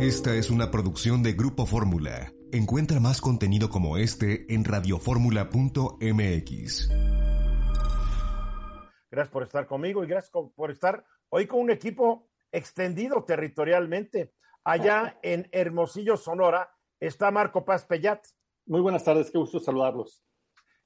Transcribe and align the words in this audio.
Esta 0.00 0.34
es 0.34 0.48
una 0.48 0.70
producción 0.70 1.22
de 1.22 1.34
Grupo 1.34 1.66
Fórmula. 1.66 2.32
Encuentra 2.52 3.00
más 3.00 3.20
contenido 3.20 3.68
como 3.68 3.98
este 3.98 4.46
en 4.48 4.64
radioformula.mx. 4.64 6.88
Gracias 9.10 9.30
por 9.30 9.42
estar 9.42 9.66
conmigo 9.66 10.02
y 10.02 10.06
gracias 10.06 10.32
por 10.56 10.70
estar 10.70 11.04
hoy 11.28 11.46
con 11.46 11.60
un 11.60 11.70
equipo 11.70 12.30
extendido 12.50 13.24
territorialmente. 13.24 14.32
Allá 14.64 15.18
en 15.22 15.46
Hermosillo, 15.52 16.16
Sonora, 16.16 16.74
está 16.98 17.30
Marco 17.30 17.66
Paz 17.66 17.84
Pellat. 17.84 18.24
Muy 18.64 18.80
buenas 18.80 19.04
tardes, 19.04 19.30
qué 19.30 19.36
gusto 19.36 19.60
saludarlos. 19.60 20.24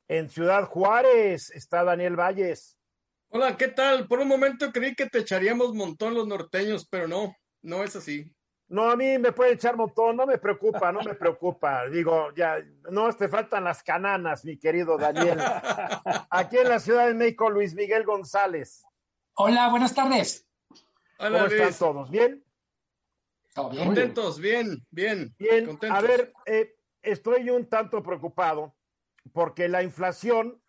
En 0.09 0.29
Ciudad 0.29 0.65
Juárez 0.65 1.51
está 1.51 1.85
Daniel 1.85 2.19
Valles. 2.19 2.77
Hola, 3.29 3.57
¿qué 3.57 3.69
tal? 3.69 4.09
Por 4.09 4.19
un 4.19 4.27
momento 4.27 4.73
creí 4.73 4.97
que 4.97 5.07
te 5.07 5.21
echaríamos 5.21 5.73
montón 5.73 6.15
los 6.15 6.27
norteños, 6.27 6.89
pero 6.91 7.07
no, 7.07 7.37
no 7.63 7.85
es 7.85 7.95
así. 7.95 8.34
No, 8.69 8.91
a 8.91 8.97
mí 8.97 9.19
me 9.19 9.33
puede 9.33 9.53
echar 9.53 9.77
montón, 9.77 10.17
no 10.17 10.27
me 10.27 10.39
preocupa, 10.39 10.91
no 10.91 11.01
me 11.03 11.15
preocupa. 11.15 11.87
Digo, 11.89 12.33
ya, 12.35 12.65
no 12.91 13.13
te 13.13 13.29
faltan 13.29 13.65
las 13.65 13.83
cananas, 13.83 14.45
mi 14.45 14.59
querido 14.59 14.97
Daniel. 14.97 15.39
Aquí 16.31 16.59
en 16.59 16.69
la 16.69 16.81
Ciudad 16.81 17.07
de 17.07 17.15
México, 17.15 17.51
Luis 17.51 17.75
Miguel 17.75 18.05
González. 18.05 18.85
Hola, 19.35 19.69
buenas 19.69 19.95
tardes. 19.95 20.49
¿Cómo 21.19 21.37
están 21.37 21.75
todos? 21.75 22.11
¿Bien? 22.11 22.45
bien? 23.71 23.85
Contentos, 23.87 24.41
bien, 24.41 24.85
bien. 24.91 25.35
Bien, 25.39 25.79
a 25.91 26.01
ver, 26.01 26.33
eh, 26.47 26.75
estoy 27.03 27.51
un 27.51 27.69
tanto 27.69 28.03
preocupado 28.03 28.75
porque 29.33 29.69
la 29.69 29.83
inflación 29.83 30.61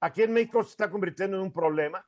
aquí 0.00 0.22
en 0.22 0.32
México 0.32 0.64
se 0.64 0.70
está 0.70 0.90
convirtiendo 0.90 1.36
en 1.36 1.44
un 1.44 1.52
problema 1.52 2.04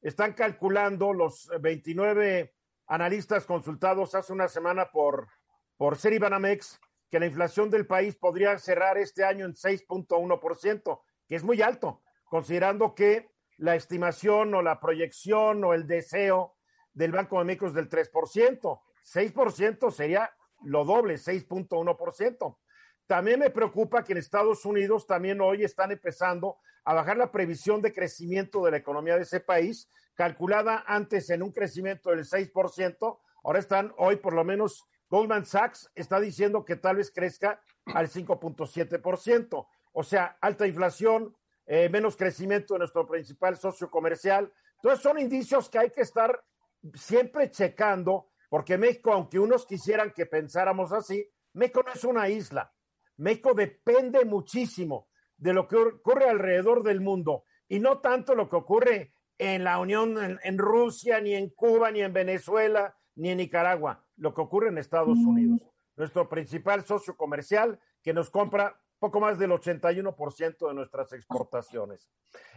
están 0.00 0.32
calculando 0.32 1.12
los 1.12 1.50
29 1.60 2.54
analistas 2.88 3.44
consultados 3.44 4.14
hace 4.14 4.32
una 4.32 4.48
semana 4.48 4.90
por, 4.90 5.28
por 5.76 5.96
Ceribanamex 5.96 6.80
que 7.10 7.20
la 7.20 7.26
inflación 7.26 7.70
del 7.70 7.86
país 7.86 8.16
podría 8.16 8.58
cerrar 8.58 8.98
este 8.98 9.24
año 9.24 9.46
en 9.46 9.54
6.1%, 9.54 11.00
que 11.26 11.36
es 11.36 11.44
muy 11.44 11.62
alto, 11.62 12.02
considerando 12.24 12.94
que 12.94 13.30
la 13.58 13.76
estimación 13.76 14.54
o 14.54 14.62
la 14.62 14.80
proyección 14.80 15.64
o 15.64 15.74
el 15.74 15.86
deseo 15.86 16.56
del 16.92 17.12
Banco 17.12 17.38
de 17.38 17.44
México 17.44 17.66
es 17.66 17.74
del 17.74 17.88
3%. 17.88 18.80
6% 19.04 19.90
sería 19.90 20.30
lo 20.62 20.84
doble, 20.84 21.14
6.1%. 21.14 22.58
También 23.06 23.40
me 23.40 23.50
preocupa 23.50 24.04
que 24.04 24.12
en 24.12 24.18
Estados 24.18 24.64
Unidos 24.64 25.06
también 25.06 25.40
hoy 25.40 25.64
están 25.64 25.92
empezando 25.92 26.58
a 26.84 26.94
bajar 26.94 27.16
la 27.16 27.32
previsión 27.32 27.80
de 27.80 27.92
crecimiento 27.92 28.64
de 28.64 28.72
la 28.72 28.76
economía 28.78 29.16
de 29.16 29.22
ese 29.22 29.40
país, 29.40 29.90
calculada 30.18 30.82
antes 30.84 31.30
en 31.30 31.44
un 31.44 31.52
crecimiento 31.52 32.10
del 32.10 32.24
6%, 32.24 33.18
ahora 33.44 33.58
están 33.60 33.94
hoy 33.98 34.16
por 34.16 34.32
lo 34.32 34.42
menos 34.42 34.84
Goldman 35.08 35.46
Sachs 35.46 35.92
está 35.94 36.18
diciendo 36.18 36.64
que 36.64 36.74
tal 36.74 36.96
vez 36.96 37.12
crezca 37.12 37.62
al 37.86 38.08
5.7%, 38.08 39.68
o 39.92 40.02
sea, 40.02 40.36
alta 40.40 40.66
inflación, 40.66 41.36
eh, 41.66 41.88
menos 41.88 42.16
crecimiento 42.16 42.74
de 42.74 42.80
nuestro 42.80 43.06
principal 43.06 43.56
socio 43.58 43.88
comercial. 43.88 44.52
Entonces 44.74 45.00
son 45.00 45.20
indicios 45.20 45.70
que 45.70 45.78
hay 45.78 45.90
que 45.90 46.02
estar 46.02 46.42
siempre 46.94 47.52
checando, 47.52 48.30
porque 48.48 48.76
México, 48.76 49.12
aunque 49.12 49.38
unos 49.38 49.66
quisieran 49.66 50.12
que 50.12 50.26
pensáramos 50.26 50.92
así, 50.92 51.30
México 51.52 51.84
no 51.86 51.92
es 51.92 52.02
una 52.02 52.28
isla. 52.28 52.74
México 53.18 53.54
depende 53.54 54.24
muchísimo 54.24 55.06
de 55.36 55.52
lo 55.52 55.68
que 55.68 55.76
ocurre 55.76 56.28
alrededor 56.28 56.82
del 56.82 57.00
mundo 57.00 57.44
y 57.68 57.78
no 57.78 58.00
tanto 58.00 58.34
lo 58.34 58.48
que 58.48 58.56
ocurre 58.56 59.12
en 59.38 59.64
la 59.64 59.78
Unión, 59.78 60.38
en, 60.42 60.58
Rusia, 60.58 61.20
ni 61.20 61.34
en 61.34 61.50
Cuba, 61.50 61.90
ni 61.90 62.02
en 62.02 62.12
Venezuela, 62.12 62.96
ni 63.14 63.30
en 63.30 63.38
Nicaragua, 63.38 64.04
lo 64.16 64.34
que 64.34 64.40
ocurre 64.40 64.68
en 64.68 64.78
Estados 64.78 65.16
mm. 65.16 65.28
Unidos. 65.28 65.60
Nuestro 65.96 66.28
principal 66.28 66.84
socio 66.84 67.16
comercial 67.16 67.80
que 68.02 68.12
nos 68.12 68.30
compra 68.30 68.80
poco 68.98 69.20
más 69.20 69.38
del 69.38 69.50
81% 69.50 70.68
de 70.68 70.74
nuestras 70.74 71.12
exportaciones. 71.12 72.10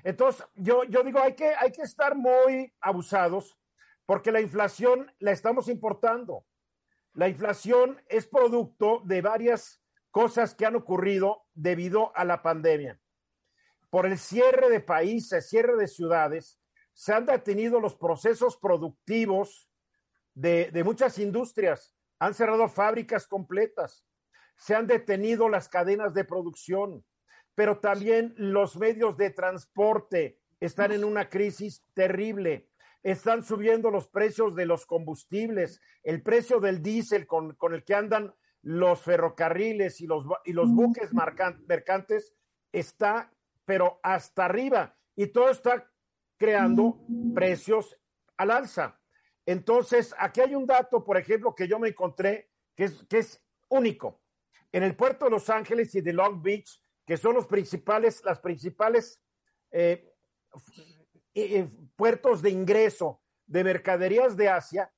Entonces, 0.04 0.46
yo, 0.56 0.84
yo 0.86 1.04
digo, 1.04 1.20
hay 1.20 1.34
que, 1.34 1.54
hay 1.56 1.72
que 1.72 1.84
estar 1.84 2.16
muy 2.16 2.74
abusados 2.82 3.58
porque 4.06 4.32
la 4.32 4.42
inflación 4.42 5.12
la 5.20 5.32
estamos 5.32 5.68
importando. 5.68 6.46
La 7.14 7.28
inflación 7.28 8.02
es 8.08 8.28
producto 8.28 9.02
de 9.06 9.22
varias 9.22 9.82
cosas 10.12 10.56
que 10.56 10.66
han 10.66 10.76
ocurrido 10.76 11.44
debido 11.54 12.16
a 12.16 12.26
la 12.26 12.42
pandemia. 12.42 13.00
Por 13.90 14.06
el 14.06 14.18
cierre 14.18 14.70
de 14.70 14.80
países, 14.80 15.50
cierre 15.50 15.76
de 15.76 15.88
ciudades, 15.88 16.61
se 16.94 17.14
han 17.14 17.26
detenido 17.26 17.80
los 17.80 17.96
procesos 17.96 18.58
productivos 18.58 19.70
de, 20.34 20.70
de 20.72 20.84
muchas 20.84 21.18
industrias, 21.20 21.96
han 22.20 22.34
cerrado 22.34 22.68
fábricas 22.70 23.28
completas, 23.28 24.06
se 24.58 24.76
han 24.76 24.88
detenido 24.88 25.50
las 25.50 25.68
cadenas 25.70 26.14
de 26.14 26.24
producción, 26.24 27.04
pero 27.56 27.80
también 27.80 28.34
los 28.38 28.78
medios 28.78 29.18
de 29.18 29.32
transporte 29.32 30.40
están 30.60 30.92
en 30.92 31.04
una 31.04 31.30
crisis 31.30 31.84
terrible. 31.94 32.70
Están 33.04 33.44
subiendo 33.44 33.90
los 33.90 34.08
precios 34.08 34.56
de 34.56 34.68
los 34.68 34.86
combustibles, 34.86 35.82
el 36.04 36.22
precio 36.22 36.60
del 36.60 36.84
diésel 36.84 37.26
con, 37.26 37.56
con 37.56 37.74
el 37.74 37.84
que 37.84 37.96
andan 37.96 38.34
los 38.62 39.02
ferrocarriles 39.02 40.02
y 40.02 40.08
los, 40.08 40.24
y 40.46 40.54
los 40.54 40.72
buques 40.72 41.10
mercantes 41.14 42.36
está, 42.72 43.34
pero 43.66 44.00
hasta 44.04 44.46
arriba. 44.46 44.96
Y 45.16 45.28
todo 45.28 45.50
está 45.50 45.91
creando 46.42 47.00
precios 47.36 47.96
al 48.36 48.50
alza. 48.50 49.00
Entonces, 49.46 50.16
aquí 50.18 50.42
hay 50.42 50.56
un 50.56 50.66
dato, 50.66 51.04
por 51.04 51.16
ejemplo, 51.16 51.54
que 51.54 51.68
yo 51.68 51.78
me 51.78 51.90
encontré 51.90 52.50
que 52.76 52.86
es, 52.86 53.06
que 53.08 53.20
es 53.20 53.46
único. 53.70 54.24
En 54.72 54.82
el 54.82 54.96
puerto 54.96 55.26
de 55.26 55.32
Los 55.32 55.52
Ángeles 55.52 55.94
y 55.94 56.02
de 56.02 56.14
Long 56.14 56.42
Beach, 56.42 56.84
que 57.06 57.16
son 57.16 57.36
los 57.36 57.46
principales, 57.46 58.24
las 58.26 58.40
principales 58.40 59.22
eh, 59.70 60.12
eh, 61.36 61.70
puertos 61.96 62.42
de 62.42 62.50
ingreso 62.50 63.22
de 63.46 63.64
mercaderías 63.64 64.36
de 64.36 64.50
Asia, 64.50 64.92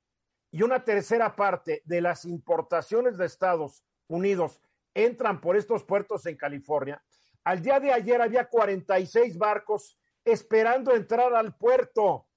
y 0.49 0.61
una 0.61 0.85
tercera 0.85 1.35
parte 1.35 1.81
de 1.83 1.99
las 1.99 2.23
importaciones 2.23 3.17
de 3.17 3.25
Estados 3.25 3.83
Unidos 4.07 4.61
entran 4.93 5.41
por 5.41 5.57
estos 5.57 5.83
puertos 5.83 6.25
en 6.25 6.37
California. 6.37 7.03
Al 7.43 7.61
día 7.61 7.81
de 7.81 7.91
ayer 7.91 8.21
había 8.21 8.47
46 8.47 9.37
barcos 9.37 9.99
esperando 10.25 10.93
entrar 10.93 11.33
al 11.33 11.55
puerto, 11.55 12.27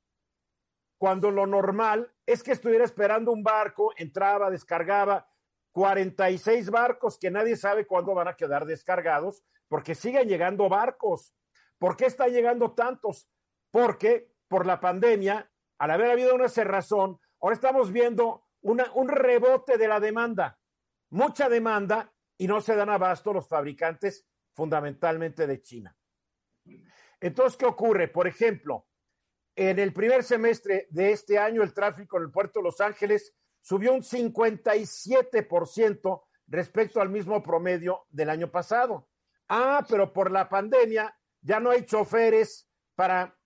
cuando 0.98 1.30
lo 1.30 1.46
normal 1.46 2.12
es 2.24 2.42
que 2.42 2.52
estuviera 2.52 2.84
esperando 2.84 3.32
un 3.32 3.42
barco, 3.42 3.92
entraba, 3.96 4.50
descargaba, 4.50 5.28
46 5.72 6.70
barcos 6.70 7.18
que 7.18 7.30
nadie 7.30 7.56
sabe 7.56 7.86
cuándo 7.86 8.14
van 8.14 8.28
a 8.28 8.36
quedar 8.36 8.64
descargados, 8.64 9.44
porque 9.68 9.94
siguen 9.94 10.28
llegando 10.28 10.68
barcos. 10.68 11.34
¿Por 11.78 11.96
qué 11.96 12.06
están 12.06 12.30
llegando 12.30 12.72
tantos? 12.72 13.28
Porque 13.70 14.32
por 14.48 14.64
la 14.64 14.80
pandemia, 14.80 15.50
al 15.78 15.90
haber 15.90 16.10
habido 16.10 16.34
una 16.34 16.48
cerrazón, 16.48 17.20
Ahora 17.40 17.54
estamos 17.54 17.92
viendo 17.92 18.48
un 18.62 19.08
rebote 19.08 19.78
de 19.78 19.88
la 19.88 20.00
demanda, 20.00 20.58
mucha 21.10 21.48
demanda 21.48 22.12
y 22.36 22.46
no 22.46 22.60
se 22.60 22.74
dan 22.74 22.90
abasto 22.90 23.32
los 23.32 23.46
fabricantes 23.46 24.26
fundamentalmente 24.52 25.46
de 25.46 25.62
China. 25.62 25.96
Entonces, 27.20 27.56
¿qué 27.56 27.66
ocurre? 27.66 28.08
Por 28.08 28.26
ejemplo, 28.26 28.86
en 29.54 29.78
el 29.78 29.92
primer 29.92 30.24
semestre 30.24 30.86
de 30.90 31.12
este 31.12 31.38
año 31.38 31.62
el 31.62 31.72
tráfico 31.72 32.16
en 32.16 32.24
el 32.24 32.30
puerto 32.30 32.60
de 32.60 32.64
Los 32.64 32.80
Ángeles 32.80 33.34
subió 33.60 33.94
un 33.94 34.02
57% 34.02 36.22
respecto 36.48 37.00
al 37.00 37.08
mismo 37.08 37.42
promedio 37.42 38.06
del 38.10 38.30
año 38.30 38.50
pasado. 38.50 39.08
Ah, 39.48 39.84
pero 39.88 40.12
por 40.12 40.30
la 40.30 40.48
pandemia 40.48 41.16
ya 41.40 41.60
no 41.60 41.70
hay 41.70 41.84
choferes 41.84 42.68
para 42.94 43.36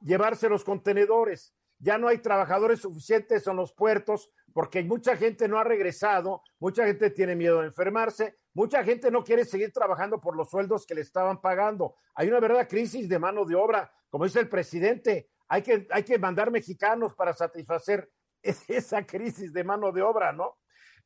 llevarse 0.00 0.48
los 0.48 0.64
contenedores 0.64 1.56
ya 1.78 1.98
no 1.98 2.08
hay 2.08 2.18
trabajadores 2.18 2.80
suficientes 2.80 3.46
en 3.46 3.56
los 3.56 3.72
puertos 3.72 4.30
porque 4.52 4.82
mucha 4.82 5.16
gente 5.16 5.48
no 5.48 5.58
ha 5.58 5.64
regresado, 5.64 6.42
mucha 6.58 6.86
gente 6.86 7.10
tiene 7.10 7.36
miedo 7.36 7.60
de 7.60 7.66
enfermarse, 7.66 8.38
mucha 8.56 8.82
gente 8.82 9.10
no 9.10 9.22
quiere 9.22 9.44
seguir 9.44 9.70
trabajando 9.70 10.18
por 10.18 10.34
los 10.34 10.48
sueldos 10.48 10.86
que 10.86 10.94
le 10.94 11.02
estaban 11.02 11.42
pagando. 11.42 11.94
Hay 12.14 12.28
una 12.28 12.40
verdadera 12.40 12.66
crisis 12.66 13.06
de 13.06 13.18
mano 13.18 13.44
de 13.44 13.54
obra, 13.54 13.92
como 14.08 14.24
dice 14.24 14.40
el 14.40 14.48
presidente, 14.48 15.28
hay 15.46 15.60
que, 15.60 15.86
hay 15.90 16.02
que 16.02 16.18
mandar 16.18 16.50
mexicanos 16.50 17.14
para 17.14 17.34
satisfacer 17.34 18.10
esa 18.42 19.06
crisis 19.06 19.52
de 19.52 19.62
mano 19.62 19.92
de 19.92 20.00
obra, 20.00 20.32
¿no? 20.32 20.56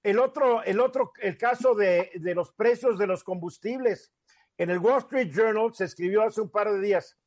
El 0.01 0.21
otro, 0.21 0.63
el 0.63 0.79
otro, 0.79 1.13
el 1.21 1.37
caso 1.37 1.75
de, 1.75 2.13
de 2.15 2.35
los 2.37 2.53
precios 2.53 2.97
de 2.99 3.09
los 3.09 3.25
combustibles. 3.25 4.13
En 4.57 4.71
el 4.71 4.79
Wall 4.79 4.99
Street 4.99 5.33
Journal 5.33 5.75
se 5.75 5.87
escribió 5.87 6.23
hace 6.23 6.41
un 6.41 6.51
par 6.51 6.71
de 6.71 6.81
días, 6.81 7.19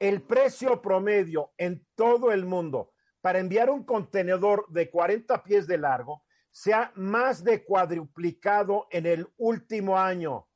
el 0.00 0.20
precio 0.22 0.82
promedio 0.82 1.52
en 1.56 1.86
todo 1.94 2.32
el 2.32 2.44
mundo 2.44 2.92
para 3.20 3.38
enviar 3.38 3.70
un 3.70 3.84
contenedor 3.84 4.66
de 4.68 4.90
40 4.90 5.44
pies 5.44 5.68
de 5.68 5.78
largo 5.78 6.24
se 6.50 6.74
ha 6.74 6.92
más 6.96 7.44
de 7.44 7.64
cuadruplicado 7.64 8.88
en 8.90 9.06
el 9.06 9.28
último 9.36 9.96
año 9.98 10.48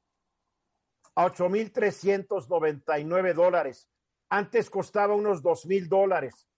a 1.15 1.27
8.399 1.27 3.35
dólares. 3.35 3.89
Antes 4.29 4.69
costaba 4.69 5.15
unos 5.15 5.41
2.000 5.43 5.87
dólares. 5.89 6.49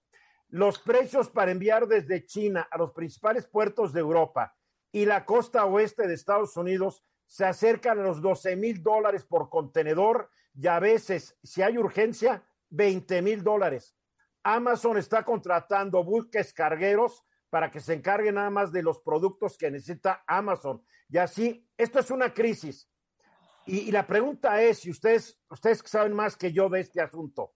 Los 0.49 0.79
precios 0.79 1.29
para 1.29 1.51
enviar 1.51 1.87
desde 1.87 2.25
China 2.25 2.67
a 2.71 2.79
los 2.79 2.93
principales 2.93 3.47
puertos 3.47 3.93
de 3.93 4.01
Europa 4.01 4.57
y 4.93 5.05
la 5.05 5.27
costa 5.27 5.67
oeste 5.67 6.07
de 6.07 6.15
Estados 6.15 6.57
Unidos 6.57 7.05
se 7.27 7.45
acercan 7.45 7.99
a 7.99 8.05
los 8.05 8.23
12 8.23 8.57
mil 8.57 8.83
dólares 8.83 9.25
por 9.25 9.51
contenedor 9.51 10.31
y 10.55 10.69
a 10.69 10.79
veces, 10.79 11.37
si 11.43 11.61
hay 11.61 11.77
urgencia, 11.77 12.43
20 12.71 13.21
mil 13.21 13.43
dólares. 13.43 13.95
Amazon 14.43 14.97
está 14.97 15.23
contratando 15.25 16.03
buques 16.05 16.55
cargueros 16.55 17.27
para 17.57 17.71
que 17.71 17.81
se 17.81 17.95
encarguen 17.95 18.35
nada 18.35 18.51
más 18.51 18.71
de 18.71 18.83
los 18.83 19.01
productos 19.01 19.57
que 19.57 19.71
necesita 19.71 20.23
Amazon. 20.27 20.85
Y 21.09 21.17
así, 21.17 21.67
esto 21.79 22.01
es 22.01 22.11
una 22.11 22.35
crisis. 22.35 22.87
Y, 23.65 23.79
y 23.79 23.93
la 23.93 24.07
pregunta 24.07 24.61
es, 24.61 24.81
si 24.81 24.91
ustedes, 24.91 25.41
ustedes 25.49 25.83
saben 25.87 26.13
más 26.13 26.37
que 26.37 26.53
yo 26.53 26.69
de 26.69 26.81
este 26.81 27.01
asunto, 27.01 27.55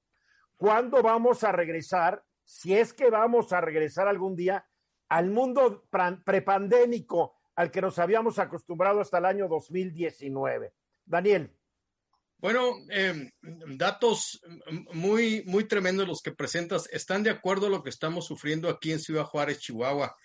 ¿cuándo 0.57 1.03
vamos 1.03 1.45
a 1.45 1.53
regresar, 1.53 2.25
si 2.45 2.75
es 2.75 2.95
que 2.95 3.11
vamos 3.11 3.53
a 3.53 3.61
regresar 3.61 4.09
algún 4.09 4.37
día, 4.37 4.67
al 5.11 5.29
mundo 5.29 5.87
prepandémico 6.25 7.35
al 7.55 7.71
que 7.71 7.83
nos 7.83 7.99
habíamos 7.99 8.39
acostumbrado 8.39 9.03
hasta 9.03 9.19
el 9.19 9.27
año 9.27 9.49
2019? 9.49 10.73
Daniel. 11.05 11.60
Bueno, 12.41 12.75
eh, 12.89 13.31
datos 13.77 14.41
muy, 14.95 15.43
muy 15.45 15.65
tremendos 15.65 16.09
los 16.09 16.23
que 16.23 16.33
presentas. 16.33 16.89
¿Están 16.91 17.23
de 17.23 17.29
acuerdo 17.29 17.67
a 17.67 17.71
lo 17.71 17.83
que 17.83 17.91
estamos 17.91 18.27
sufriendo 18.27 18.71
aquí 18.71 18.93
en 18.93 18.99
Ciudad 18.99 19.25
Juárez, 19.25 19.59
Chihuahua? 19.59 20.17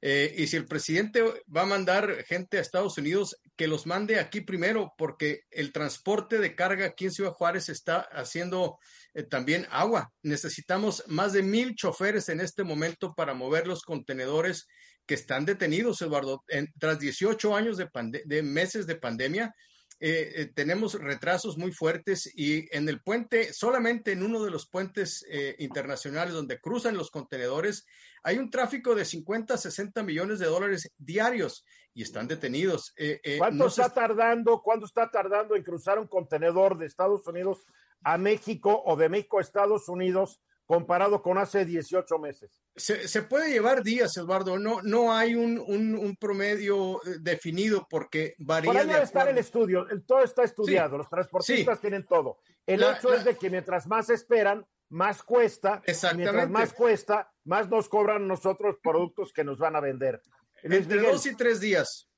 Eh, 0.00 0.32
y 0.38 0.46
si 0.46 0.56
el 0.56 0.66
presidente 0.66 1.24
va 1.54 1.62
a 1.62 1.66
mandar 1.66 2.24
gente 2.24 2.58
a 2.58 2.60
Estados 2.60 2.98
Unidos, 2.98 3.36
que 3.56 3.66
los 3.66 3.84
mande 3.84 4.20
aquí 4.20 4.42
primero, 4.42 4.94
porque 4.96 5.40
el 5.50 5.72
transporte 5.72 6.38
de 6.38 6.54
carga 6.54 6.86
aquí 6.86 7.06
en 7.06 7.12
Ciudad 7.12 7.32
Juárez 7.32 7.68
está 7.68 8.00
haciendo 8.12 8.78
eh, 9.14 9.24
también 9.24 9.66
agua. 9.70 10.12
Necesitamos 10.22 11.02
más 11.08 11.32
de 11.32 11.42
mil 11.42 11.74
choferes 11.74 12.28
en 12.28 12.38
este 12.38 12.62
momento 12.62 13.12
para 13.12 13.34
mover 13.34 13.66
los 13.66 13.82
contenedores 13.82 14.68
que 15.04 15.14
están 15.14 15.44
detenidos, 15.44 16.00
Eduardo. 16.00 16.44
tras 16.78 17.00
18 17.00 17.56
años 17.56 17.76
de, 17.76 17.88
de 18.24 18.42
meses 18.44 18.86
de 18.86 18.94
pandemia, 18.94 19.52
eh, 19.98 20.32
eh, 20.36 20.46
tenemos 20.54 20.94
retrasos 21.00 21.56
muy 21.56 21.72
fuertes 21.72 22.30
y 22.34 22.68
en 22.76 22.86
el 22.88 23.00
puente, 23.00 23.54
solamente 23.54 24.12
en 24.12 24.22
uno 24.22 24.42
de 24.42 24.50
los 24.50 24.68
puentes 24.68 25.24
eh, 25.30 25.56
internacionales 25.58 26.34
donde 26.34 26.60
cruzan 26.60 26.98
los 26.98 27.10
contenedores, 27.10 27.86
hay 28.22 28.36
un 28.36 28.50
tráfico 28.50 28.94
de 28.94 29.06
50, 29.06 29.56
60 29.56 30.02
millones 30.02 30.38
de 30.38 30.46
dólares 30.46 30.90
diarios 30.98 31.64
y 31.94 32.02
están 32.02 32.28
detenidos. 32.28 32.92
¿Cuánto 33.38 33.68
está 33.68 33.88
tardando? 33.88 34.60
¿Cuánto 34.62 34.84
está 34.84 35.10
tardando 35.10 35.56
en 35.56 35.62
cruzar 35.62 35.98
un 35.98 36.08
contenedor 36.08 36.76
de 36.76 36.86
Estados 36.86 37.26
Unidos 37.26 37.64
a 38.02 38.18
México 38.18 38.82
o 38.84 38.96
de 38.96 39.08
México 39.08 39.38
a 39.38 39.42
Estados 39.42 39.88
Unidos 39.88 40.42
comparado 40.66 41.22
con 41.22 41.38
hace 41.38 41.64
18 41.64 42.18
meses. 42.18 42.60
Se, 42.74 43.22
puede 43.22 43.50
llevar 43.50 43.82
días, 43.82 44.16
Eduardo. 44.16 44.58
No, 44.58 44.82
no 44.82 45.14
hay 45.14 45.34
un, 45.34 45.58
un, 45.58 46.16
promedio 46.16 46.96
eh, 47.04 47.18
definido 47.20 47.86
porque 47.88 48.34
varía. 48.38 48.72
Por 48.72 48.80
ahí 48.80 48.86
debe 48.86 49.04
estar 49.04 49.28
el 49.28 49.38
estudio. 49.38 49.86
todo 50.06 50.24
está 50.24 50.42
estudiado. 50.42 50.98
Los 50.98 51.08
transportistas 51.08 51.80
tienen 51.80 52.04
todo. 52.04 52.38
El 52.66 52.82
hecho 52.82 53.14
es 53.14 53.24
de 53.24 53.36
que 53.36 53.48
mientras 53.48 53.86
más 53.86 54.10
esperan, 54.10 54.66
más 54.88 55.22
cuesta. 55.22 55.82
Exactamente. 55.86 56.32
mientras 56.32 56.50
más 56.50 56.72
cuesta, 56.72 57.32
más 57.44 57.70
nos 57.70 57.88
cobran 57.88 58.26
nosotros 58.26 58.76
productos 58.82 59.32
que 59.32 59.44
nos 59.44 59.58
van 59.58 59.76
a 59.76 59.80
vender. 59.80 60.20
Entre 60.62 61.00
dos 61.00 61.24
y 61.26 61.36
tres 61.36 61.60
días. 61.60 62.08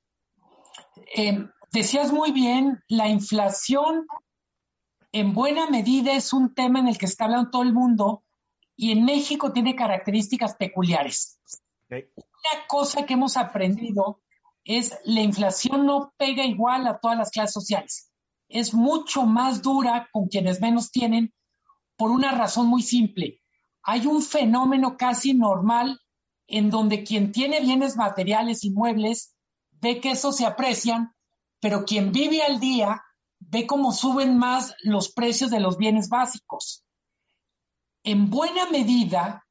Eh, 1.15 1.45
decías 1.71 2.11
muy 2.11 2.31
bien, 2.31 2.83
la 2.87 3.07
inflación 3.07 4.07
en 5.11 5.33
buena 5.33 5.69
medida 5.69 6.13
es 6.13 6.33
un 6.33 6.53
tema 6.55 6.79
en 6.79 6.87
el 6.87 6.97
que 6.97 7.05
está 7.05 7.25
hablando 7.25 7.51
todo 7.51 7.63
el 7.63 7.73
mundo 7.73 8.23
y 8.81 8.93
en 8.93 9.03
México 9.03 9.51
tiene 9.51 9.75
características 9.75 10.55
peculiares. 10.55 11.37
Una 11.89 12.65
cosa 12.69 13.05
que 13.05 13.15
hemos 13.15 13.35
aprendido 13.35 14.21
es 14.63 14.97
la 15.03 15.19
inflación 15.19 15.85
no 15.85 16.13
pega 16.15 16.45
igual 16.45 16.87
a 16.87 16.97
todas 16.97 17.17
las 17.17 17.29
clases 17.29 17.51
sociales. 17.51 18.13
Es 18.47 18.73
mucho 18.73 19.25
más 19.25 19.61
dura 19.61 20.07
con 20.13 20.27
quienes 20.29 20.61
menos 20.61 20.91
tienen 20.91 21.33
por 21.97 22.09
una 22.09 22.31
razón 22.31 22.67
muy 22.67 22.81
simple. 22.81 23.41
Hay 23.83 24.07
un 24.07 24.21
fenómeno 24.21 24.95
casi 24.95 25.33
normal 25.33 25.99
en 26.47 26.69
donde 26.69 27.03
quien 27.03 27.33
tiene 27.33 27.59
bienes 27.59 27.97
materiales 27.97 28.63
y 28.63 28.71
muebles 28.71 29.35
ve 29.71 29.99
que 29.99 30.11
eso 30.11 30.31
se 30.31 30.45
aprecian, 30.45 31.13
pero 31.59 31.83
quien 31.83 32.13
vive 32.13 32.43
al 32.43 32.61
día 32.61 33.03
ve 33.39 33.67
cómo 33.67 33.91
suben 33.91 34.37
más 34.37 34.73
los 34.83 35.11
precios 35.11 35.51
de 35.51 35.59
los 35.59 35.75
bienes 35.75 36.07
básicos 36.07 36.85
en 38.03 38.29
buena 38.29 38.69
medida, 38.69 39.45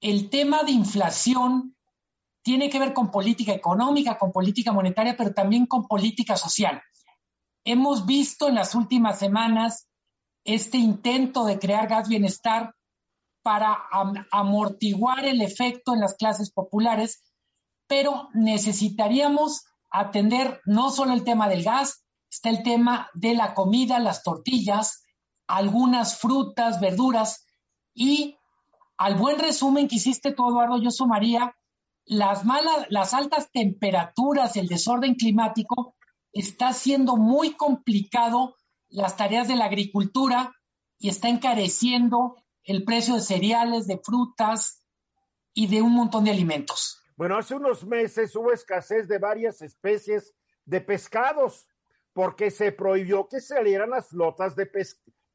el 0.00 0.30
tema 0.30 0.62
de 0.62 0.72
inflación 0.72 1.76
tiene 2.42 2.70
que 2.70 2.78
ver 2.78 2.92
con 2.92 3.10
política 3.10 3.52
económica, 3.52 4.18
con 4.18 4.32
política 4.32 4.72
monetaria, 4.72 5.16
pero 5.16 5.34
también 5.34 5.66
con 5.66 5.86
política 5.86 6.36
social. 6.36 6.80
Hemos 7.64 8.06
visto 8.06 8.48
en 8.48 8.54
las 8.54 8.74
últimas 8.74 9.18
semanas 9.18 9.88
este 10.44 10.78
intento 10.78 11.44
de 11.44 11.58
crear 11.58 11.88
gas 11.88 12.08
bienestar 12.08 12.74
para 13.42 13.76
amortiguar 14.30 15.24
el 15.24 15.40
efecto 15.40 15.94
en 15.94 16.00
las 16.00 16.14
clases 16.14 16.52
populares, 16.52 17.24
pero 17.88 18.28
necesitaríamos 18.34 19.64
atender 19.90 20.60
no 20.66 20.90
solo 20.90 21.12
el 21.12 21.24
tema 21.24 21.48
del 21.48 21.64
gas, 21.64 22.04
está 22.30 22.50
el 22.50 22.62
tema 22.62 23.08
de 23.14 23.34
la 23.34 23.54
comida, 23.54 23.98
las 23.98 24.22
tortillas, 24.22 25.04
algunas 25.46 26.18
frutas, 26.18 26.80
verduras, 26.80 27.45
y 27.96 28.38
al 28.98 29.16
buen 29.16 29.38
resumen 29.38 29.88
que 29.88 29.96
hiciste 29.96 30.32
tú, 30.32 30.48
Eduardo, 30.50 30.80
yo 30.80 30.90
sumaría 30.90 31.56
las 32.04 32.44
malas, 32.44 32.86
las 32.90 33.14
altas 33.14 33.50
temperaturas, 33.50 34.54
el 34.56 34.68
desorden 34.68 35.14
climático, 35.14 35.96
está 36.32 36.68
haciendo 36.68 37.16
muy 37.16 37.54
complicado 37.54 38.54
las 38.88 39.16
tareas 39.16 39.48
de 39.48 39.56
la 39.56 39.64
agricultura 39.64 40.52
y 40.98 41.08
está 41.08 41.28
encareciendo 41.28 42.36
el 42.64 42.84
precio 42.84 43.14
de 43.14 43.22
cereales, 43.22 43.86
de 43.86 43.98
frutas 43.98 44.84
y 45.54 45.66
de 45.66 45.80
un 45.80 45.94
montón 45.94 46.24
de 46.24 46.32
alimentos. 46.32 47.02
Bueno, 47.16 47.38
hace 47.38 47.54
unos 47.54 47.86
meses 47.86 48.36
hubo 48.36 48.52
escasez 48.52 49.08
de 49.08 49.18
varias 49.18 49.62
especies 49.62 50.34
de 50.66 50.82
pescados 50.82 51.66
porque 52.12 52.50
se 52.50 52.72
prohibió 52.72 53.26
que 53.28 53.40
salieran 53.40 53.90
las 53.90 54.08
flotas 54.08 54.54
de 54.54 54.70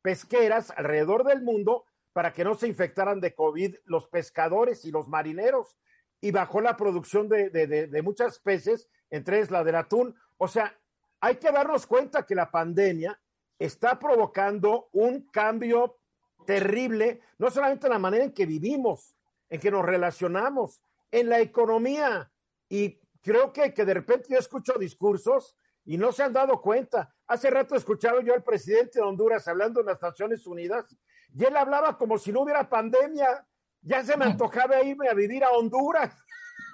pesqueras 0.03 0.71
alrededor 0.77 1.23
del 1.23 1.41
mundo 1.41 1.85
para 2.13 2.33
que 2.33 2.43
no 2.43 2.55
se 2.55 2.67
infectaran 2.67 3.19
de 3.19 3.33
COVID 3.33 3.75
los 3.85 4.07
pescadores 4.07 4.85
y 4.85 4.91
los 4.91 5.07
marineros 5.07 5.77
y 6.19 6.31
bajó 6.31 6.61
la 6.61 6.77
producción 6.77 7.27
de, 7.27 7.49
de, 7.49 8.01
muchas 8.03 8.33
especies, 8.33 8.87
entre 9.09 9.37
ellas 9.37 9.49
la 9.49 9.63
del 9.63 9.75
atún. 9.75 10.15
O 10.37 10.47
sea, 10.47 10.77
hay 11.19 11.37
que 11.37 11.51
darnos 11.51 11.87
cuenta 11.87 12.25
que 12.25 12.35
la 12.35 12.51
pandemia 12.51 13.19
está 13.57 13.97
provocando 13.97 14.89
un 14.91 15.27
cambio 15.27 15.97
terrible, 16.45 17.21
no 17.39 17.49
solamente 17.49 17.87
en 17.87 17.93
la 17.93 17.99
manera 17.99 18.23
en 18.23 18.33
que 18.33 18.45
vivimos, 18.45 19.15
en 19.49 19.59
que 19.59 19.71
nos 19.71 19.83
relacionamos, 19.83 20.83
en 21.09 21.29
la 21.29 21.39
economía. 21.39 22.31
Y 22.69 22.99
creo 23.21 23.51
que, 23.51 23.73
que 23.73 23.85
de 23.85 23.95
repente 23.95 24.27
yo 24.29 24.37
escucho 24.37 24.73
discursos 24.73 25.55
y 25.85 25.97
no 25.97 26.11
se 26.11 26.23
han 26.23 26.33
dado 26.33 26.61
cuenta. 26.61 27.15
Hace 27.27 27.49
rato 27.49 27.75
escuchaba 27.75 28.21
yo 28.21 28.33
al 28.33 28.43
presidente 28.43 28.99
de 28.99 29.05
Honduras 29.05 29.47
hablando 29.47 29.79
en 29.79 29.87
las 29.87 30.01
Naciones 30.01 30.45
Unidas 30.45 30.95
y 31.33 31.45
él 31.45 31.55
hablaba 31.55 31.97
como 31.97 32.17
si 32.17 32.31
no 32.31 32.41
hubiera 32.41 32.69
pandemia. 32.69 33.45
Ya 33.81 34.03
se 34.03 34.15
me 34.17 34.25
antojaba 34.25 34.83
irme 34.83 35.07
a 35.07 35.13
vivir 35.13 35.43
a 35.43 35.51
Honduras. 35.51 36.15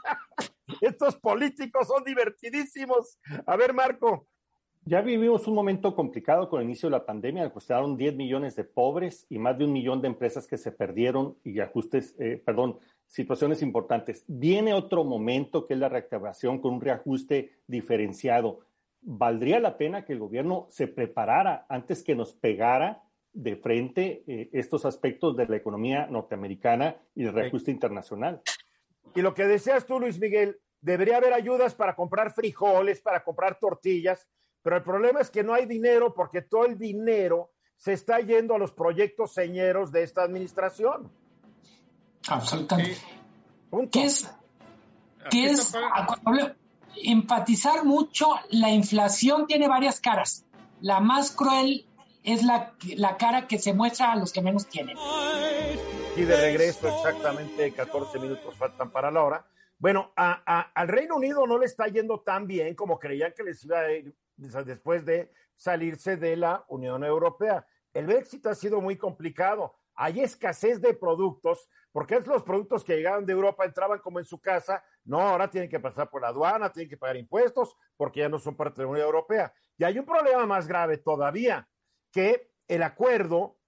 Estos 0.81 1.15
políticos 1.17 1.87
son 1.87 2.03
divertidísimos. 2.03 3.17
A 3.45 3.55
ver, 3.55 3.73
Marco. 3.73 4.27
Ya 4.83 5.01
vivimos 5.01 5.47
un 5.47 5.55
momento 5.55 5.93
complicado 5.95 6.49
con 6.49 6.61
el 6.61 6.65
inicio 6.65 6.87
de 6.87 6.97
la 6.97 7.05
pandemia. 7.05 7.51
Costaron 7.51 7.97
10 7.97 8.15
millones 8.15 8.55
de 8.55 8.63
pobres 8.63 9.25
y 9.29 9.37
más 9.37 9.57
de 9.57 9.65
un 9.65 9.73
millón 9.73 10.01
de 10.01 10.07
empresas 10.07 10.47
que 10.47 10.57
se 10.57 10.71
perdieron 10.71 11.35
y 11.43 11.59
ajustes, 11.59 12.15
eh, 12.19 12.41
perdón, 12.45 12.77
situaciones 13.05 13.61
importantes. 13.61 14.23
Viene 14.27 14.73
otro 14.73 15.03
momento 15.03 15.65
que 15.65 15.73
es 15.73 15.79
la 15.79 15.89
reactivación 15.89 16.59
con 16.61 16.75
un 16.75 16.81
reajuste 16.81 17.51
diferenciado. 17.67 18.61
¿Valdría 19.01 19.59
la 19.59 19.77
pena 19.77 20.05
que 20.05 20.13
el 20.13 20.19
gobierno 20.19 20.67
se 20.69 20.87
preparara 20.87 21.65
antes 21.67 22.01
que 22.01 22.15
nos 22.15 22.33
pegara 22.33 23.03
de 23.37 23.55
frente 23.55 24.23
eh, 24.25 24.49
estos 24.51 24.83
aspectos 24.85 25.37
de 25.37 25.45
la 25.45 25.57
economía 25.57 26.07
norteamericana 26.07 26.97
y 27.13 27.25
el 27.25 27.33
reajuste 27.33 27.69
internacional. 27.69 28.41
Y 29.15 29.21
lo 29.21 29.35
que 29.35 29.45
deseas 29.45 29.85
tú, 29.85 29.99
Luis 29.99 30.19
Miguel, 30.19 30.59
debería 30.81 31.17
haber 31.17 31.33
ayudas 31.33 31.75
para 31.75 31.95
comprar 31.95 32.33
frijoles, 32.33 32.99
para 32.99 33.23
comprar 33.23 33.59
tortillas, 33.59 34.27
pero 34.63 34.77
el 34.77 34.83
problema 34.83 35.21
es 35.21 35.29
que 35.29 35.43
no 35.43 35.53
hay 35.53 35.67
dinero 35.67 36.13
porque 36.15 36.41
todo 36.41 36.65
el 36.65 36.77
dinero 36.77 37.51
se 37.77 37.93
está 37.93 38.19
yendo 38.19 38.55
a 38.55 38.57
los 38.57 38.71
proyectos 38.71 39.33
señeros 39.33 39.91
de 39.91 40.01
esta 40.01 40.23
administración. 40.23 41.11
Absolutamente. 42.27 42.97
¿Qué 43.91 44.05
es? 44.05 44.35
¿Qué 45.29 45.45
es? 45.45 45.73
Empatizar 47.03 47.85
mucho, 47.85 48.29
la 48.49 48.71
inflación 48.71 49.45
tiene 49.45 49.67
varias 49.67 49.99
caras. 49.99 50.43
La 50.81 50.99
más 50.99 51.31
cruel 51.31 51.86
es 52.27 52.43
la, 52.43 52.73
la 52.97 53.15
cara 53.15 53.47
que 53.47 53.57
se 53.57 53.73
muestra 53.73 54.11
a 54.11 54.15
los 54.17 54.33
que 54.33 54.41
menos 54.41 54.67
tienen. 54.67 54.97
Y 56.17 56.23
de 56.23 56.35
regreso, 56.35 56.89
exactamente 56.89 57.71
14 57.71 58.19
minutos 58.19 58.53
faltan 58.57 58.91
para 58.91 59.09
la 59.09 59.23
hora. 59.23 59.47
Bueno, 59.79 60.11
al 60.15 60.87
Reino 60.89 61.15
Unido 61.15 61.47
no 61.47 61.57
le 61.57 61.67
está 61.67 61.87
yendo 61.87 62.19
tan 62.19 62.45
bien 62.45 62.75
como 62.75 62.99
creían 62.99 63.33
que 63.33 63.43
les 63.43 63.63
iba 63.63 63.79
a 63.79 63.91
ir 63.93 64.13
después 64.35 65.05
de 65.05 65.31
salirse 65.55 66.17
de 66.17 66.35
la 66.35 66.65
Unión 66.67 67.05
Europea. 67.05 67.65
El 67.93 68.07
Brexit 68.07 68.45
ha 68.47 68.55
sido 68.55 68.81
muy 68.81 68.97
complicado. 68.97 69.75
Hay 69.95 70.19
escasez 70.19 70.81
de 70.81 70.95
productos, 70.95 71.69
porque 71.93 72.15
es 72.15 72.27
los 72.27 72.43
productos 72.43 72.83
que 72.83 72.97
llegaban 72.97 73.25
de 73.25 73.33
Europa 73.33 73.63
entraban 73.63 73.99
como 73.99 74.19
en 74.19 74.25
su 74.25 74.41
casa. 74.41 74.83
No, 75.05 75.21
ahora 75.21 75.49
tienen 75.49 75.69
que 75.69 75.79
pasar 75.79 76.09
por 76.09 76.23
la 76.23 76.27
aduana, 76.27 76.73
tienen 76.73 76.89
que 76.89 76.97
pagar 76.97 77.15
impuestos, 77.15 77.77
porque 77.95 78.19
ya 78.19 78.29
no 78.29 78.37
son 78.37 78.57
parte 78.57 78.81
de 78.81 78.85
la 78.85 78.91
Unión 78.91 79.05
Europea. 79.05 79.53
Y 79.77 79.85
hay 79.85 79.97
un 79.97 80.05
problema 80.05 80.45
más 80.45 80.67
grave 80.67 80.97
todavía, 80.97 81.67
que 82.17 82.49
el 82.67 82.81
acuerdo 82.81 83.59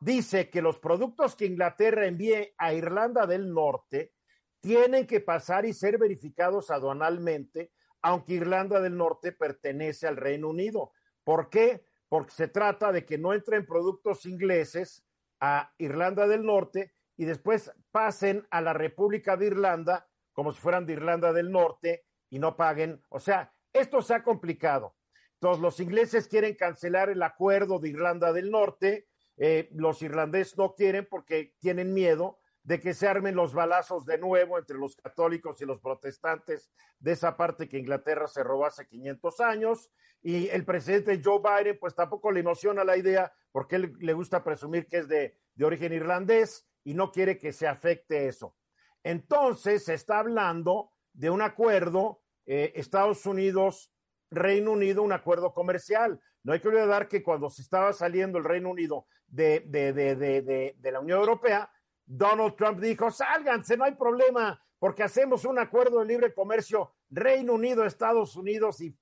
dice 0.00 0.50
que 0.50 0.60
los 0.60 0.80
productos 0.80 1.36
que 1.36 1.46
Inglaterra 1.46 2.04
envíe 2.04 2.52
a 2.58 2.72
Irlanda 2.72 3.28
del 3.28 3.54
Norte 3.54 4.12
tienen 4.60 5.06
que 5.06 5.20
pasar 5.20 5.66
y 5.66 5.72
ser 5.72 5.98
verificados 5.98 6.72
aduanalmente, 6.72 7.70
aunque 8.00 8.34
Irlanda 8.34 8.80
del 8.80 8.96
Norte 8.96 9.30
pertenece 9.30 10.08
al 10.08 10.16
Reino 10.16 10.48
Unido. 10.48 10.90
¿Por 11.22 11.48
qué? 11.48 11.86
Porque 12.08 12.32
se 12.32 12.48
trata 12.48 12.90
de 12.90 13.06
que 13.06 13.18
no 13.18 13.34
entren 13.34 13.64
productos 13.66 14.26
ingleses 14.26 15.06
a 15.38 15.72
Irlanda 15.78 16.26
del 16.26 16.44
Norte 16.44 16.94
y 17.16 17.24
después 17.24 17.70
pasen 17.92 18.44
a 18.50 18.60
la 18.62 18.72
República 18.72 19.36
de 19.36 19.46
Irlanda 19.46 20.08
como 20.32 20.52
si 20.52 20.60
fueran 20.60 20.86
de 20.86 20.94
Irlanda 20.94 21.32
del 21.32 21.52
Norte 21.52 22.04
y 22.30 22.40
no 22.40 22.56
paguen. 22.56 23.00
O 23.10 23.20
sea, 23.20 23.54
esto 23.72 24.02
se 24.02 24.12
ha 24.12 24.24
complicado. 24.24 24.96
Entonces, 25.42 25.60
los 25.60 25.80
ingleses 25.80 26.28
quieren 26.28 26.54
cancelar 26.54 27.10
el 27.10 27.20
acuerdo 27.20 27.80
de 27.80 27.88
Irlanda 27.88 28.32
del 28.32 28.52
Norte, 28.52 29.08
eh, 29.36 29.68
los 29.72 30.00
irlandeses 30.00 30.56
no 30.56 30.76
quieren 30.76 31.04
porque 31.10 31.56
tienen 31.58 31.92
miedo 31.92 32.38
de 32.62 32.78
que 32.78 32.94
se 32.94 33.08
armen 33.08 33.34
los 33.34 33.52
balazos 33.52 34.06
de 34.06 34.18
nuevo 34.18 34.56
entre 34.56 34.78
los 34.78 34.94
católicos 34.94 35.60
y 35.60 35.64
los 35.64 35.80
protestantes 35.80 36.70
de 37.00 37.10
esa 37.10 37.36
parte 37.36 37.68
que 37.68 37.80
Inglaterra 37.80 38.28
se 38.28 38.44
robó 38.44 38.66
hace 38.66 38.86
500 38.86 39.40
años. 39.40 39.90
Y 40.22 40.48
el 40.50 40.64
presidente 40.64 41.20
Joe 41.24 41.40
Biden, 41.40 41.76
pues 41.80 41.96
tampoco 41.96 42.30
le 42.30 42.38
emociona 42.38 42.84
la 42.84 42.96
idea 42.96 43.32
porque 43.50 43.74
él 43.74 43.94
le 43.98 44.12
gusta 44.12 44.44
presumir 44.44 44.86
que 44.86 44.98
es 44.98 45.08
de, 45.08 45.36
origen 45.60 45.92
irlandés 45.92 46.68
y 46.84 46.94
no 46.94 47.10
quiere 47.10 47.36
que 47.36 47.52
se 47.52 47.66
afecte 47.66 48.28
eso. 48.28 48.54
Entonces 49.02 49.86
se 49.86 49.94
está 49.94 50.20
hablando 50.20 50.92
de 51.12 51.30
un 51.30 51.42
acuerdo 51.42 52.22
eh, 52.46 52.74
Estados 52.76 53.26
Unidos, 53.26 53.92
Reino 54.32 54.72
Unido, 54.72 55.02
un 55.02 55.12
acuerdo 55.12 55.52
comercial. 55.54 56.20
No 56.42 56.52
hay 56.52 56.60
que 56.60 56.68
olvidar 56.68 57.06
que 57.08 57.22
cuando 57.22 57.48
se 57.50 57.62
estaba 57.62 57.92
saliendo 57.92 58.38
el 58.38 58.44
Reino 58.44 58.70
Unido 58.70 59.06
de, 59.26 59.60
de, 59.60 59.92
de, 59.92 60.74
de 60.76 60.92
la 60.92 61.00
Unión 61.00 61.20
Europea, 61.20 61.70
Donald 62.04 62.56
Trump 62.56 62.80
dijo, 62.80 63.10
sálganse, 63.10 63.76
no 63.76 63.84
hay 63.84 63.94
problema, 63.94 64.60
porque 64.78 65.02
hacemos 65.04 65.44
un 65.44 65.58
acuerdo 65.58 66.00
de 66.00 66.06
libre 66.06 66.34
comercio 66.34 66.94
Reino 67.10 67.54
Unido, 67.54 67.84
Estados 67.84 68.34
Unidos 68.36 68.80
y 68.80 68.96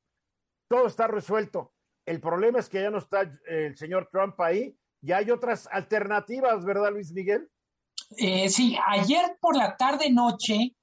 todo 0.69 0.87
está 0.87 1.07
resuelto. 1.07 1.73
El 2.05 2.21
problema 2.21 2.59
es 2.59 2.69
que 2.69 2.83
ya 2.83 2.91
no 2.91 2.99
está 2.99 3.23
el 3.47 3.77
señor 3.77 4.09
Trump 4.13 4.39
ahí, 4.41 4.77
ya 5.01 5.19
hay 5.19 5.31
otras 5.31 5.69
alternativas, 5.71 6.65
¿verdad, 6.65 6.93
Luis 6.93 7.13
Miguel? 7.13 7.49
Eh, 8.17 8.49
sí, 8.49 8.77
ayer 8.87 9.39
por 9.41 9.57
la 9.57 9.77
tarde 9.77 10.11
noche 10.11 10.77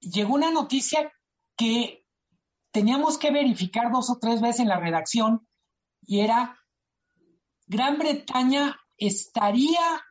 llegó 0.00 0.34
una 0.34 0.50
noticia 0.50 1.12
que 1.56 1.99
teníamos 2.70 3.18
que 3.18 3.30
verificar 3.30 3.90
dos 3.90 4.10
o 4.10 4.18
tres 4.18 4.40
veces 4.40 4.60
en 4.60 4.68
la 4.68 4.78
redacción 4.78 5.46
y 6.02 6.20
era 6.20 6.58
Gran 7.66 7.98
Bretaña 7.98 8.80
estaría 8.96 10.02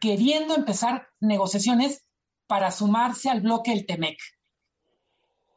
queriendo 0.00 0.54
empezar 0.54 1.08
negociaciones 1.20 2.04
para 2.46 2.70
sumarse 2.70 3.30
al 3.30 3.40
bloque 3.40 3.70
del 3.70 3.86
TEMEC. 3.86 4.18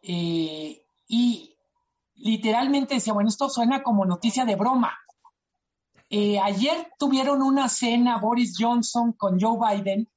Eh, 0.03 0.85
y 1.07 1.57
literalmente 2.15 2.95
decía, 2.95 3.13
bueno, 3.13 3.29
esto 3.29 3.49
suena 3.49 3.83
como 3.83 4.05
noticia 4.05 4.45
de 4.45 4.55
broma. 4.55 4.97
Eh, 6.09 6.39
ayer 6.39 6.93
tuvieron 6.97 7.41
una 7.41 7.67
cena 7.67 8.17
Boris 8.19 8.55
Johnson 8.57 9.11
con 9.11 9.39
Joe 9.39 9.57
Biden 9.59 10.09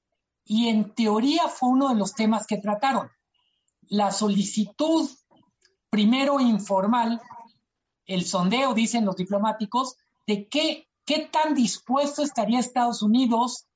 y 0.45 0.69
en 0.69 0.95
teoría 0.95 1.49
fue 1.49 1.71
uno 1.71 1.89
de 1.89 1.97
los 1.97 2.15
temas 2.15 2.47
que 2.47 2.59
trataron. 2.59 3.11
La 3.89 4.13
solicitud, 4.13 5.11
primero 5.91 6.41
informal, 6.41 7.21
el 8.07 8.25
sondeo, 8.25 8.75
dicen 8.75 9.05
los 9.05 9.17
diplomáticos, 9.17 9.97
de 10.27 10.49
qué, 10.49 10.89
qué 11.05 11.29
tan 11.31 11.55
dispuesto 11.55 12.23
estaría 12.23 12.61
Estados 12.61 13.03
Unidos 13.03 13.67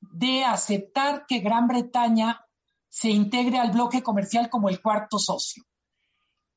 de 0.00 0.44
aceptar 0.44 1.26
que 1.26 1.40
Gran 1.40 1.66
Bretaña 1.66 2.44
se 2.88 3.10
integre 3.10 3.58
al 3.58 3.70
bloque 3.72 4.02
comercial 4.02 4.48
como 4.48 4.68
el 4.68 4.80
cuarto 4.80 5.18
socio. 5.18 5.64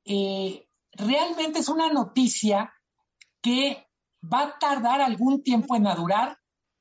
Eh, 0.06 0.68
realmente 0.92 1.60
es 1.60 1.70
una 1.70 1.92
noticia 1.92 2.74
que 3.42 3.88
va 4.22 4.42
a 4.44 4.60
tardar 4.60 5.02
algún 5.02 5.44
tiempo 5.44 5.76
en 5.76 5.84
madurar. 5.84 6.38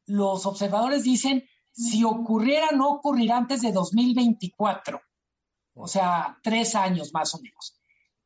Los 0.07 0.47
observadores 0.47 1.05
dicen, 1.05 1.45
si 1.73 2.05
ocurriera, 2.05 2.69
no 2.73 2.90
ocurrirá 2.90 3.37
antes 3.37 3.62
de 3.62 3.73
2024, 3.73 5.00
o 5.75 5.88
sea, 5.88 6.38
tres 6.43 6.75
años 6.75 7.12
más 7.12 7.35
o 7.35 7.40
menos. 7.40 7.79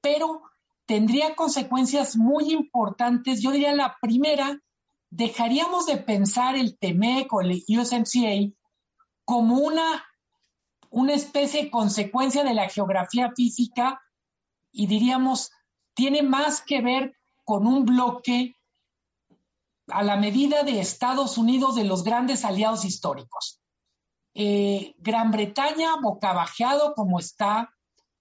Pero 0.04 0.42
tendría 0.84 1.34
consecuencias 1.34 2.14
muy 2.14 2.52
importantes. 2.52 3.40
Yo 3.40 3.50
diría 3.50 3.74
la 3.74 3.96
primera 4.00 4.60
dejaríamos 5.14 5.86
de 5.86 5.96
pensar 5.96 6.56
el 6.56 6.76
TEMEC 6.76 7.32
o 7.32 7.40
el 7.40 7.62
USMCA 7.68 8.52
como 9.24 9.58
una, 9.58 10.04
una 10.90 11.14
especie 11.14 11.64
de 11.64 11.70
consecuencia 11.70 12.42
de 12.42 12.52
la 12.52 12.68
geografía 12.68 13.32
física 13.36 14.02
y 14.72 14.88
diríamos, 14.88 15.52
tiene 15.94 16.22
más 16.22 16.60
que 16.60 16.80
ver 16.80 17.16
con 17.44 17.66
un 17.66 17.84
bloque 17.84 18.56
a 19.86 20.02
la 20.02 20.16
medida 20.16 20.64
de 20.64 20.80
Estados 20.80 21.38
Unidos 21.38 21.76
de 21.76 21.84
los 21.84 22.02
grandes 22.02 22.44
aliados 22.44 22.84
históricos. 22.84 23.60
Eh, 24.34 24.96
Gran 24.98 25.30
Bretaña, 25.30 25.94
bocabajeado 26.02 26.94
como 26.94 27.20
está, 27.20 27.73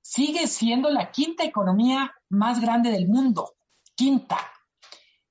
sigue 0.03 0.47
siendo 0.47 0.89
la 0.91 1.11
quinta 1.11 1.43
economía 1.43 2.13
más 2.29 2.59
grande 2.59 2.91
del 2.91 3.07
mundo. 3.07 3.53
Quinta. 3.95 4.37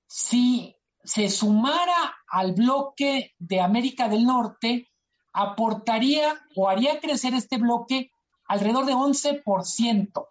Si 0.06 0.74
se 1.04 1.28
sumara 1.28 2.16
al 2.26 2.52
bloque 2.54 3.34
de 3.38 3.60
América 3.60 4.08
del 4.08 4.24
Norte, 4.24 4.88
aportaría 5.32 6.40
o 6.56 6.68
haría 6.68 7.00
crecer 7.00 7.34
este 7.34 7.58
bloque 7.58 8.10
alrededor 8.46 8.86
de 8.86 8.94
11%. 8.94 10.26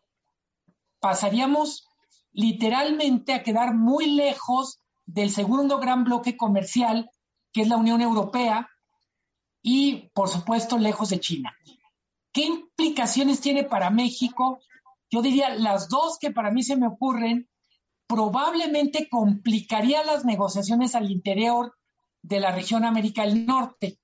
Pasaríamos 1.00 1.88
literalmente 2.32 3.34
a 3.34 3.44
quedar 3.44 3.76
muy 3.76 4.08
lejos 4.08 4.80
del 5.06 5.30
segundo 5.30 5.78
gran 5.78 6.04
bloque 6.04 6.36
comercial, 6.36 7.12
que 7.54 7.62
es 7.62 7.68
la 7.68 7.78
Unión 7.78 8.02
Europea, 8.02 8.70
y 9.62 10.10
por 10.14 10.30
supuesto 10.30 10.80
lejos 10.80 11.10
de 11.10 11.20
China. 11.20 11.56
¿Qué 12.32 12.44
implicaciones 12.46 13.42
tiene 13.42 13.64
para 13.64 13.90
México? 13.90 14.60
Yo 15.10 15.22
diría 15.22 15.50
las 15.56 15.90
dos 15.90 16.18
que 16.20 16.32
para 16.32 16.52
mí 16.52 16.64
se 16.64 16.78
me 16.78 16.88
ocurren 16.88 17.50
probablemente 18.12 19.08
complicaría 19.10 20.04
las 20.04 20.26
negociaciones 20.26 20.96
al 20.96 21.10
interior 21.10 21.74
de 22.22 22.42
la 22.42 22.52
región 22.52 22.84
América 22.84 23.22
del 23.22 23.46
Norte. 23.46 24.00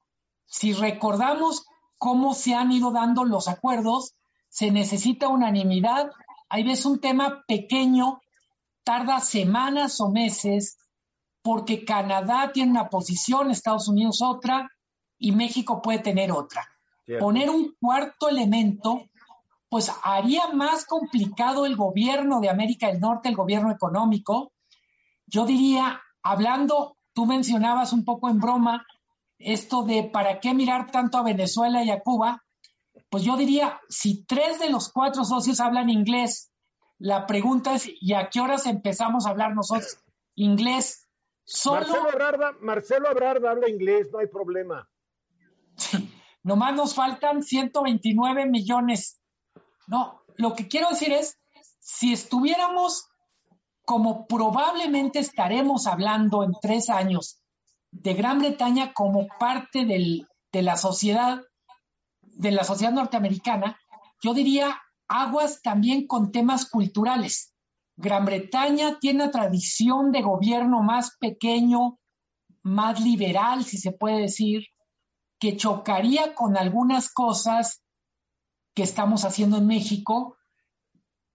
Si 0.46 0.72
recordamos 0.72 1.66
cómo 1.98 2.34
se 2.34 2.56
han 2.56 2.72
ido 2.72 2.92
dando 2.92 3.26
los 3.26 3.50
acuerdos, 3.50 4.16
se 4.48 4.72
necesita 4.72 5.28
unanimidad. 5.28 6.10
Hay 6.48 6.64
veces 6.64 6.86
un 6.86 7.02
tema 7.02 7.44
pequeño, 7.50 8.22
tarda 8.86 9.20
semanas 9.20 10.00
o 10.00 10.10
meses, 10.10 10.78
porque 11.42 11.84
Canadá 11.84 12.52
tiene 12.54 12.72
una 12.72 12.88
posición, 12.88 13.52
Estados 13.52 13.90
Unidos 13.90 14.22
otra, 14.22 14.72
y 15.18 15.34
México 15.34 15.82
puede 15.82 16.00
tener 16.00 16.32
otra. 16.32 16.77
Poner 17.20 17.50
un 17.50 17.76
cuarto 17.80 18.28
elemento 18.28 19.08
pues 19.70 19.92
haría 20.04 20.48
más 20.54 20.86
complicado 20.86 21.66
el 21.66 21.76
gobierno 21.76 22.40
de 22.40 22.50
América 22.50 22.88
del 22.88 23.00
Norte, 23.00 23.30
el 23.30 23.36
gobierno 23.36 23.72
económico. 23.72 24.54
Yo 25.26 25.46
diría, 25.46 26.02
hablando, 26.24 26.98
tú 27.14 27.26
mencionabas 27.26 27.92
un 27.92 28.06
poco 28.06 28.30
en 28.30 28.40
broma 28.40 28.86
esto 29.40 29.84
de 29.84 30.04
para 30.04 30.40
qué 30.40 30.54
mirar 30.54 30.90
tanto 30.90 31.18
a 31.18 31.24
Venezuela 31.24 31.84
y 31.84 31.92
a 31.92 32.02
Cuba, 32.02 32.44
pues 33.10 33.24
yo 33.24 33.38
diría, 33.38 33.80
si 33.88 34.26
tres 34.26 34.60
de 34.60 34.70
los 34.70 34.92
cuatro 34.92 35.24
socios 35.24 35.60
hablan 35.60 35.90
inglés, 35.90 36.52
la 36.98 37.28
pregunta 37.28 37.76
es, 37.76 37.90
¿y 38.02 38.14
a 38.14 38.30
qué 38.30 38.40
horas 38.40 38.66
empezamos 38.66 39.26
a 39.26 39.30
hablar 39.30 39.54
nosotros 39.54 40.00
inglés? 40.36 41.08
Marcelo, 41.66 42.10
Abrarda, 42.10 42.52
Marcelo 42.60 43.10
Abrarda 43.10 43.52
habla 43.52 43.70
inglés, 43.70 44.10
no 44.12 44.20
hay 44.20 44.28
problema. 44.28 44.90
Nomás 46.48 46.74
nos 46.74 46.96
faltan 46.96 47.44
129 47.44 48.46
millones 48.46 49.18
no, 49.88 50.22
lo 50.36 50.54
que 50.54 50.68
quiero 50.68 50.90
decir 50.90 51.14
es, 51.14 51.40
si 51.80 52.14
estuviéramos 52.14 53.08
como 53.86 54.28
probablemente 54.28 55.20
estaremos 55.20 55.88
hablando 55.88 56.44
en 56.44 56.52
tres 56.62 56.90
años 56.90 57.42
de 57.92 58.14
Gran 58.14 58.40
Bretaña 58.40 58.94
como 58.94 59.28
parte 59.40 59.86
de 59.86 60.62
la 60.62 60.76
sociedad, 60.76 61.42
de 62.22 62.52
la 62.52 62.66
sociedad 62.66 62.92
norteamericana, 62.92 63.80
yo 64.22 64.34
diría, 64.34 64.78
aguas 65.08 65.62
también 65.62 66.06
con 66.06 66.34
temas 66.34 66.70
culturales. 66.70 67.54
Gran 67.96 68.26
Bretaña 68.26 69.00
tiene 69.00 69.24
una 69.24 69.32
tradición 69.32 70.12
de 70.12 70.22
gobierno 70.22 70.84
más 70.84 71.16
pequeño, 71.18 71.98
más 72.62 73.00
liberal, 73.00 73.64
si 73.64 73.78
se 73.78 73.94
puede 73.94 74.20
decir, 74.20 74.68
que 75.40 75.58
chocaría 75.58 76.34
con 76.34 76.58
algunas 76.58 77.12
cosas 77.14 77.84
que 78.74 78.84
estamos 78.84 79.26
haciendo 79.26 79.58
en 79.58 79.68
México. 79.68 80.38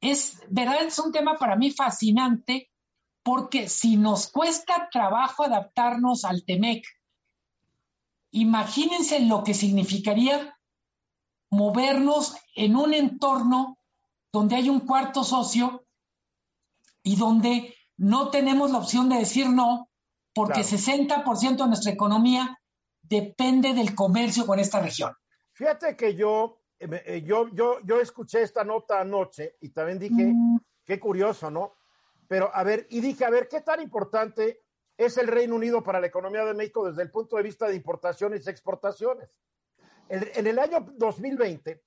Es, 0.00 0.42
¿verdad? 0.48 0.82
Es 0.82 0.98
un 0.98 1.12
tema 1.12 1.36
para 1.36 1.56
mí 1.56 1.70
fascinante 1.70 2.70
porque 3.22 3.68
si 3.68 3.96
nos 3.96 4.30
cuesta 4.30 4.88
trabajo 4.90 5.44
adaptarnos 5.44 6.24
al 6.24 6.44
TEMEC, 6.44 6.84
imagínense 8.32 9.20
lo 9.20 9.44
que 9.44 9.54
significaría 9.54 10.58
movernos 11.50 12.34
en 12.56 12.76
un 12.76 12.94
entorno 12.94 13.78
donde 14.32 14.56
hay 14.56 14.68
un 14.68 14.80
cuarto 14.80 15.22
socio 15.22 15.84
y 17.02 17.16
donde 17.16 17.74
no 17.96 18.30
tenemos 18.30 18.70
la 18.70 18.78
opción 18.78 19.08
de 19.08 19.18
decir 19.18 19.48
no, 19.48 19.88
porque 20.34 20.62
60% 20.62 21.56
de 21.56 21.66
nuestra 21.66 21.92
economía 21.92 22.58
depende 23.02 23.74
del 23.74 23.94
comercio 23.94 24.46
con 24.46 24.58
esta 24.58 24.80
región. 24.80 25.14
Fíjate 25.52 25.96
que 25.96 26.14
yo, 26.14 26.60
eh, 26.78 27.22
yo, 27.26 27.48
yo, 27.52 27.78
yo 27.84 28.00
escuché 28.00 28.42
esta 28.42 28.64
nota 28.64 29.00
anoche 29.00 29.56
y 29.60 29.70
también 29.70 29.98
dije, 29.98 30.32
mm. 30.32 30.58
qué 30.84 30.98
curioso, 30.98 31.50
¿no? 31.50 31.74
Pero 32.28 32.50
a 32.54 32.62
ver, 32.62 32.86
y 32.90 33.00
dije, 33.00 33.24
a 33.24 33.30
ver, 33.30 33.48
¿qué 33.48 33.60
tan 33.60 33.80
importante 33.80 34.62
es 34.96 35.18
el 35.18 35.26
Reino 35.26 35.56
Unido 35.56 35.82
para 35.82 36.00
la 36.00 36.06
economía 36.06 36.44
de 36.44 36.54
México 36.54 36.88
desde 36.88 37.02
el 37.02 37.10
punto 37.10 37.36
de 37.36 37.42
vista 37.42 37.68
de 37.68 37.74
importaciones 37.74 38.46
y 38.46 38.50
exportaciones? 38.50 39.38
en 40.08 40.46
el 40.46 40.58
año 40.58 40.86
2020, 40.98 41.82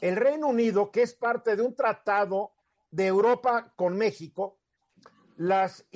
el 0.00 0.16
Reino 0.16 0.46
Unido, 0.48 0.92
que 0.92 1.02
es 1.02 1.14
parte 1.14 1.56
de 1.56 1.62
un 1.62 1.74
tratado 1.74 2.52
de 2.90 3.06
Europa 3.06 3.72
con 3.74 3.96
México, 3.96 4.60
las, 5.36 5.86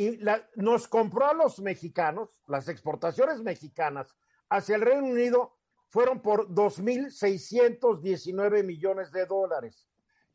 nos 0.57 0.88
compró 0.88 1.26
a 1.26 1.35
los 1.35 1.61
mexicanos, 1.61 2.43
las 2.47 2.69
exportaciones 2.69 3.40
mexicanas 3.40 4.14
hacia 4.50 4.76
el 4.76 4.83
Reino 4.83 5.07
Unido 5.07 5.57
fueron 5.88 6.21
por 6.21 6.49
2.619 6.49 8.62
millones 8.64 9.11
de 9.12 9.25
dólares, 9.26 9.88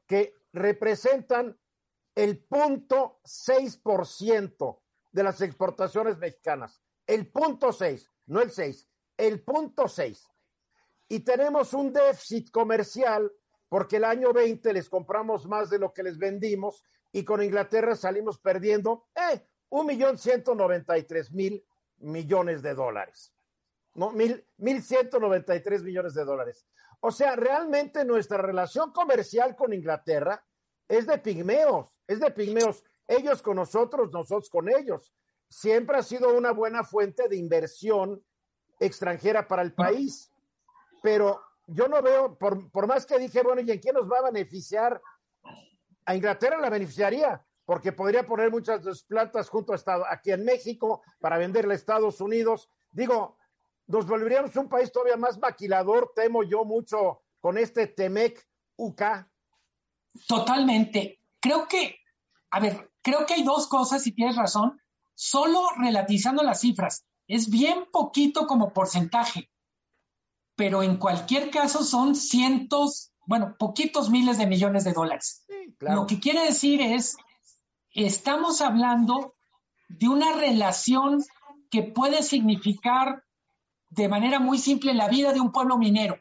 que 0.07 0.34
representan 0.51 1.57
el 2.15 2.39
punto 2.39 3.19
6% 3.24 4.79
de 5.12 5.24
las 5.24 5.41
exportaciones 5.41 6.17
mexicanas. 6.17 6.81
El 7.05 7.27
punto 7.27 7.72
6, 7.72 8.12
no 8.27 8.41
el 8.41 8.50
6, 8.51 8.89
el 9.17 9.43
punto 9.43 9.88
6. 9.88 10.27
Y 11.07 11.19
tenemos 11.19 11.74
un 11.74 11.93
déficit 11.93 12.50
comercial 12.51 13.31
porque 13.69 13.98
el 13.98 14.05
año 14.05 14.34
20 14.34 14.74
les 14.74 14.89
compramos 14.89 15.45
más 15.45 15.69
de 15.69 15.77
lo 15.79 15.93
que 15.93 16.03
les 16.03 16.17
vendimos 16.17 16.84
y 17.12 17.24
con 17.24 17.43
Inglaterra 17.43 17.95
salimos 17.95 18.39
perdiendo 18.39 19.07
eh, 19.15 19.45
un 19.69 19.86
millón 19.86 20.17
ciento 20.17 20.55
noventa 20.55 20.98
y 20.98 21.03
tres 21.03 21.31
mil 21.31 21.63
millones 21.98 22.62
de 22.62 22.74
dólares. 22.74 23.35
¿No? 23.96 24.12
Mil, 24.12 24.46
mil 24.58 24.84
ciento 24.84 25.20
noventa 25.20 25.56
y 25.56 25.62
tres 25.62 25.84
millones 25.84 26.14
de 26.14 26.24
dólares. 26.24 26.66
O 27.00 27.12
sea, 27.12 27.36
realmente 27.36 28.06
nuestra 28.06 28.38
relación 28.38 28.92
comercial 28.92 29.56
con 29.56 29.74
Inglaterra 29.74 30.44
es 30.88 31.08
de 31.08 31.18
pigmeos, 31.18 31.88
es 32.08 32.20
de 32.20 32.32
pigmeos. 32.32 32.84
Ellos 33.08 33.42
con 33.42 33.58
nosotros, 33.58 34.12
nosotros 34.12 34.50
con 34.50 34.70
ellos. 34.70 35.14
Siempre 35.50 35.98
ha 35.98 36.04
sido 36.04 36.36
una 36.36 36.52
buena 36.52 36.84
fuente 36.84 37.28
de 37.28 37.36
inversión 37.36 38.24
extranjera 38.80 39.48
para 39.48 39.62
el 39.62 39.74
país. 39.74 40.32
Pero 41.04 41.42
yo 41.68 41.88
no 41.88 42.02
veo, 42.02 42.38
por, 42.38 42.72
por 42.72 42.88
más 42.88 43.06
que 43.06 43.20
dije, 43.20 43.44
bueno, 43.44 43.62
¿y 43.62 43.72
en 43.72 43.80
quién 43.80 43.96
nos 43.96 44.10
va 44.12 44.20
a 44.20 44.32
beneficiar? 44.32 45.02
A 46.06 46.16
Inglaterra 46.16 46.58
la 46.60 46.70
beneficiaría, 46.70 47.46
porque 47.66 47.92
podría 47.92 48.25
poner 48.25 48.52
muchas 48.52 48.84
de 48.84 48.92
sus 48.92 49.04
plantas 49.04 49.50
junto 49.50 49.74
a 49.74 49.75
Estado, 49.75 50.06
aquí 50.10 50.31
en 50.31 50.44
México 50.44 51.03
para 51.20 51.38
venderle 51.38 51.74
a 51.74 51.77
Estados 51.77 52.22
Unidos. 52.22 52.70
Digo, 52.92 53.38
nos 53.87 54.07
volveríamos 54.07 54.55
un 54.55 54.69
país 54.69 54.91
todavía 54.91 55.17
más 55.17 55.37
maquilador, 55.39 56.11
temo 56.15 56.43
yo 56.43 56.63
mucho 56.65 57.21
con 57.39 57.57
este 57.57 57.87
Temec 57.87 58.48
UK. 58.77 59.01
Totalmente. 60.27 61.19
Creo 61.39 61.67
que, 61.67 62.00
a 62.51 62.59
ver, 62.59 62.91
creo 63.01 63.25
que 63.25 63.35
hay 63.35 63.43
dos 63.43 63.67
cosas, 63.67 64.01
si 64.03 64.11
tienes 64.11 64.35
razón, 64.35 64.79
solo 65.13 65.61
relativizando 65.77 66.43
las 66.43 66.61
cifras. 66.61 67.05
Es 67.27 67.50
bien 67.50 67.85
poquito 67.91 68.48
como 68.48 68.74
porcentaje, 68.74 69.51
pero 70.55 70.83
en 70.83 70.98
cualquier 70.98 71.50
caso 71.50 71.83
son 71.83 72.15
cientos, 72.15 73.11
bueno, 73.25 73.55
poquitos 73.57 74.09
miles 74.09 74.37
de 74.37 74.48
millones 74.48 74.83
de 74.83 74.93
dólares. 74.93 75.45
Lo 75.79 76.07
que 76.07 76.19
quiere 76.19 76.45
decir 76.45 76.81
es, 76.81 77.17
estamos 77.91 78.61
hablando 78.61 79.35
de 79.89 80.07
una 80.07 80.33
relación 80.33 81.24
que 81.69 81.83
puede 81.83 82.24
significar 82.24 83.25
de 83.96 84.10
manera 84.10 84.40
muy 84.40 84.58
simple 84.58 84.94
la 84.94 85.08
vida 85.08 85.31
de 85.31 85.40
un 85.40 85.51
pueblo 85.51 85.77
minero. 85.77 86.20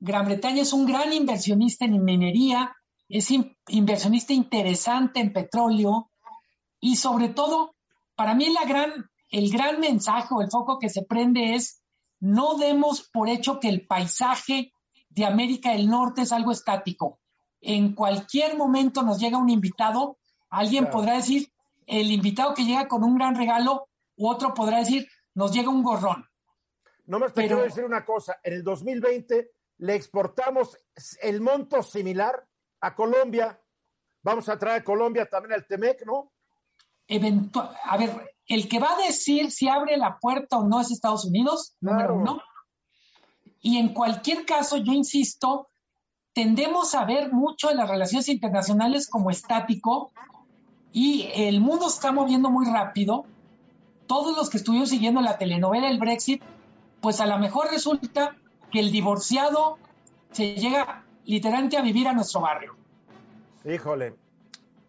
Gran 0.00 0.24
Bretaña 0.24 0.62
es 0.62 0.72
un 0.72 0.86
gran 0.86 1.12
inversionista 1.12 1.84
en 1.84 2.02
minería, 2.02 2.74
es 3.08 3.30
inversionista 3.68 4.32
interesante 4.32 5.20
en 5.20 5.32
petróleo 5.32 6.10
y 6.80 6.96
sobre 6.96 7.28
todo, 7.28 7.74
para 8.16 8.34
mí 8.34 8.48
la 8.48 8.64
gran, 8.64 9.10
el 9.28 9.50
gran 9.50 9.78
mensaje 9.78 10.28
o 10.34 10.40
el 10.40 10.50
foco 10.50 10.78
que 10.78 10.88
se 10.88 11.02
prende 11.02 11.54
es 11.54 11.82
no 12.18 12.54
demos 12.54 13.08
por 13.12 13.28
hecho 13.28 13.60
que 13.60 13.68
el 13.68 13.86
paisaje 13.86 14.72
de 15.10 15.26
América 15.26 15.72
del 15.72 15.88
Norte 15.88 16.22
es 16.22 16.32
algo 16.32 16.50
estático. 16.50 17.20
En 17.60 17.94
cualquier 17.94 18.56
momento 18.56 19.02
nos 19.02 19.20
llega 19.20 19.36
un 19.36 19.50
invitado, 19.50 20.16
alguien 20.48 20.88
podrá 20.88 21.14
decir, 21.14 21.52
el 21.86 22.10
invitado 22.10 22.54
que 22.54 22.64
llega 22.64 22.88
con 22.88 23.04
un 23.04 23.16
gran 23.16 23.34
regalo, 23.34 23.88
u 24.16 24.28
otro 24.28 24.54
podrá 24.54 24.78
decir, 24.78 25.06
nos 25.34 25.52
llega 25.52 25.68
un 25.68 25.82
gorrón. 25.82 26.26
No 27.12 27.18
me 27.18 27.28
te 27.28 27.46
quiero 27.46 27.62
decir 27.62 27.84
una 27.84 28.06
cosa, 28.06 28.40
en 28.42 28.54
el 28.54 28.64
2020 28.64 29.50
le 29.80 29.94
exportamos 29.94 30.78
el 31.20 31.42
monto 31.42 31.82
similar 31.82 32.42
a 32.80 32.94
Colombia. 32.94 33.60
Vamos 34.22 34.48
a 34.48 34.58
traer 34.58 34.80
a 34.80 34.84
Colombia 34.84 35.26
también 35.26 35.52
al 35.52 35.66
Temec, 35.66 36.06
¿no? 36.06 36.32
a 37.84 37.96
ver, 37.98 38.34
el 38.46 38.66
que 38.66 38.78
va 38.78 38.94
a 38.94 39.06
decir 39.06 39.50
si 39.50 39.68
abre 39.68 39.98
la 39.98 40.18
puerta 40.18 40.56
o 40.56 40.66
no 40.66 40.80
es 40.80 40.90
Estados 40.90 41.26
Unidos, 41.26 41.76
número 41.82 42.14
uno. 42.14 42.40
Y 43.60 43.76
en 43.76 43.92
cualquier 43.92 44.46
caso, 44.46 44.78
yo 44.78 44.94
insisto, 44.94 45.68
tendemos 46.32 46.94
a 46.94 47.04
ver 47.04 47.30
mucho 47.30 47.70
en 47.70 47.76
las 47.76 47.90
relaciones 47.90 48.30
internacionales 48.30 49.06
como 49.06 49.30
estático 49.30 50.14
y 50.92 51.28
el 51.34 51.60
mundo 51.60 51.88
está 51.88 52.10
moviendo 52.10 52.48
muy 52.48 52.64
rápido. 52.64 53.26
Todos 54.06 54.34
los 54.34 54.48
que 54.48 54.56
estuvieron 54.56 54.88
siguiendo 54.88 55.20
la 55.20 55.36
telenovela 55.36 55.88
del 55.88 55.98
Brexit, 55.98 56.42
pues 57.02 57.20
a 57.20 57.26
lo 57.26 57.36
mejor 57.38 57.68
resulta 57.70 58.36
que 58.70 58.80
el 58.80 58.90
divorciado 58.92 59.76
se 60.30 60.54
llega 60.54 61.04
literalmente 61.24 61.76
a 61.76 61.82
vivir 61.82 62.06
a 62.08 62.14
nuestro 62.14 62.40
barrio. 62.40 62.76
Híjole. 63.64 64.14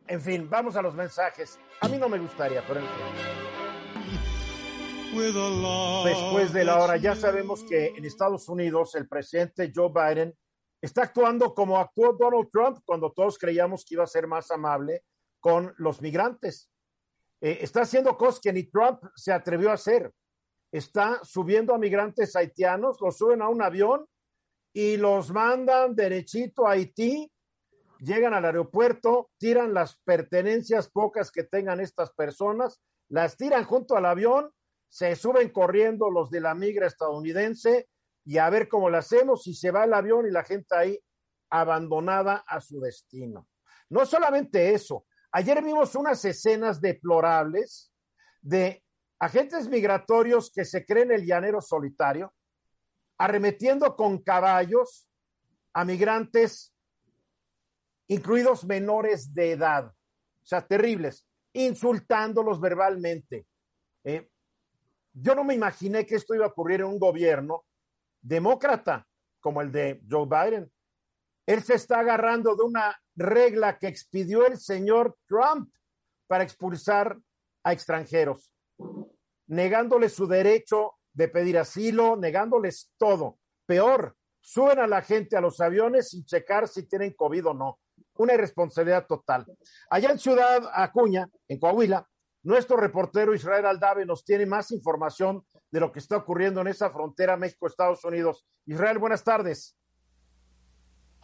En 0.08 0.22
fin, 0.22 0.50
vamos 0.50 0.76
a 0.76 0.82
los 0.82 0.94
mensajes. 0.94 1.60
A 1.82 1.88
mí 1.88 1.98
no 1.98 2.08
me 2.08 2.20
gustaría, 2.20 2.62
pero 2.66 2.80
en 2.80 2.86
fin. 2.86 3.44
Después 6.06 6.54
de 6.54 6.66
la 6.66 6.80
hora, 6.80 6.98
ya 6.98 7.16
sabemos 7.16 7.64
que 7.64 7.88
en 7.88 8.06
Estados 8.06 8.48
Unidos 8.48 8.96
el 8.96 9.08
presidente 9.08 9.72
Joe 9.74 9.92
Biden 9.94 10.34
está 10.82 11.04
actuando 11.04 11.54
como 11.54 11.78
actuó 11.78 12.14
Donald 12.14 12.50
Trump 12.52 12.80
cuando 12.86 13.12
todos 13.12 13.38
creíamos 13.38 13.86
que 13.86 13.96
iba 13.96 14.04
a 14.04 14.08
ser 14.08 14.28
más 14.28 14.50
amable 14.52 15.04
con 15.40 15.74
los 15.78 16.02
migrantes. 16.02 16.70
Eh, 17.42 17.60
está 17.62 17.82
haciendo 17.82 18.18
cosas 18.18 18.40
que 18.40 18.54
ni 18.54 18.64
Trump 18.64 19.04
se 19.16 19.32
atrevió 19.32 19.70
a 19.70 19.74
hacer. 19.74 20.12
Está 20.74 21.22
subiendo 21.24 21.74
a 21.74 21.78
migrantes 21.78 22.36
haitianos, 22.36 23.00
los 23.00 23.16
suben 23.16 23.42
a 23.42 23.48
un 23.48 23.62
avión 23.62 24.06
y 24.74 24.98
los 24.98 25.32
mandan 25.32 25.96
derechito 25.96 26.68
a 26.68 26.72
Haití 26.72 27.32
llegan 28.04 28.34
al 28.34 28.46
aeropuerto, 28.46 29.32
tiran 29.38 29.74
las 29.74 29.98
pertenencias 30.04 30.90
pocas 30.90 31.32
que 31.32 31.44
tengan 31.44 31.80
estas 31.80 32.12
personas, 32.12 32.82
las 33.08 33.38
tiran 33.38 33.64
junto 33.64 33.96
al 33.96 34.06
avión, 34.06 34.52
se 34.90 35.16
suben 35.16 35.50
corriendo 35.50 36.10
los 36.10 36.30
de 36.30 36.42
la 36.42 36.54
migra 36.54 36.88
estadounidense 36.88 37.88
y 38.26 38.38
a 38.38 38.50
ver 38.50 38.68
cómo 38.68 38.90
lo 38.90 38.98
hacemos 38.98 39.48
y 39.48 39.54
se 39.54 39.72
va 39.72 39.86
el 39.86 39.94
avión 39.94 40.28
y 40.28 40.32
la 40.32 40.44
gente 40.44 40.76
ahí 40.76 41.00
abandonada 41.50 42.44
a 42.46 42.60
su 42.60 42.80
destino. 42.80 43.48
No 43.90 44.06
solamente 44.06 44.74
eso, 44.74 45.06
ayer 45.32 45.64
vimos 45.64 45.96
unas 45.96 46.24
escenas 46.26 46.82
deplorables 46.82 47.92
de 48.42 48.83
agentes 49.24 49.70
migratorios 49.70 50.52
que 50.54 50.66
se 50.66 50.86
creen 50.86 51.12
el 51.12 51.26
llanero 51.26 51.62
solitario, 51.62 52.34
arremetiendo 53.18 53.96
con 53.96 54.22
caballos 54.22 55.08
a 55.74 55.86
migrantes 55.86 56.76
incluidos 58.08 58.66
menores 58.66 59.34
de 59.34 59.52
edad, 59.52 59.88
o 59.88 60.46
sea, 60.46 60.68
terribles, 60.68 61.26
insultándolos 61.54 62.60
verbalmente. 62.60 63.48
Eh, 64.04 64.30
yo 65.14 65.36
no 65.36 65.46
me 65.46 65.54
imaginé 65.54 66.06
que 66.06 66.16
esto 66.16 66.36
iba 66.36 66.46
a 66.46 66.50
ocurrir 66.50 66.82
en 66.82 66.88
un 66.88 67.00
gobierno 67.00 67.64
demócrata 68.22 69.08
como 69.40 69.62
el 69.62 69.72
de 69.72 70.02
Joe 70.10 70.28
Biden. 70.28 70.70
Él 71.46 71.64
se 71.64 71.76
está 71.76 72.00
agarrando 72.00 72.58
de 72.58 72.64
una 72.64 73.02
regla 73.16 73.78
que 73.80 73.88
expidió 73.88 74.46
el 74.46 74.58
señor 74.58 75.18
Trump 75.28 75.74
para 76.28 76.44
expulsar 76.44 77.18
a 77.64 77.72
extranjeros, 77.72 78.53
negándoles 79.54 80.14
su 80.14 80.28
derecho 80.28 80.96
de 81.14 81.28
pedir 81.28 81.58
asilo, 81.58 82.16
negándoles 82.18 82.92
todo. 82.98 83.38
Peor, 83.66 84.16
suben 84.42 84.80
a 84.80 84.88
la 84.88 85.02
gente 85.02 85.38
a 85.38 85.42
los 85.42 85.62
aviones 85.62 86.10
sin 86.10 86.26
checar 86.26 86.68
si 86.68 86.84
tienen 86.84 87.14
COVID 87.14 87.48
o 87.48 87.54
no. 87.54 87.80
Una 88.16 88.34
irresponsabilidad 88.34 89.06
total. 89.06 89.46
Allá 89.90 90.12
en 90.12 90.20
Ciudad 90.20 90.64
Acuña, 90.74 91.30
en 91.48 91.60
Coahuila, 91.60 92.08
nuestro 92.44 92.78
reportero 92.78 93.34
Israel 93.34 93.66
Aldave 93.66 94.06
nos 94.06 94.26
tiene 94.26 94.46
más 94.46 94.72
información 94.72 95.46
de 95.72 95.80
lo 95.80 95.92
que 95.92 96.00
está 96.00 96.18
ocurriendo 96.18 96.62
en 96.62 96.68
esa 96.68 96.90
frontera 96.90 97.38
México-Estados 97.38 98.04
Unidos. 98.04 98.46
Israel, 98.66 98.98
buenas 98.98 99.24
tardes. 99.24 99.78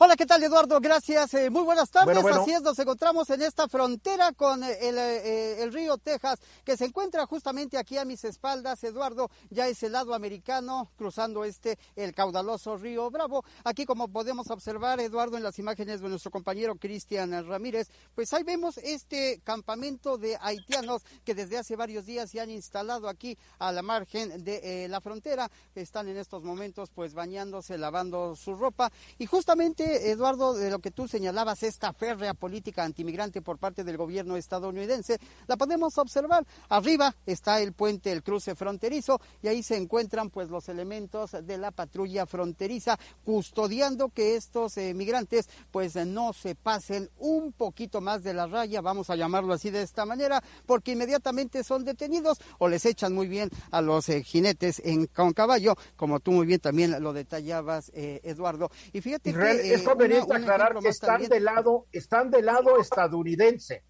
Hola, 0.02 0.16
¿qué 0.16 0.26
tal 0.26 0.42
Eduardo? 0.42 0.80
Gracias. 0.80 1.34
Eh, 1.34 1.50
muy 1.50 1.64
buenas 1.64 1.92
tardes. 1.92 2.16
Así 2.26 2.54
es, 2.54 2.62
nos 2.62 2.80
encontramos 2.80 3.30
en 3.32 3.42
esta 3.42 3.68
frontera 3.68 4.32
con 4.32 4.64
eh, 4.64 4.78
el, 4.88 4.98
eh, 4.98 5.62
el, 5.62 5.74
río 5.74 5.98
Texas, 5.98 6.40
que 6.64 6.78
se 6.78 6.86
encuentra 6.86 7.26
justamente 7.26 7.78
aquí 7.78 7.98
a 7.98 8.06
mis 8.06 8.24
espaldas. 8.24 8.82
Eduardo, 8.86 9.30
ya 9.50 9.68
es 9.68 9.84
el 9.84 9.92
lado 9.92 10.14
americano, 10.14 10.90
cruzando 10.96 11.44
este, 11.44 11.78
el 11.98 12.16
caudaloso 12.16 12.78
río 12.78 13.12
Bravo. 13.12 13.44
Aquí, 13.66 13.86
como 13.86 14.08
podemos 14.08 14.50
observar, 14.50 15.02
Eduardo, 15.02 15.36
en 15.36 15.44
las 15.44 15.60
imágenes 15.60 16.00
de 16.00 16.08
nuestro 16.08 16.32
compañero 16.32 16.78
Cristian 16.78 17.46
Ramírez, 17.46 17.90
pues 18.16 18.32
ahí 18.32 18.44
vemos 18.44 18.78
este 18.78 19.42
campamento 19.44 20.18
de 20.18 20.38
haitianos 20.40 21.02
que 21.26 21.36
desde 21.36 21.58
hace 21.58 21.76
varios 21.76 22.06
días 22.06 22.32
se 22.32 22.40
han 22.40 22.52
instalado 22.52 23.10
aquí 23.10 23.38
a 23.58 23.74
la 23.74 23.82
margen 23.82 24.46
de 24.46 24.88
la 24.88 25.02
frontera. 25.02 25.52
Están 25.76 26.08
en 26.08 26.16
estos 26.16 26.42
momentos, 26.42 26.90
pues, 26.90 27.14
bañándose, 27.14 27.78
lavando 27.78 28.38
su 28.38 28.56
ropa. 28.56 28.90
Y 29.18 29.26
justamente 29.26 29.89
Eduardo, 29.96 30.54
de 30.54 30.70
lo 30.70 30.80
que 30.80 30.92
tú 30.92 31.08
señalabas, 31.08 31.64
esta 31.64 31.94
férrea 31.94 32.34
política 32.34 32.84
antimigrante 32.84 33.42
por 33.42 33.58
parte 33.58 33.84
del 33.84 33.98
gobierno 33.98 34.38
estadounidense, 34.38 35.20
la 35.48 35.58
podemos 35.58 35.98
observar. 35.98 36.46
Arriba 36.70 37.16
está 37.26 37.62
el 37.62 37.74
puente, 37.74 38.12
el 38.12 38.24
cruce 38.24 38.56
fronterizo, 38.56 39.20
y 39.42 39.48
ahí 39.48 39.64
se 39.64 39.78
encuentran 39.78 40.30
pues 40.30 40.50
los 40.50 40.70
elementos 40.70 41.32
de 41.32 41.58
la 41.58 41.72
patrulla 41.72 42.26
fronteriza 42.26 42.98
custodiando 43.24 44.10
que 44.10 44.36
estos 44.36 44.78
eh, 44.78 44.94
migrantes 44.94 45.50
pues 45.72 45.96
no 45.96 46.34
se 46.34 46.56
pasen 46.56 47.10
un 47.18 47.52
poquito 47.52 48.02
más 48.02 48.24
de 48.24 48.34
la 48.34 48.48
raya, 48.48 48.82
vamos 48.82 49.10
a 49.10 49.16
llamarlo 49.16 49.54
así 49.54 49.70
de 49.70 49.82
esta 49.82 50.06
manera, 50.06 50.44
porque 50.66 50.92
inmediatamente 50.92 51.64
son 51.64 51.84
detenidos 51.84 52.40
o 52.58 52.68
les 52.68 52.86
echan 52.86 53.14
muy 53.14 53.28
bien 53.28 53.50
a 53.72 53.82
los 53.82 54.10
eh, 54.10 54.24
jinetes 54.24 54.82
en, 54.84 55.08
con 55.08 55.34
caballo, 55.34 55.76
como 55.96 56.20
tú 56.20 56.32
muy 56.32 56.46
bien 56.46 56.60
también 56.60 57.02
lo 57.02 57.14
detallabas, 57.14 57.92
eh, 57.94 58.20
Eduardo. 58.24 58.70
Y 58.94 59.02
fíjate 59.02 59.34
que 59.34 59.74
es 59.80 59.88
conveniente 59.88 60.34
aclarar 60.34 60.76
que 60.80 60.90
están 60.90 61.24
de 61.24 61.40
lado, 61.40 61.88
están 61.92 62.30
del 62.30 62.46
lado 62.46 62.80
estadounidense. 62.80 63.84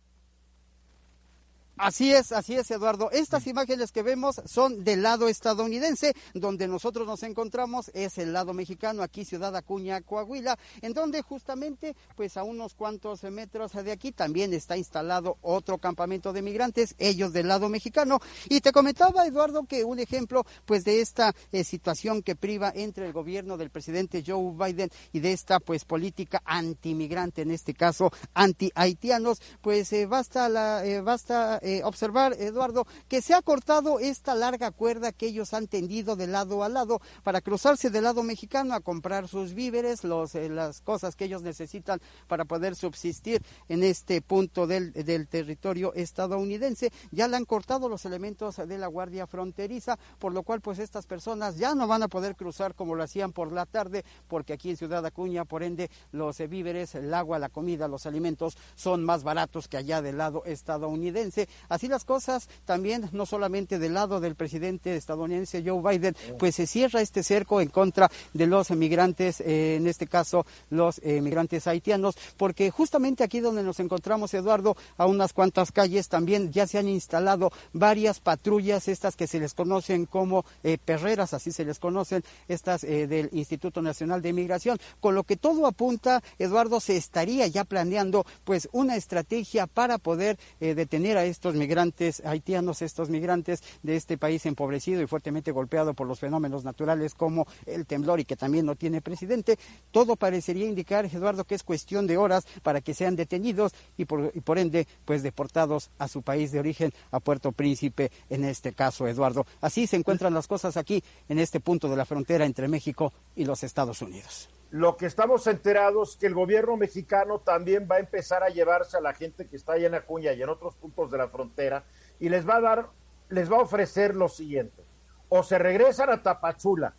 Así 1.80 2.12
es, 2.12 2.34
así 2.34 2.56
es, 2.56 2.70
Eduardo. 2.72 3.10
Estas 3.10 3.48
imágenes 3.48 3.94
que 3.94 4.04
vemos 4.04 4.42
son 4.46 4.84
del 4.84 5.02
lado 5.02 5.30
estadounidense, 5.30 6.14
donde 6.34 6.68
nosotros 6.68 7.08
nos 7.08 7.24
encontramos 7.24 7.90
es 7.94 8.18
el 8.18 8.34
lado 8.34 8.54
mexicano, 8.54 9.02
aquí 9.02 9.24
Ciudad 9.24 9.56
Acuña, 9.56 10.02
Coahuila, 10.02 10.60
en 10.82 10.94
donde 10.94 11.22
justamente, 11.22 11.96
pues 12.18 12.36
a 12.36 12.44
unos 12.44 12.74
cuantos 12.74 13.24
metros 13.24 13.72
de 13.72 13.94
aquí 13.94 14.12
también 14.12 14.54
está 14.54 14.76
instalado 14.76 15.38
otro 15.42 15.78
campamento 15.78 16.34
de 16.34 16.42
migrantes, 16.42 16.96
ellos 16.98 17.32
del 17.32 17.48
lado 17.48 17.70
mexicano. 17.70 18.20
Y 18.50 18.60
te 18.60 18.74
comentaba, 18.74 19.26
Eduardo, 19.26 19.64
que 19.64 19.86
un 19.86 20.00
ejemplo, 20.00 20.46
pues 20.66 20.84
de 20.84 21.00
esta 21.00 21.34
eh, 21.54 21.64
situación 21.64 22.24
que 22.24 22.36
priva 22.36 22.74
entre 22.76 23.06
el 23.06 23.14
gobierno 23.14 23.56
del 23.56 23.70
presidente 23.70 24.22
Joe 24.28 24.54
Biden 24.54 24.90
y 25.14 25.22
de 25.22 25.32
esta, 25.32 25.62
pues 25.62 25.86
política 25.86 26.42
antimigrante, 26.44 27.44
en 27.44 27.52
este 27.52 27.74
caso 27.74 28.12
anti-haitianos, 28.34 29.42
pues 29.62 29.94
eh, 29.94 30.08
basta 30.08 30.50
la, 30.50 30.86
eh, 30.86 31.00
basta 31.00 31.62
eh, 31.70 31.84
observar, 31.84 32.34
Eduardo, 32.34 32.88
que 33.08 33.22
se 33.22 33.36
ha 33.36 33.44
cortado 33.44 34.00
esta 34.00 34.34
larga 34.34 34.72
cuerda 34.72 35.12
que 35.12 35.28
ellos 35.28 35.54
han 35.54 35.68
tendido 35.68 36.16
de 36.16 36.26
lado 36.26 36.64
a 36.64 36.70
lado 36.70 37.00
para 37.22 37.42
cruzarse 37.42 37.92
del 37.92 38.06
lado 38.06 38.24
mexicano 38.24 38.74
a 38.74 38.80
comprar 38.80 39.28
sus 39.28 39.54
víveres, 39.54 40.04
los, 40.04 40.34
eh, 40.34 40.50
las 40.50 40.82
cosas 40.82 41.16
que 41.16 41.26
ellos 41.26 41.44
necesitan 41.44 42.02
para 42.28 42.46
poder 42.46 42.76
subsistir 42.76 43.44
en 43.68 43.84
este 43.84 44.22
punto 44.22 44.66
del, 44.66 44.94
del 44.94 45.28
territorio 45.28 45.94
estadounidense. 45.94 46.92
Ya 47.12 47.28
le 47.28 47.38
han 47.38 47.46
cortado 47.46 47.88
los 47.88 48.06
elementos 48.06 48.56
de 48.58 48.78
la 48.80 48.88
Guardia 48.88 49.28
Fronteriza, 49.28 50.00
por 50.18 50.34
lo 50.34 50.42
cual 50.42 50.62
pues 50.62 50.80
estas 50.80 51.06
personas 51.06 51.58
ya 51.58 51.76
no 51.76 51.88
van 51.88 52.02
a 52.04 52.08
poder 52.08 52.36
cruzar 52.36 52.74
como 52.74 52.96
lo 52.96 53.04
hacían 53.04 53.32
por 53.32 53.52
la 53.52 53.68
tarde, 53.68 54.04
porque 54.28 54.54
aquí 54.54 54.72
en 54.72 54.78
Ciudad 54.78 55.06
Acuña, 55.06 55.46
por 55.46 55.62
ende, 55.62 55.92
los 56.12 56.40
víveres, 56.50 56.96
el 56.96 57.14
agua, 57.14 57.38
la 57.38 57.50
comida, 57.50 57.88
los 57.88 58.06
alimentos 58.06 58.58
son 58.76 59.04
más 59.04 59.24
baratos 59.24 59.68
que 59.68 59.78
allá 59.78 60.02
del 60.02 60.18
lado 60.18 60.44
estadounidense. 60.46 61.48
Así 61.68 61.88
las 61.88 62.06
cosas 62.06 62.48
también, 62.66 63.10
no 63.12 63.26
solamente 63.26 63.80
del 63.80 63.94
lado 63.94 64.20
del 64.20 64.36
presidente 64.36 64.96
estadounidense 64.96 65.64
Joe 65.66 65.82
Biden, 65.82 66.16
pues 66.38 66.56
se 66.56 66.68
cierra 66.68 67.02
este 67.02 67.24
cerco 67.24 67.62
en 67.62 67.70
contra 67.70 68.10
de 68.34 68.48
los 68.48 68.72
migrantes, 68.72 69.42
eh, 69.42 69.76
en 69.76 69.88
este 69.88 70.08
caso 70.08 70.46
los 70.70 71.00
eh, 71.04 71.22
migrantes 71.22 71.68
haitianos, 71.68 72.16
porque 72.38 72.72
justamente 72.72 73.24
aquí 73.24 73.40
donde 73.40 73.64
nos 73.64 73.80
encontramos, 73.80 74.34
Eduardo, 74.34 74.76
a 74.98 75.06
unas 75.06 75.34
cuantas 75.34 75.72
calles 75.72 76.10
también 76.10 76.52
ya 76.52 76.68
se 76.68 76.78
han 76.78 76.88
instalado 76.88 77.52
varias 77.74 78.20
patrullas, 78.20 78.88
estas 78.88 79.16
que 79.16 79.28
se 79.28 79.40
les 79.40 79.54
conocen 79.54 80.06
como 80.06 80.46
eh, 80.64 80.78
perreras, 80.84 81.34
así 81.34 81.52
se 81.52 81.66
les 81.66 81.80
conocen, 81.80 82.24
estas 82.48 82.82
del 82.82 83.30
Instituto 83.34 83.82
Nacional 83.82 84.22
de 84.22 84.34
Migración, 84.34 84.78
con 85.00 85.16
lo 85.16 85.24
que 85.24 85.38
todo 85.38 85.68
apunta, 85.68 86.24
Eduardo, 86.38 86.80
se 86.80 86.98
estaría 86.98 87.48
ya 87.48 87.64
planeando 87.64 88.26
pues 88.44 88.70
una 88.72 88.96
estrategia 88.96 89.68
para 89.68 89.98
poder 89.98 90.38
detener 90.60 91.18
a 91.18 91.26
estos 91.26 91.49
migrantes 91.56 92.22
haitianos, 92.26 92.82
estos 92.82 93.10
migrantes 93.10 93.64
de 93.84 93.96
este 93.96 94.18
país 94.18 94.46
empobrecido 94.46 95.02
y 95.02 95.08
fuertemente 95.08 95.52
golpeado 95.52 95.94
por 95.94 96.08
los 96.08 96.20
fenómenos 96.20 96.64
naturales 96.64 97.14
como 97.14 97.48
el 97.66 97.86
temblor 97.86 98.20
y 98.20 98.26
que 98.26 98.36
también 98.36 98.66
no 98.66 98.76
tiene 98.76 99.02
presidente, 99.02 99.58
todo 99.92 100.16
parecería 100.16 100.68
indicar, 100.68 101.06
Eduardo, 101.06 101.46
que 101.46 101.56
es 101.56 101.64
cuestión 101.64 102.08
de 102.08 102.18
horas 102.18 102.46
para 102.64 102.82
que 102.82 102.94
sean 102.94 103.16
detenidos 103.16 103.74
y 103.98 104.06
por, 104.06 104.32
y 104.34 104.42
por 104.42 104.60
ende, 104.60 104.88
pues 105.06 105.24
deportados 105.24 105.90
a 105.98 106.08
su 106.08 106.22
país 106.22 106.52
de 106.52 106.60
origen, 106.60 106.94
a 107.12 107.20
Puerto 107.20 107.52
Príncipe, 107.52 108.12
en 108.30 108.46
este 108.46 108.74
caso, 108.74 109.08
Eduardo. 109.08 109.46
Así 109.62 109.88
se 109.88 109.96
encuentran 109.96 110.34
las 110.34 110.48
cosas 110.48 110.78
aquí, 110.78 111.04
en 111.28 111.40
este 111.40 111.60
punto 111.60 111.90
de 111.90 111.98
la 111.98 112.06
frontera 112.06 112.46
entre 112.46 112.68
México 112.68 113.14
y 113.36 113.46
los 113.46 113.64
Estados 113.64 114.02
Unidos 114.02 114.50
lo 114.72 114.98
que 114.98 115.08
estamos 115.08 115.48
enterados 115.48 116.16
que 116.16 116.28
el 116.28 116.36
gobierno 116.36 116.78
mexicano 116.78 117.40
también 117.40 117.88
va 117.90 117.96
a 117.96 118.00
empezar 118.00 118.44
a 118.44 118.50
llevarse 118.50 118.98
a 118.98 119.02
la 119.02 119.14
gente 119.14 119.48
que 119.48 119.56
está 119.56 119.74
allá 119.74 119.88
en 119.88 119.96
Acuña 119.96 120.34
y 120.34 120.42
en 120.44 120.50
otros 120.50 120.76
puntos 120.76 121.10
de 121.10 121.18
la 121.18 121.28
frontera 121.28 121.84
y 122.20 122.30
les 122.30 122.48
va 122.48 122.58
a 122.58 122.62
dar, 122.62 122.90
les 123.30 123.52
va 123.52 123.58
a 123.58 123.62
ofrecer 123.62 124.16
lo 124.16 124.30
siguiente. 124.30 124.84
O 125.30 125.42
se 125.42 125.58
regresan 125.58 126.12
a 126.12 126.22
Tapachula, 126.22 126.94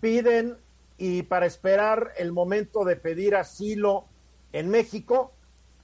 piden 0.00 0.56
y 0.96 1.22
para 1.24 1.44
esperar 1.44 2.12
el 2.16 2.32
momento 2.32 2.84
de 2.84 2.96
pedir 2.96 3.36
asilo 3.36 4.06
en 4.52 4.70
México, 4.70 5.32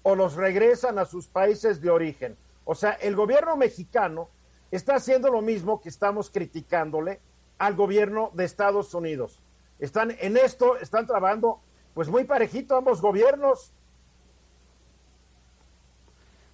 o 0.03 0.15
los 0.15 0.35
regresan 0.35 0.99
a 0.99 1.05
sus 1.05 1.29
países 1.29 1.81
de 1.83 1.91
origen. 1.91 2.37
O 2.65 2.75
sea, 2.75 2.93
el 2.93 3.15
gobierno 3.15 3.57
mexicano 3.57 4.31
está 4.71 4.95
haciendo 4.95 5.31
lo 5.31 5.43
mismo 5.43 5.81
que 5.81 5.91
estamos 5.91 6.31
criticándole 6.31 7.21
al 7.59 7.75
gobierno 7.75 8.31
de 8.33 8.45
Estados 8.45 8.95
Unidos 8.95 9.42
están 9.85 10.17
en 10.21 10.37
esto, 10.37 10.77
están 10.77 11.07
trabajando 11.07 11.61
pues 11.93 12.09
muy 12.09 12.25
parejito 12.25 12.77
ambos 12.77 13.01
gobiernos. 13.01 13.75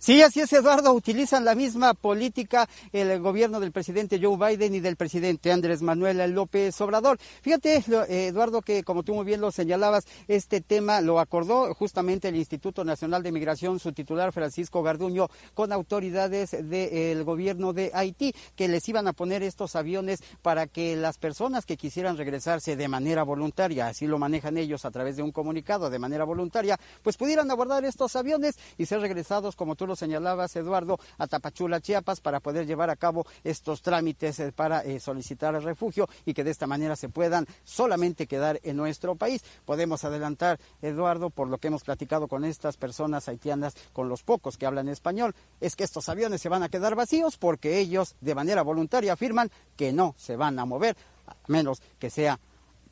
Sí, 0.00 0.22
así 0.22 0.38
es, 0.40 0.52
Eduardo. 0.52 0.92
Utilizan 0.92 1.44
la 1.44 1.56
misma 1.56 1.92
política 1.92 2.68
el 2.92 3.20
gobierno 3.20 3.58
del 3.58 3.72
presidente 3.72 4.20
Joe 4.22 4.36
Biden 4.36 4.76
y 4.76 4.80
del 4.80 4.94
presidente 4.94 5.50
Andrés 5.50 5.82
Manuel 5.82 6.18
López 6.32 6.80
Obrador. 6.80 7.18
Fíjate, 7.42 7.82
Eduardo, 8.08 8.62
que 8.62 8.84
como 8.84 9.02
tú 9.02 9.14
muy 9.14 9.24
bien 9.24 9.40
lo 9.40 9.50
señalabas, 9.50 10.04
este 10.28 10.60
tema 10.60 11.00
lo 11.00 11.18
acordó 11.18 11.74
justamente 11.74 12.28
el 12.28 12.36
Instituto 12.36 12.84
Nacional 12.84 13.24
de 13.24 13.32
Migración, 13.32 13.80
su 13.80 13.92
titular 13.92 14.32
Francisco 14.32 14.84
Garduño, 14.84 15.26
con 15.52 15.72
autoridades 15.72 16.52
del 16.52 17.24
gobierno 17.24 17.72
de 17.72 17.90
Haití, 17.92 18.32
que 18.54 18.68
les 18.68 18.88
iban 18.88 19.08
a 19.08 19.12
poner 19.12 19.42
estos 19.42 19.74
aviones 19.74 20.20
para 20.42 20.68
que 20.68 20.94
las 20.94 21.18
personas 21.18 21.66
que 21.66 21.76
quisieran 21.76 22.16
regresarse 22.16 22.76
de 22.76 22.86
manera 22.86 23.24
voluntaria, 23.24 23.88
así 23.88 24.06
lo 24.06 24.18
manejan 24.18 24.58
ellos 24.58 24.84
a 24.84 24.92
través 24.92 25.16
de 25.16 25.24
un 25.24 25.32
comunicado 25.32 25.90
de 25.90 25.98
manera 25.98 26.22
voluntaria, 26.22 26.78
pues 27.02 27.16
pudieran 27.16 27.50
abordar 27.50 27.84
estos 27.84 28.14
aviones 28.14 28.54
y 28.76 28.86
ser 28.86 29.00
regresados, 29.00 29.56
como 29.56 29.74
tú 29.74 29.87
lo 29.88 29.96
señalabas, 29.96 30.54
Eduardo, 30.54 31.00
a 31.18 31.26
Tapachula, 31.26 31.80
Chiapas, 31.80 32.20
para 32.20 32.38
poder 32.38 32.66
llevar 32.66 32.90
a 32.90 32.96
cabo 32.96 33.26
estos 33.42 33.82
trámites 33.82 34.38
eh, 34.38 34.52
para 34.52 34.84
eh, 34.84 35.00
solicitar 35.00 35.54
el 35.54 35.62
refugio 35.62 36.08
y 36.24 36.34
que 36.34 36.44
de 36.44 36.50
esta 36.50 36.66
manera 36.66 36.94
se 36.94 37.08
puedan 37.08 37.46
solamente 37.64 38.26
quedar 38.26 38.60
en 38.62 38.76
nuestro 38.76 39.16
país. 39.16 39.42
Podemos 39.64 40.04
adelantar, 40.04 40.60
Eduardo, 40.82 41.30
por 41.30 41.48
lo 41.48 41.58
que 41.58 41.68
hemos 41.68 41.82
platicado 41.82 42.28
con 42.28 42.44
estas 42.44 42.76
personas 42.76 43.28
haitianas, 43.28 43.74
con 43.92 44.08
los 44.08 44.22
pocos 44.22 44.56
que 44.56 44.66
hablan 44.66 44.88
español, 44.88 45.34
es 45.60 45.74
que 45.74 45.84
estos 45.84 46.08
aviones 46.08 46.40
se 46.40 46.48
van 46.48 46.62
a 46.62 46.68
quedar 46.68 46.94
vacíos 46.94 47.36
porque 47.36 47.78
ellos 47.78 48.14
de 48.20 48.34
manera 48.34 48.62
voluntaria 48.62 49.14
afirman 49.14 49.50
que 49.76 49.92
no 49.92 50.14
se 50.16 50.36
van 50.36 50.58
a 50.58 50.64
mover, 50.64 50.96
a 51.26 51.34
menos 51.48 51.82
que 51.98 52.10
sea 52.10 52.38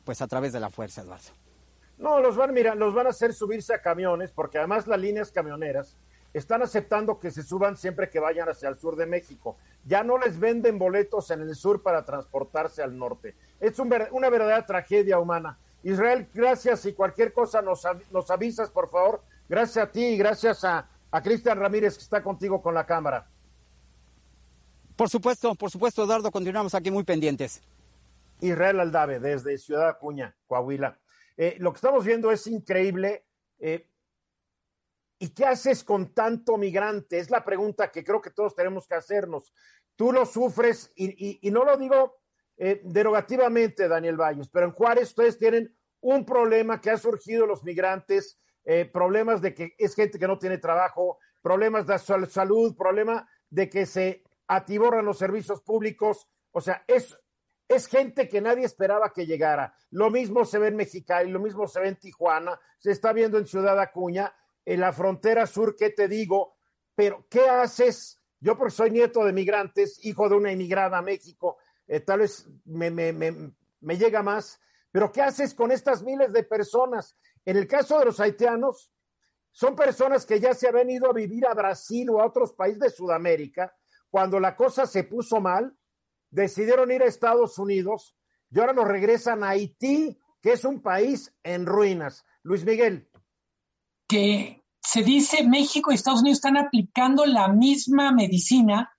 pues 0.03 0.21
a 0.21 0.27
través 0.27 0.53
de 0.53 0.59
la 0.59 0.69
fuerza, 0.69 1.01
Eduardo. 1.01 1.31
No, 1.97 2.19
los 2.21 2.35
van, 2.35 2.53
mira, 2.53 2.75
los 2.75 2.93
van 2.93 3.07
a 3.07 3.09
hacer 3.09 3.33
subirse 3.33 3.73
a 3.73 3.81
camiones, 3.81 4.31
porque 4.31 4.59
además 4.59 4.87
las 4.87 4.99
líneas 4.99 5.31
camioneras 5.31 5.97
están 6.33 6.61
aceptando 6.61 7.19
que 7.19 7.31
se 7.31 7.43
suban 7.43 7.77
siempre 7.77 8.09
que 8.09 8.19
vayan 8.19 8.49
hacia 8.49 8.69
el 8.69 8.77
sur 8.77 8.95
de 8.95 9.05
México. 9.05 9.57
Ya 9.85 10.03
no 10.03 10.17
les 10.17 10.39
venden 10.39 10.77
boletos 10.77 11.31
en 11.31 11.41
el 11.41 11.55
sur 11.55 11.81
para 11.81 12.05
transportarse 12.05 12.83
al 12.83 12.97
norte. 12.97 13.35
Es 13.59 13.79
una 13.79 14.29
verdadera 14.29 14.65
tragedia 14.65 15.19
humana. 15.19 15.57
Israel, 15.83 16.27
gracias 16.33 16.85
y 16.85 16.93
cualquier 16.93 17.33
cosa 17.33 17.61
nos, 17.61 17.83
nos 18.11 18.29
avisas, 18.29 18.69
por 18.69 18.89
favor. 18.89 19.21
Gracias 19.47 19.87
a 19.87 19.91
ti 19.91 20.03
y 20.03 20.17
gracias 20.17 20.63
a, 20.63 20.89
a 21.11 21.21
Cristian 21.21 21.59
Ramírez 21.59 21.95
que 21.95 22.03
está 22.03 22.21
contigo 22.21 22.61
con 22.61 22.73
la 22.73 22.85
cámara. 22.85 23.27
Por 24.95 25.09
supuesto, 25.09 25.55
por 25.55 25.69
supuesto, 25.69 26.03
Eduardo, 26.03 26.31
continuamos 26.31 26.73
aquí 26.73 26.91
muy 26.91 27.03
pendientes. 27.03 27.61
Israel 28.41 28.79
Aldave, 28.79 29.19
desde 29.19 29.57
Ciudad 29.57 29.89
Acuña, 29.89 30.35
Coahuila. 30.47 30.99
Eh, 31.37 31.55
lo 31.59 31.71
que 31.71 31.77
estamos 31.77 32.03
viendo 32.03 32.31
es 32.31 32.47
increíble. 32.47 33.23
Eh, 33.59 33.87
¿Y 35.19 35.29
qué 35.29 35.45
haces 35.45 35.83
con 35.83 36.13
tanto 36.13 36.57
migrante? 36.57 37.17
Es 37.17 37.29
la 37.29 37.43
pregunta 37.43 37.91
que 37.91 38.03
creo 38.03 38.21
que 38.21 38.31
todos 38.31 38.55
tenemos 38.55 38.87
que 38.87 38.95
hacernos. 38.95 39.53
Tú 39.95 40.11
lo 40.11 40.25
sufres 40.25 40.91
y, 40.95 41.39
no 41.51 41.65
lo 41.65 41.75
digo 41.77 42.17
eh, 42.57 42.81
derogativamente, 42.83 43.87
Daniel 43.87 44.17
Valles, 44.17 44.49
pero 44.49 44.67
en 44.67 44.73
Juárez 44.73 45.09
ustedes 45.09 45.37
tienen 45.37 45.75
un 46.01 46.25
problema 46.25 46.79
que 46.79 46.91
ha 46.91 46.97
surgido 46.97 47.45
los 47.47 47.63
migrantes, 47.63 48.39
problemas 48.91 49.41
de 49.41 49.53
que 49.53 49.75
es 49.77 49.95
gente 49.95 50.19
que 50.19 50.27
no 50.27 50.37
tiene 50.37 50.57
trabajo, 50.57 51.19
problemas 51.41 51.87
de 51.87 51.97
salud, 51.97 52.75
problema 52.75 53.27
de 53.49 53.69
que 53.69 53.85
se 53.85 54.23
atiborran 54.47 55.05
los 55.05 55.17
servicios 55.17 55.61
públicos. 55.61 56.27
O 56.51 56.59
sea, 56.59 56.83
es 56.85 57.17
es 57.67 57.87
gente 57.87 58.29
que 58.29 58.41
nadie 58.41 58.65
esperaba 58.65 59.11
que 59.11 59.25
llegara. 59.25 59.73
Lo 59.91 60.09
mismo 60.09 60.45
se 60.45 60.59
ve 60.59 60.67
en 60.67 60.77
Mexicali, 60.77 61.29
lo 61.29 61.39
mismo 61.39 61.67
se 61.67 61.79
ve 61.79 61.89
en 61.89 61.97
Tijuana, 61.97 62.59
se 62.79 62.91
está 62.91 63.11
viendo 63.11 63.37
en 63.37 63.45
Ciudad 63.45 63.79
Acuña, 63.79 64.33
en 64.67 64.81
la 64.81 64.91
frontera 64.91 65.47
sur, 65.47 65.77
¿qué 65.77 65.91
te 65.91 66.09
digo? 66.09 66.57
Pero, 66.93 67.25
¿qué 67.29 67.47
haces? 67.47 68.19
Yo, 68.41 68.57
porque 68.57 68.75
soy 68.75 68.91
nieto 68.91 69.23
de 69.23 69.31
migrantes, 69.31 70.03
hijo 70.03 70.27
de 70.27 70.35
una 70.35 70.51
inmigrada 70.51 70.97
a 70.97 71.01
México, 71.01 71.57
eh, 71.87 72.01
tal 72.01 72.19
vez 72.19 72.45
me, 72.65 72.91
me 72.91 73.97
llega 73.97 74.21
más, 74.21 74.59
pero 74.91 75.09
¿qué 75.09 75.21
haces 75.21 75.53
con 75.53 75.71
estas 75.71 76.03
miles 76.03 76.33
de 76.33 76.43
personas? 76.43 77.15
En 77.45 77.55
el 77.55 77.65
caso 77.65 77.97
de 77.97 78.05
los 78.05 78.19
haitianos, 78.19 78.91
son 79.51 79.73
personas 79.73 80.25
que 80.25 80.41
ya 80.41 80.53
se 80.53 80.67
habían 80.67 80.89
ido 80.89 81.09
a 81.09 81.13
vivir 81.13 81.47
a 81.47 81.53
Brasil 81.53 82.09
o 82.09 82.19
a 82.19 82.25
otros 82.25 82.51
países 82.51 82.81
de 82.81 82.89
Sudamérica 82.89 83.73
cuando 84.09 84.37
la 84.37 84.53
cosa 84.53 84.85
se 84.85 85.05
puso 85.05 85.39
mal 85.39 85.77
decidieron 86.29 86.91
ir 86.91 87.03
a 87.03 87.07
Estados 87.07 87.57
Unidos 87.57 88.17
y 88.51 88.59
ahora 88.59 88.73
nos 88.73 88.87
regresan 88.87 89.45
a 89.45 89.49
Haití, 89.49 90.19
que 90.41 90.51
es 90.51 90.65
un 90.65 90.81
país 90.81 91.33
en 91.43 91.65
ruinas. 91.65 92.25
Luis 92.43 92.65
Miguel. 92.65 93.09
Que 94.07 94.63
se 94.81 95.03
dice 95.03 95.43
México 95.43 95.91
y 95.91 95.95
Estados 95.95 96.21
Unidos 96.21 96.37
están 96.37 96.57
aplicando 96.57 97.25
la 97.25 97.47
misma 97.49 98.11
medicina, 98.11 98.93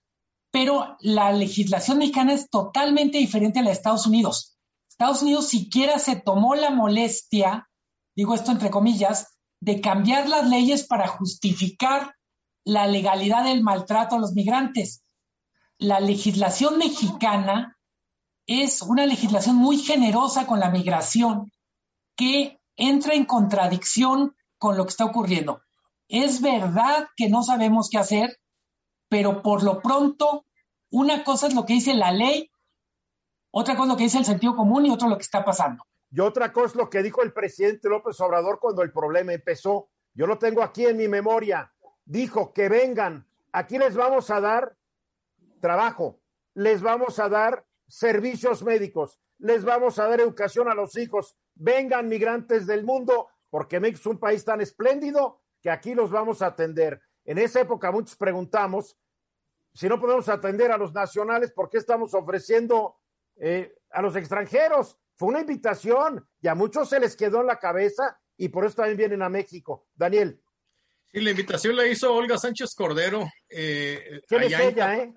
pero 0.50 0.96
la 1.00 1.32
legislación 1.32 1.98
mexicana 1.98 2.34
es 2.34 2.50
totalmente 2.50 3.18
diferente 3.18 3.58
a 3.58 3.62
la 3.62 3.68
de 3.68 3.74
Estados 3.76 4.06
Unidos. 4.06 4.58
Estados 4.88 5.22
Unidos 5.22 5.48
siquiera 5.48 5.98
se 5.98 6.16
tomó 6.16 6.54
la 6.54 6.70
molestia, 6.70 7.68
digo 8.14 8.34
esto 8.34 8.52
entre 8.52 8.70
comillas, 8.70 9.38
de 9.60 9.80
cambiar 9.80 10.28
las 10.28 10.48
leyes 10.48 10.86
para 10.86 11.08
justificar 11.08 12.14
la 12.64 12.86
legalidad 12.86 13.44
del 13.44 13.62
maltrato 13.62 14.16
a 14.16 14.18
los 14.18 14.32
migrantes 14.32 15.02
la 15.78 16.00
legislación 16.00 16.78
mexicana 16.78 17.78
es 18.46 18.82
una 18.82 19.06
legislación 19.06 19.56
muy 19.56 19.78
generosa 19.78 20.46
con 20.46 20.58
la 20.58 20.70
migración 20.70 21.52
que 22.16 22.60
entra 22.76 23.14
en 23.14 23.24
contradicción 23.24 24.34
con 24.58 24.76
lo 24.76 24.84
que 24.84 24.90
está 24.90 25.04
ocurriendo. 25.04 25.62
Es 26.08 26.40
verdad 26.40 27.08
que 27.16 27.28
no 27.28 27.42
sabemos 27.42 27.88
qué 27.90 27.98
hacer, 27.98 28.38
pero 29.08 29.42
por 29.42 29.62
lo 29.62 29.80
pronto, 29.80 30.44
una 30.90 31.24
cosa 31.24 31.46
es 31.46 31.54
lo 31.54 31.64
que 31.64 31.74
dice 31.74 31.94
la 31.94 32.12
ley, 32.12 32.50
otra 33.50 33.74
cosa 33.74 33.84
es 33.84 33.88
lo 33.88 33.96
que 33.96 34.04
dice 34.04 34.18
el 34.18 34.24
sentido 34.24 34.56
común 34.56 34.86
y 34.86 34.90
otra 34.90 35.08
lo 35.08 35.16
que 35.16 35.22
está 35.22 35.44
pasando. 35.44 35.84
Y 36.10 36.20
otra 36.20 36.52
cosa 36.52 36.66
es 36.66 36.74
lo 36.74 36.90
que 36.90 37.02
dijo 37.02 37.22
el 37.22 37.32
presidente 37.32 37.88
López 37.88 38.20
Obrador 38.20 38.58
cuando 38.60 38.82
el 38.82 38.92
problema 38.92 39.32
empezó. 39.32 39.90
Yo 40.14 40.26
lo 40.26 40.38
tengo 40.38 40.62
aquí 40.62 40.86
en 40.86 40.96
mi 40.96 41.08
memoria. 41.08 41.72
Dijo 42.04 42.52
que 42.52 42.68
vengan, 42.68 43.26
aquí 43.52 43.78
les 43.78 43.94
vamos 43.94 44.30
a 44.30 44.40
dar 44.40 44.76
trabajo, 45.60 46.20
les 46.54 46.80
vamos 46.80 47.18
a 47.18 47.28
dar 47.28 47.66
servicios 47.86 48.62
médicos, 48.62 49.18
les 49.38 49.64
vamos 49.64 49.98
a 49.98 50.08
dar 50.08 50.20
educación 50.20 50.68
a 50.68 50.74
los 50.74 50.96
hijos. 50.96 51.36
Vengan 51.54 52.08
migrantes 52.08 52.66
del 52.66 52.84
mundo, 52.84 53.28
porque 53.50 53.80
México 53.80 54.00
es 54.00 54.06
un 54.06 54.18
país 54.18 54.44
tan 54.44 54.60
espléndido 54.60 55.42
que 55.60 55.70
aquí 55.70 55.94
los 55.94 56.10
vamos 56.10 56.42
a 56.42 56.46
atender. 56.46 57.00
En 57.24 57.38
esa 57.38 57.60
época 57.60 57.90
muchos 57.90 58.16
preguntamos, 58.16 58.96
si 59.72 59.88
no 59.88 60.00
podemos 60.00 60.28
atender 60.28 60.72
a 60.72 60.78
los 60.78 60.92
nacionales, 60.92 61.52
¿por 61.52 61.68
qué 61.70 61.78
estamos 61.78 62.14
ofreciendo 62.14 62.96
eh, 63.36 63.74
a 63.90 64.02
los 64.02 64.16
extranjeros? 64.16 64.98
Fue 65.14 65.28
una 65.28 65.40
invitación 65.40 66.26
y 66.40 66.48
a 66.48 66.54
muchos 66.54 66.88
se 66.88 67.00
les 67.00 67.16
quedó 67.16 67.40
en 67.40 67.46
la 67.48 67.58
cabeza 67.58 68.20
y 68.36 68.48
por 68.48 68.64
eso 68.64 68.76
también 68.76 68.96
vienen 68.96 69.22
a 69.22 69.28
México. 69.28 69.88
Daniel. 69.94 70.40
Sí, 71.10 71.20
la 71.20 71.30
invitación 71.30 71.74
la 71.76 71.86
hizo 71.86 72.14
Olga 72.14 72.38
Sánchez 72.38 72.74
Cordero. 72.74 73.26
Eh, 73.48 74.20
¿Quién 74.28 74.42
es 74.44 74.60
ella, 74.60 74.96
eh? 74.96 75.14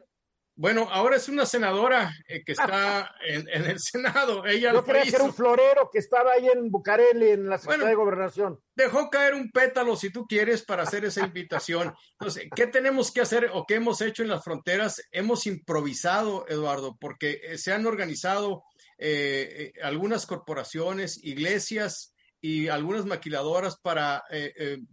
Bueno, 0.62 0.88
ahora 0.91 1.15
es 1.15 1.28
una 1.28 1.47
senadora 1.47 2.13
eh, 2.28 2.43
que 2.45 2.52
está 2.52 3.15
en, 3.28 3.47
el 3.50 3.80
Senado. 3.80 4.45
Ella 4.45 4.71
Yo 4.74 4.84
creía 4.84 5.02
que 5.02 5.15
era 5.15 5.24
un 5.24 5.34
florero 5.34 5.89
que 5.91 5.97
estaba 5.97 6.34
ahí 6.34 6.47
en 6.50 6.69
Bucareli, 6.69 7.32
en 7.32 7.50
la 7.50 7.58
Secretaría 7.58 7.89
de 7.89 7.95
Gobernación. 7.95 8.60
Dejó 8.76 9.10
caer 9.10 9.34
un 9.34 9.50
pétalo, 9.50 9.95
si 9.95 10.12
tú 10.12 10.28
quieres, 10.28 10.62
para 10.62 10.84
hacer 10.84 11.04
esa 11.04 11.26
invitación. 11.26 11.95
Entonces, 12.12 12.47
¿qué 12.56 12.67
tenemos 12.67 13.12
que 13.12 13.21
hacer 13.21 13.50
o 13.52 13.65
qué 13.65 13.74
hemos 13.76 14.02
hecho 14.02 14.21
en 14.21 14.30
las 14.30 14.43
fronteras? 14.43 15.02
Hemos 15.12 15.47
improvisado, 15.47 16.45
Eduardo, 16.47 16.95
porque 17.02 17.41
eh, 17.41 17.58
se 17.58 17.74
han 17.74 17.88
organizado 17.88 18.63
eh, 19.00 19.74
algunas 19.82 20.28
corporaciones, 20.28 21.24
iglesias 21.24 22.13
y 22.39 22.67
algunas 22.67 23.08
maquiladoras 23.08 23.78
para 23.80 24.24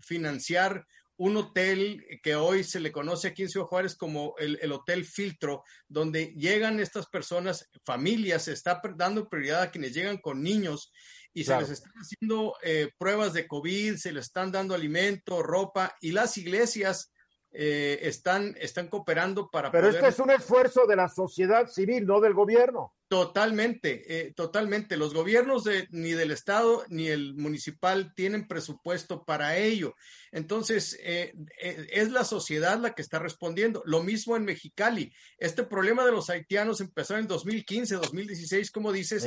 financiar 0.00 0.86
un 1.18 1.36
hotel 1.36 2.06
que 2.22 2.36
hoy 2.36 2.62
se 2.62 2.80
le 2.80 2.92
conoce 2.92 3.28
aquí 3.28 3.42
en 3.42 3.48
Ciudad 3.48 3.66
Juárez 3.66 3.96
como 3.96 4.34
el, 4.38 4.72
Hotel 4.72 5.04
Filtro, 5.04 5.64
donde 5.88 6.26
llegan 6.36 6.78
estas 6.78 7.06
personas, 7.08 7.68
familias, 7.84 8.44
se 8.44 8.52
está 8.52 8.80
dando 8.96 9.28
prioridad 9.28 9.62
a 9.62 9.70
quienes 9.70 9.92
llegan 9.92 10.18
con 10.18 10.42
niños 10.42 10.92
y 11.34 11.44
se 11.44 11.58
les 11.58 11.70
están 11.70 11.92
haciendo 11.94 12.54
eh, 12.62 12.90
pruebas 12.98 13.32
de 13.32 13.48
COVID, 13.48 13.96
se 13.96 14.12
les 14.12 14.26
están 14.26 14.52
dando 14.52 14.74
alimento, 14.74 15.42
ropa 15.42 15.96
y 16.00 16.12
las 16.12 16.38
iglesias 16.38 17.12
eh, 17.50 17.98
están, 18.02 18.54
están 18.60 18.88
cooperando 18.88 19.50
para... 19.50 19.72
Pero 19.72 19.88
este 19.88 20.06
es 20.06 20.18
un 20.20 20.30
esfuerzo 20.30 20.86
de 20.86 20.96
la 20.96 21.08
sociedad 21.08 21.66
civil, 21.66 22.06
no 22.06 22.20
del 22.20 22.34
gobierno. 22.34 22.94
Totalmente, 23.08 24.04
eh, 24.06 24.34
totalmente. 24.34 24.98
Los 24.98 25.14
gobiernos 25.14 25.64
de, 25.64 25.88
ni 25.90 26.12
del 26.12 26.30
Estado 26.30 26.84
ni 26.90 27.08
el 27.08 27.34
municipal 27.34 28.12
tienen 28.14 28.46
presupuesto 28.46 29.24
para 29.24 29.56
ello. 29.56 29.94
Entonces, 30.30 30.98
eh, 31.02 31.32
es 31.58 32.10
la 32.10 32.24
sociedad 32.24 32.78
la 32.78 32.92
que 32.92 33.00
está 33.00 33.18
respondiendo. 33.18 33.82
Lo 33.86 34.02
mismo 34.02 34.36
en 34.36 34.44
Mexicali. 34.44 35.10
Este 35.38 35.62
problema 35.62 36.04
de 36.04 36.12
los 36.12 36.28
haitianos 36.28 36.82
empezó 36.82 37.16
en 37.16 37.26
2015, 37.26 37.94
2016, 37.94 38.70
como 38.70 38.92
dices. 38.92 39.26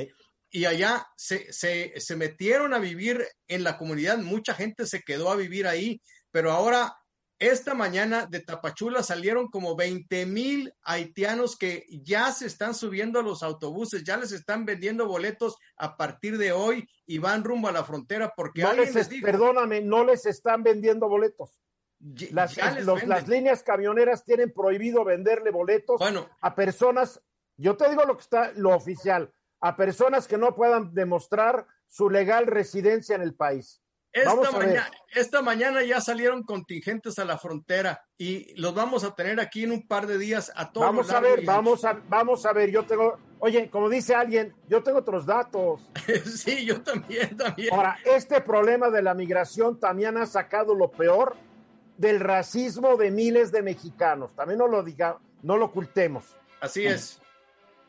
Y 0.51 0.65
allá 0.65 1.07
se, 1.17 1.51
se, 1.51 1.93
se 1.95 2.15
metieron 2.15 2.75
a 2.75 2.79
vivir 2.79 3.25
en 3.47 3.63
la 3.63 3.79
comunidad, 3.79 4.19
mucha 4.19 4.53
gente 4.53 4.85
se 4.85 5.01
quedó 5.01 5.31
a 5.31 5.37
vivir 5.37 5.65
ahí, 5.65 6.01
pero 6.29 6.51
ahora 6.51 7.00
esta 7.41 7.73
mañana 7.73 8.27
de 8.27 8.39
Tapachula 8.39 9.01
salieron 9.01 9.49
como 9.49 9.75
20 9.75 10.27
mil 10.27 10.71
haitianos 10.83 11.57
que 11.57 11.87
ya 11.89 12.31
se 12.31 12.45
están 12.45 12.75
subiendo 12.75 13.19
a 13.19 13.23
los 13.23 13.41
autobuses, 13.41 14.03
ya 14.03 14.15
les 14.15 14.31
están 14.31 14.63
vendiendo 14.63 15.07
boletos 15.07 15.57
a 15.75 15.97
partir 15.97 16.37
de 16.37 16.51
hoy 16.51 16.87
y 17.07 17.17
van 17.17 17.43
rumbo 17.43 17.67
a 17.67 17.71
la 17.71 17.83
frontera 17.83 18.31
porque 18.35 18.63
alguien 18.63 18.93
les, 18.93 19.07
Perdóname, 19.07 19.81
no 19.81 20.05
les 20.05 20.27
están 20.27 20.61
vendiendo 20.61 21.09
boletos. 21.09 21.59
Las, 22.31 22.55
las 23.07 23.27
líneas 23.27 23.63
camioneras 23.63 24.23
tienen 24.23 24.53
prohibido 24.53 25.03
venderle 25.03 25.49
boletos 25.49 25.99
a 26.41 26.55
personas, 26.55 27.21
yo 27.57 27.75
te 27.75 27.89
digo 27.89 28.03
lo 28.05 28.17
que 28.17 28.21
está, 28.21 28.51
lo 28.55 28.75
oficial, 28.75 29.33
a 29.61 29.75
personas 29.75 30.27
que 30.27 30.37
no 30.37 30.53
puedan 30.53 30.93
demostrar 30.93 31.65
su 31.87 32.07
legal 32.07 32.45
residencia 32.45 33.15
en 33.15 33.23
el 33.23 33.33
país. 33.33 33.81
Esta 34.13 34.51
mañana, 34.51 34.91
esta 35.13 35.41
mañana, 35.41 35.83
ya 35.83 36.01
salieron 36.01 36.43
contingentes 36.43 37.17
a 37.17 37.25
la 37.25 37.37
frontera 37.37 38.03
y 38.17 38.53
los 38.59 38.73
vamos 38.73 39.05
a 39.05 39.15
tener 39.15 39.39
aquí 39.39 39.63
en 39.63 39.71
un 39.71 39.87
par 39.87 40.05
de 40.05 40.17
días 40.17 40.51
a 40.55 40.71
todos. 40.71 40.87
Vamos 40.87 41.11
a 41.11 41.19
ver, 41.21 41.45
vamos 41.45 41.85
a, 41.85 41.93
vamos 42.09 42.45
a 42.45 42.51
ver, 42.51 42.71
yo 42.71 42.85
tengo, 42.85 43.17
oye, 43.39 43.69
como 43.69 43.87
dice 43.89 44.13
alguien, 44.13 44.53
yo 44.67 44.83
tengo 44.83 44.99
otros 44.99 45.25
datos. 45.25 45.81
sí, 46.25 46.65
yo 46.65 46.81
también, 46.81 47.37
también. 47.37 47.73
Ahora, 47.73 47.97
este 48.03 48.41
problema 48.41 48.89
de 48.89 49.01
la 49.01 49.13
migración 49.13 49.79
también 49.79 50.17
ha 50.17 50.25
sacado 50.25 50.75
lo 50.75 50.91
peor 50.91 51.37
del 51.97 52.19
racismo 52.19 52.97
de 52.97 53.11
miles 53.11 53.51
de 53.51 53.61
mexicanos. 53.61 54.35
También 54.35 54.59
no 54.59 54.67
lo 54.67 54.83
diga, 54.83 55.19
no 55.41 55.55
lo 55.55 55.65
ocultemos. 55.65 56.35
Así 56.59 56.85
es. 56.85 57.21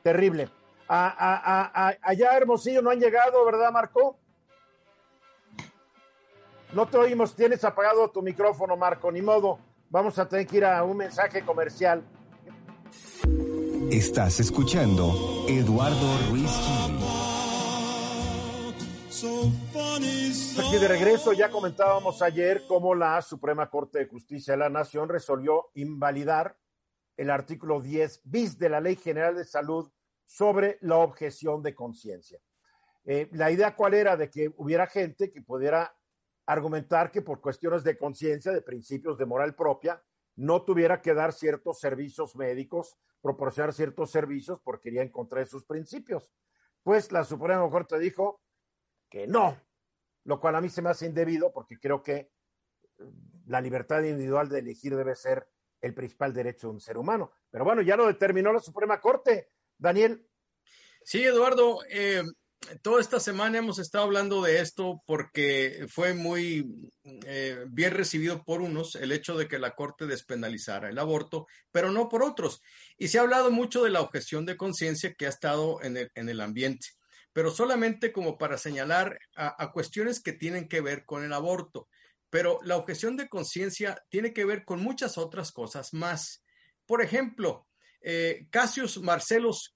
Terrible. 0.03 0.51
A, 0.89 1.71
a, 1.89 1.97
allá 2.03 2.37
Hermosillo 2.37 2.83
no 2.83 2.91
han 2.91 3.01
llegado, 3.01 3.45
¿verdad, 3.47 3.73
Marco? 3.73 4.19
No 6.75 6.87
te 6.89 6.97
oímos, 6.97 7.35
tienes 7.35 7.65
apagado 7.65 8.11
tu 8.11 8.23
micrófono, 8.23 8.77
Marco, 8.77 9.13
ni 9.13 9.21
modo. 9.21 9.59
Vamos 9.91 10.19
a 10.19 10.27
tener 10.27 10.47
que 10.47 10.57
ir 10.57 10.65
a 10.65 10.83
un 10.83 10.97
mensaje 10.97 11.45
comercial. 11.45 12.03
Estás 13.91 14.41
escuchando 14.41 15.45
Eduardo 15.49 16.19
Ruiz 16.31 16.51
Aquí 20.59 20.79
de 20.79 20.89
regreso, 20.89 21.33
ya 21.33 21.51
comentábamos 21.51 22.23
ayer 22.23 22.63
cómo 22.67 22.95
la 22.95 23.21
Suprema 23.23 23.69
Corte 23.71 24.01
de 24.01 24.07
Justicia 24.07 24.55
de 24.55 24.59
la 24.59 24.69
Nación 24.69 25.09
resolvió 25.09 25.71
invalidar 25.75 26.57
el 27.17 27.31
artículo 27.31 27.81
10 27.81 28.23
bis 28.25 28.59
de 28.59 28.71
la 28.71 28.81
Ley 28.81 28.97
General 28.97 29.37
de 29.37 29.45
Salud 29.45 29.91
sobre 30.25 30.79
la 30.81 30.97
objeción 30.97 31.63
de 31.63 31.75
conciencia. 31.75 32.41
Eh, 33.05 33.29
la 33.33 33.51
idea 33.51 33.77
cuál 33.77 33.95
era 33.95 34.17
de 34.17 34.31
que 34.31 34.53
hubiera 34.57 34.87
gente 34.87 35.31
que 35.31 35.43
pudiera 35.43 35.95
argumentar 36.47 37.11
que 37.11 37.23
por 37.23 37.41
cuestiones 37.41 37.85
de 37.85 37.97
conciencia, 37.97 38.53
de 38.53 38.63
principios 38.63 39.19
de 39.19 39.27
moral 39.27 39.55
propia, 39.55 40.03
no 40.37 40.65
tuviera 40.65 41.01
que 41.01 41.15
dar 41.15 41.33
ciertos 41.33 41.79
servicios 41.79 42.35
médicos, 42.37 42.97
proporcionar 43.21 43.73
ciertos 43.73 44.11
servicios 44.11 44.61
porque 44.63 44.89
iría 44.89 45.03
en 45.03 45.11
contra 45.11 45.41
de 45.41 45.47
sus 45.47 45.65
principios. 45.65 46.33
Pues 46.83 47.13
la 47.13 47.25
Suprema 47.25 47.69
Corte 47.71 47.99
dijo 47.99 48.43
que 49.09 49.27
no, 49.27 49.57
lo 50.25 50.41
cual 50.41 50.57
a 50.57 50.61
mí 50.61 50.69
se 50.69 50.83
me 50.83 50.91
hace 50.91 51.07
indebido 51.07 51.53
porque 51.53 51.79
creo 51.79 52.03
que 52.03 52.33
la 53.47 53.61
libertad 53.61 54.03
individual 54.03 54.49
de 54.49 54.61
elegir 54.61 54.97
debe 54.97 55.15
ser 55.15 55.49
el 55.81 55.95
principal 55.95 56.33
derecho 56.33 56.69
de 56.69 56.75
un 56.75 56.81
ser 56.81 56.97
humano. 56.97 57.33
Pero 57.51 57.65
bueno, 57.65 57.83
ya 57.83 57.97
lo 57.97 58.07
determinó 58.07 58.53
la 58.53 58.61
Suprema 58.61 59.01
Corte. 59.01 59.51
Daniel. 59.77 60.27
Sí, 61.05 61.25
Eduardo, 61.25 61.81
eh, 61.91 62.23
toda 62.83 63.01
esta 63.01 63.21
semana 63.21 63.59
hemos 63.59 63.79
estado 63.79 64.05
hablando 64.05 64.43
de 64.43 64.61
esto 64.61 65.03
porque 65.07 65.87
fue 65.89 66.15
muy 66.15 66.91
eh, 67.05 67.65
bien 67.69 67.93
recibido 67.93 68.43
por 68.45 68.61
unos 68.61 68.95
el 68.95 69.13
hecho 69.13 69.37
de 69.37 69.49
que 69.49 69.59
la 69.59 69.75
Corte 69.75 70.07
despenalizara 70.07 70.89
el 70.89 70.99
aborto, 70.99 71.47
pero 71.71 71.91
no 71.91 72.09
por 72.09 72.23
otros. 72.23 72.61
Y 72.97 73.09
se 73.09 73.19
ha 73.19 73.23
hablado 73.23 73.51
mucho 73.51 73.83
de 73.83 73.91
la 73.91 74.01
objeción 74.01 74.47
de 74.47 74.57
conciencia 74.57 75.15
que 75.15 75.27
ha 75.27 75.31
estado 75.31 75.81
en 75.83 75.97
el, 75.97 76.41
ambiente, 76.41 76.89
pero 77.33 77.51
solamente 77.51 78.13
como 78.13 78.39
para 78.39 78.59
señalar 78.59 79.19
a, 79.37 79.73
cuestiones 79.73 80.21
que 80.21 80.33
tienen 80.33 80.69
que 80.69 80.81
ver 80.81 81.05
con 81.05 81.25
el 81.25 81.33
aborto. 81.33 81.89
Pero 82.31 82.61
la 82.63 82.77
objeción 82.77 83.17
de 83.17 83.29
conciencia 83.29 84.03
tiene 84.09 84.33
que 84.33 84.45
ver 84.45 84.65
con 84.65 84.81
muchas 84.83 85.19
otras 85.19 85.53
cosas 85.53 85.93
más. 85.93 86.43
Por 86.87 87.03
ejemplo, 87.03 87.67
eh, 88.01 88.47
Cassius 88.51 88.99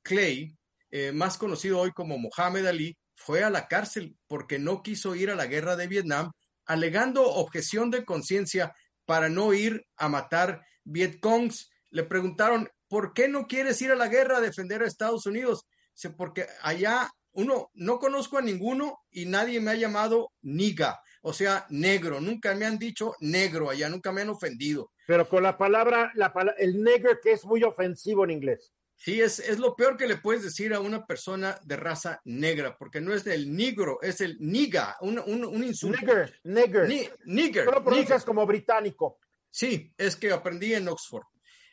Clay, 0.02 0.56
eh, 0.90 1.12
más 1.12 1.38
conocido 1.38 1.80
hoy 1.80 1.92
como 1.92 2.18
Mohamed 2.18 2.66
Ali, 2.66 2.96
fue 3.16 3.42
a 3.42 3.50
la 3.50 3.66
cárcel 3.66 4.16
porque 4.26 4.58
no 4.58 4.82
quiso 4.82 5.14
ir 5.14 5.30
a 5.30 5.36
la 5.36 5.46
guerra 5.46 5.76
de 5.76 5.88
Vietnam, 5.88 6.30
alegando 6.66 7.24
objeción 7.24 7.90
de 7.90 8.04
conciencia 8.04 8.72
para 9.04 9.28
no 9.28 9.54
ir 9.54 9.84
a 9.96 10.08
matar 10.08 10.62
Vietcongs. 10.84 11.70
Le 11.90 12.04
preguntaron, 12.04 12.68
¿por 12.88 13.14
qué 13.14 13.28
no 13.28 13.46
quieres 13.46 13.80
ir 13.82 13.90
a 13.90 13.96
la 13.96 14.08
guerra 14.08 14.38
a 14.38 14.40
defender 14.40 14.82
a 14.82 14.86
Estados 14.86 15.26
Unidos? 15.26 15.66
Dice, 15.94 16.10
porque 16.10 16.46
allá 16.62 17.10
uno, 17.32 17.70
no 17.74 17.98
conozco 17.98 18.38
a 18.38 18.42
ninguno 18.42 18.98
y 19.10 19.26
nadie 19.26 19.60
me 19.60 19.70
ha 19.70 19.74
llamado 19.74 20.32
niga, 20.42 21.00
o 21.22 21.32
sea, 21.32 21.66
negro. 21.68 22.20
Nunca 22.20 22.54
me 22.54 22.64
han 22.64 22.78
dicho 22.78 23.14
negro 23.20 23.70
allá, 23.70 23.88
nunca 23.88 24.12
me 24.12 24.22
han 24.22 24.30
ofendido. 24.30 24.90
Pero 25.06 25.28
con 25.28 25.42
la 25.42 25.56
palabra, 25.56 26.10
la, 26.14 26.32
el 26.58 26.82
negro 26.82 27.10
que 27.22 27.32
es 27.32 27.44
muy 27.44 27.62
ofensivo 27.62 28.24
en 28.24 28.30
inglés. 28.30 28.72
Sí, 28.96 29.20
es, 29.20 29.38
es 29.38 29.58
lo 29.58 29.76
peor 29.76 29.96
que 29.96 30.06
le 30.06 30.16
puedes 30.16 30.42
decir 30.42 30.72
a 30.72 30.80
una 30.80 31.06
persona 31.06 31.60
de 31.62 31.76
raza 31.76 32.20
negra, 32.24 32.76
porque 32.78 33.00
no 33.00 33.12
es 33.14 33.26
el 33.26 33.54
negro, 33.54 33.98
es 34.00 34.20
el 34.20 34.38
niga, 34.40 34.96
un, 35.00 35.18
un, 35.18 35.44
un 35.44 35.62
insulto. 35.62 36.00
Nigger, 36.00 36.40
nigger. 36.44 36.88
Ni, 36.88 37.08
nigger. 37.26 37.66
Tú 37.66 37.72
lo 37.72 37.84
pronuncias 37.84 38.24
como 38.24 38.46
británico. 38.46 39.20
Sí, 39.50 39.92
es 39.96 40.16
que 40.16 40.32
aprendí 40.32 40.74
en 40.74 40.88
Oxford. 40.88 41.24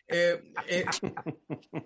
Eh, 0.08 0.42
eh, 0.68 0.86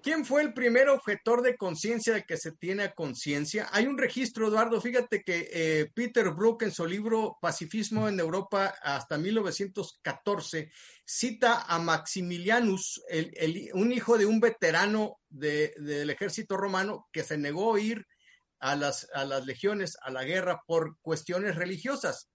¿Quién 0.01 0.25
fue 0.25 0.41
el 0.41 0.53
primer 0.53 0.89
objetor 0.89 1.41
de 1.43 1.55
conciencia 1.55 2.13
de 2.13 2.23
que 2.23 2.37
se 2.37 2.51
tiene 2.53 2.83
a 2.83 2.93
conciencia? 2.93 3.69
Hay 3.71 3.85
un 3.85 3.97
registro, 3.97 4.47
Eduardo, 4.47 4.81
fíjate 4.81 5.21
que 5.23 5.49
eh, 5.51 5.91
Peter 5.93 6.31
Brook 6.31 6.63
en 6.63 6.71
su 6.71 6.85
libro 6.85 7.37
Pacifismo 7.39 8.07
en 8.07 8.19
Europa 8.19 8.73
hasta 8.81 9.17
1914 9.17 10.71
cita 11.05 11.61
a 11.61 11.79
Maximilianus, 11.79 13.01
un 13.73 13.91
hijo 13.91 14.17
de 14.17 14.25
un 14.25 14.39
veterano 14.39 15.19
del 15.29 16.09
ejército 16.09 16.57
romano 16.57 17.07
que 17.11 17.23
se 17.23 17.37
negó 17.37 17.75
a 17.75 17.79
ir 17.79 18.05
a 18.59 18.75
las, 18.75 19.07
a 19.13 19.23
las 19.25 19.45
legiones, 19.45 19.95
a 20.01 20.09
la 20.09 20.23
guerra 20.23 20.63
por 20.65 20.97
cuestiones 21.01 21.55
religiosas 21.55 22.29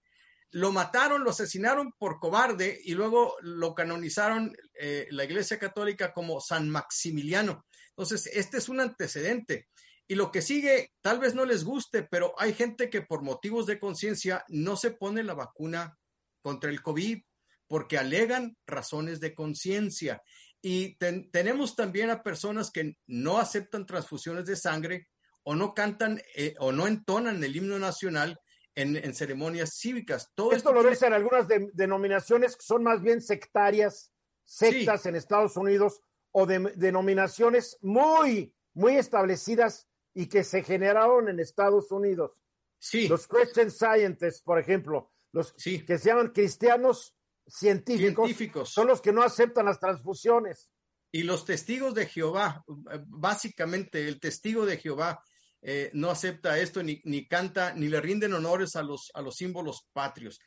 lo 0.53 0.71
mataron, 0.71 1.23
lo 1.23 1.31
asesinaron 1.31 1.93
por 1.97 2.19
cobarde 2.19 2.79
y 2.83 2.93
luego 2.93 3.35
lo 3.41 3.73
canonizaron 3.73 4.55
eh, 4.75 5.07
la 5.09 5.23
Iglesia 5.23 5.57
Católica 5.57 6.13
como 6.13 6.39
San 6.39 6.69
Maximiliano. 6.69 7.65
Entonces, 7.89 8.27
este 8.27 8.57
es 8.57 8.69
un 8.69 8.79
antecedente. 8.79 9.67
Y 10.07 10.13
lo 10.13 10.31
que 10.31 10.43
sigue, 10.43 10.91
tal 11.01 11.19
vez 11.19 11.33
no 11.33 11.45
les 11.45 11.63
guste, 11.63 12.03
pero 12.03 12.35
hay 12.37 12.53
gente 12.53 12.91
que 12.91 13.01
por 13.01 13.23
motivos 13.23 13.65
de 13.65 13.79
conciencia 13.79 14.45
no 14.47 14.75
se 14.75 14.91
pone 14.91 15.23
la 15.23 15.33
vacuna 15.33 15.97
contra 16.43 16.69
el 16.69 16.83
COVID 16.83 17.19
porque 17.67 17.97
alegan 17.97 18.55
razones 18.67 19.19
de 19.19 19.33
conciencia. 19.33 20.21
Y 20.61 20.95
tenemos 21.31 21.75
también 21.75 22.11
a 22.11 22.21
personas 22.21 22.69
que 22.69 22.95
no 23.07 23.39
aceptan 23.39 23.87
transfusiones 23.87 24.45
de 24.45 24.55
sangre 24.55 25.07
o 25.41 25.55
no 25.55 25.73
cantan 25.73 26.21
eh, 26.35 26.53
o 26.59 26.71
no 26.71 26.85
entonan 26.85 27.43
el 27.43 27.55
himno 27.55 27.79
nacional 27.79 28.39
en, 28.75 29.13
ceremonias 29.13 29.77
cívicas. 29.77 30.31
Todo 30.35 30.51
esto, 30.51 30.73
lo 30.73 30.83
ves 30.83 31.01
en 31.03 31.13
algunas 31.13 31.47
denominaciones 31.73 32.55
que 32.55 32.63
son 32.63 32.83
más 32.83 33.01
bien 33.01 33.21
sectarias, 33.21 34.11
sectas 34.43 35.05
en 35.05 35.15
Estados 35.15 35.57
Unidos 35.57 36.01
o 36.31 36.45
de, 36.45 36.73
denominaciones 36.75 37.77
muy, 37.81 38.53
muy 38.73 38.97
establecidas 38.97 39.87
y 40.13 40.27
que 40.27 40.43
se 40.43 40.63
generaron 40.63 41.29
en 41.29 41.39
Estados 41.39 41.91
Unidos. 41.91 42.31
Sí. 42.79 43.07
Los 43.07 43.27
Christian 43.27 43.71
Scientists, 43.71 44.41
por 44.41 44.59
ejemplo, 44.59 45.11
los 45.31 45.53
que 45.53 45.97
se 45.97 46.09
llaman 46.09 46.29
cristianos 46.29 47.15
científicos, 47.47 48.25
científicos, 48.27 48.69
son 48.69 48.87
los 48.87 49.01
que 49.01 49.11
no 49.11 49.23
aceptan 49.23 49.65
las 49.65 49.79
transfusiones. 49.79 50.69
Y 51.11 51.23
los 51.23 51.45
testigos 51.45 51.93
de 51.93 52.07
Jehová, 52.07 52.63
básicamente 53.07 54.07
el 54.07 54.19
testigo 54.19 54.65
de 54.65 54.77
Jehová, 54.77 55.23
eh, 55.65 55.89
no 55.93 56.09
acepta 56.09 56.59
esto, 56.59 56.83
ni, 56.83 57.01
ni, 57.05 57.25
canta, 57.25 57.73
ni 57.73 57.87
le 57.87 58.01
rinden 58.01 58.33
honores 58.33 58.75
a 58.75 58.83
los, 58.83 59.09
a 59.13 59.21
los 59.21 59.35
símbolos 59.35 59.87
patrios. 59.93 60.39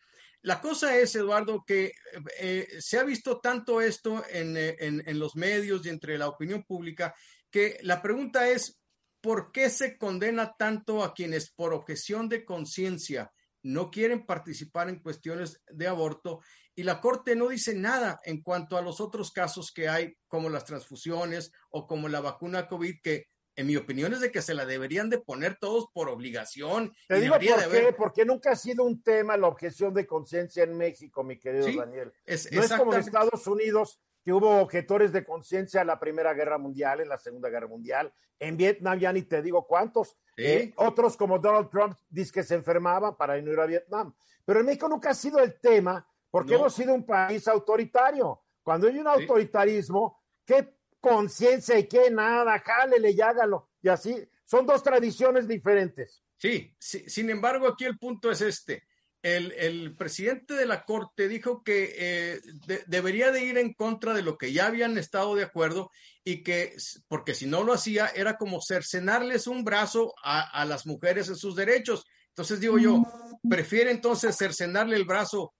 La 0.42 0.60
cosa 0.60 0.96
es, 0.96 1.16
Eduardo, 1.16 1.64
que 1.66 1.92
eh, 2.38 2.68
se 2.78 2.98
ha 2.98 3.02
visto 3.02 3.40
tanto 3.40 3.80
esto 3.80 4.22
en, 4.30 4.56
eh, 4.56 4.76
en, 4.78 5.02
en, 5.06 5.18
los 5.18 5.34
medios 5.34 5.84
y 5.84 5.88
entre 5.88 6.18
la 6.18 6.28
opinión 6.28 6.64
pública, 6.64 7.14
que 7.50 7.78
la 7.82 8.02
pregunta 8.02 8.48
es, 8.48 8.78
¿por 9.20 9.50
qué 9.52 9.70
se 9.70 9.96
condena 9.96 10.54
tanto 10.58 11.02
a 11.02 11.14
quienes 11.14 11.50
por 11.50 11.72
objeción 11.72 12.28
de 12.28 12.44
conciencia 12.44 13.32
no 13.62 13.90
quieren 13.90 14.26
participar 14.26 14.88
en 14.90 15.00
cuestiones 15.00 15.60
de 15.66 15.88
aborto 15.88 16.40
y 16.78 16.82
la 16.82 17.00
Corte 17.00 17.34
no 17.34 17.48
dice 17.48 17.74
nada 17.74 18.20
en 18.22 18.42
cuanto 18.42 18.76
a 18.76 18.82
los 18.82 19.00
otros 19.00 19.32
casos 19.32 19.72
que 19.72 19.88
hay, 19.88 20.14
como 20.28 20.50
las 20.50 20.66
transfusiones 20.66 21.50
o 21.70 21.86
como 21.86 22.06
la 22.06 22.20
vacuna 22.20 22.68
COVID, 22.68 22.96
que 23.02 23.28
en 23.56 23.66
mi 23.66 23.76
opinión 23.76 24.12
es 24.12 24.20
de 24.20 24.30
que 24.30 24.42
se 24.42 24.54
la 24.54 24.66
deberían 24.66 25.08
de 25.08 25.18
poner 25.18 25.56
todos 25.58 25.88
por 25.92 26.10
obligación. 26.10 26.92
Te 27.08 27.20
digo 27.20 27.34
por 27.34 27.70
qué, 27.70 27.94
porque 27.96 28.24
nunca 28.24 28.52
ha 28.52 28.56
sido 28.56 28.84
un 28.84 29.02
tema 29.02 29.36
la 29.36 29.48
objeción 29.48 29.94
de 29.94 30.06
conciencia 30.06 30.62
en 30.62 30.76
México, 30.76 31.24
mi 31.24 31.38
querido 31.38 31.66
Daniel. 31.66 32.12
no 32.52 32.62
es 32.62 32.72
como 32.72 32.92
en 32.92 33.00
Estados 33.00 33.46
Unidos 33.46 34.00
que 34.22 34.32
hubo 34.32 34.60
objetores 34.60 35.12
de 35.12 35.24
conciencia 35.24 35.80
en 35.80 35.86
la 35.86 35.98
Primera 35.98 36.34
Guerra 36.34 36.58
Mundial, 36.58 37.00
en 37.00 37.08
la 37.08 37.16
Segunda 37.18 37.48
Guerra 37.48 37.68
Mundial. 37.68 38.12
En 38.38 38.56
Vietnam 38.56 38.98
ya 38.98 39.12
ni 39.12 39.22
te 39.22 39.40
digo 39.40 39.66
cuántos. 39.66 40.18
Eh, 40.36 40.74
otros 40.76 41.16
como 41.16 41.38
Donald 41.38 41.70
Trump 41.70 41.96
dice 42.08 42.32
que 42.32 42.42
se 42.42 42.56
enfermaban 42.56 43.16
para 43.16 43.40
no 43.40 43.52
ir 43.52 43.60
a 43.60 43.66
Vietnam. 43.66 44.14
Pero 44.44 44.60
en 44.60 44.66
México 44.66 44.88
nunca 44.88 45.10
ha 45.10 45.14
sido 45.14 45.38
el 45.38 45.58
tema 45.60 46.06
porque 46.30 46.54
hemos 46.54 46.74
sido 46.74 46.92
un 46.92 47.06
país 47.06 47.48
autoritario. 47.48 48.42
Cuando 48.62 48.88
hay 48.88 48.98
un 48.98 49.06
autoritarismo, 49.06 50.20
¿qué 50.44 50.75
conciencia 51.06 51.78
y 51.78 51.86
que 51.86 52.10
nada, 52.10 52.58
jálele 52.58 53.12
y 53.12 53.20
hágalo. 53.20 53.70
Y 53.80 53.88
así, 53.88 54.28
son 54.44 54.66
dos 54.66 54.82
tradiciones 54.82 55.46
diferentes. 55.46 56.20
Sí, 56.36 56.74
sin 56.80 57.30
embargo, 57.30 57.68
aquí 57.68 57.84
el 57.84 57.96
punto 57.96 58.28
es 58.30 58.40
este. 58.40 58.82
El, 59.22 59.96
presidente 59.96 60.54
de 60.54 60.66
la 60.66 60.84
Corte 60.84 61.28
dijo 61.28 61.62
que 61.64 61.94
eh, 61.96 62.40
debería 62.86 63.32
de 63.32 63.44
ir 63.44 63.58
en 63.58 63.72
contra 63.74 64.14
de 64.14 64.22
lo 64.22 64.36
que 64.36 64.52
ya 64.52 64.66
habían 64.66 64.98
estado 64.98 65.34
de 65.34 65.42
acuerdo 65.42 65.90
y 66.22 66.42
que, 66.42 66.76
porque 67.08 67.34
si 67.34 67.46
no 67.46 67.64
lo 67.64 67.72
hacía, 67.72 68.06
era 68.08 68.36
como 68.36 68.60
cercenarles 68.60 69.46
un 69.46 69.64
brazo 69.64 70.12
a, 70.22 70.40
a 70.60 70.64
las 70.64 70.86
mujeres 70.86 71.28
en 71.28 71.36
sus 71.36 71.56
derechos. 71.56 72.04
Entonces 72.28 72.60
digo 72.60 72.78
yo, 72.78 73.02
prefiere 73.48 73.90
entonces 73.90 74.36
cercenarle 74.36 74.96
el 74.96 75.04
brazo 75.04 75.54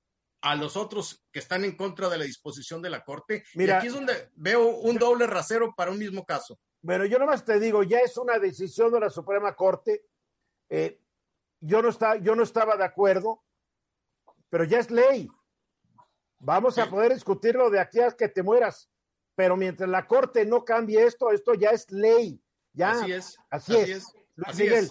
a 0.46 0.54
los 0.54 0.76
otros 0.76 1.24
que 1.32 1.40
están 1.40 1.64
en 1.64 1.76
contra 1.76 2.08
de 2.08 2.18
la 2.18 2.24
disposición 2.24 2.80
de 2.80 2.88
la 2.88 3.02
Corte. 3.02 3.42
Mira, 3.54 3.74
y 3.74 3.76
aquí 3.78 3.86
es 3.88 3.94
donde 3.94 4.30
veo 4.36 4.76
un 4.76 4.96
doble 4.96 5.26
rasero 5.26 5.74
para 5.76 5.90
un 5.90 5.98
mismo 5.98 6.24
caso. 6.24 6.56
Bueno, 6.80 7.04
yo 7.04 7.18
nomás 7.18 7.44
te 7.44 7.58
digo, 7.58 7.82
ya 7.82 7.98
es 7.98 8.16
una 8.16 8.38
decisión 8.38 8.92
de 8.92 9.00
la 9.00 9.10
Suprema 9.10 9.56
Corte. 9.56 10.04
Eh, 10.68 11.00
yo, 11.60 11.82
no 11.82 11.88
está, 11.88 12.16
yo 12.18 12.36
no 12.36 12.44
estaba 12.44 12.76
de 12.76 12.84
acuerdo. 12.84 13.42
pero 14.48 14.62
ya 14.62 14.78
es 14.78 14.88
ley. 14.88 15.28
Vamos 16.38 16.78
a 16.78 16.88
poder 16.88 17.12
discutirlo 17.12 17.68
de 17.68 17.80
aquí 17.80 17.98
a 17.98 18.12
que 18.12 18.28
te 18.28 18.44
mueras, 18.44 18.88
pero 19.34 19.56
mientras 19.56 19.90
la 19.90 20.06
Corte 20.06 20.46
no 20.46 20.64
cambie 20.64 21.04
esto, 21.04 21.32
esto 21.32 21.54
ya 21.54 21.70
es 21.70 21.90
ley. 21.90 22.40
Ya, 22.72 22.92
así 22.92 23.12
es. 23.12 23.36
Así, 23.50 23.76
es. 23.76 24.14
Luis 24.36 24.56
Miguel. 24.56 24.90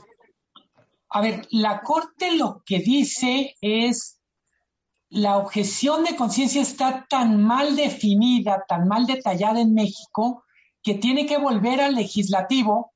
A 1.12 1.22
ver, 1.22 1.48
la 1.52 1.82
Corte 1.82 2.36
lo 2.36 2.62
que 2.66 2.80
dice 2.80 3.56
es 3.62 4.20
la 5.16 5.38
objeción 5.38 6.04
de 6.04 6.18
conciencia 6.18 6.62
está 6.62 7.06
tan 7.10 7.42
mal 7.42 7.78
definida, 7.78 8.66
tan 8.68 8.86
mal 8.86 9.06
detallada 9.06 9.62
en 9.62 9.74
México, 9.74 10.44
que 10.84 10.96
tiene 10.96 11.26
que 11.26 11.38
volver 11.38 11.80
al 11.80 11.96
legislativo 11.96 12.92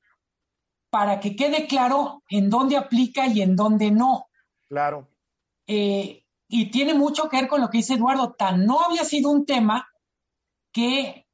para 0.90 1.18
que 1.18 1.34
quede 1.34 1.66
claro 1.66 2.22
en 2.28 2.50
dónde 2.50 2.76
aplica 2.76 3.26
y 3.26 3.40
en 3.40 3.56
dónde 3.56 3.90
no. 3.90 4.26
Claro. 4.68 5.08
Eh, 5.66 6.26
y 6.46 6.70
tiene 6.70 6.92
mucho 6.92 7.30
que 7.30 7.38
ver 7.38 7.48
con 7.48 7.62
lo 7.62 7.70
que 7.70 7.78
dice 7.78 7.94
Eduardo, 7.94 8.34
tan 8.34 8.66
no 8.66 8.80
había 8.80 9.04
sido 9.04 9.30
un 9.30 9.46
tema 9.46 9.88
que 10.72 11.26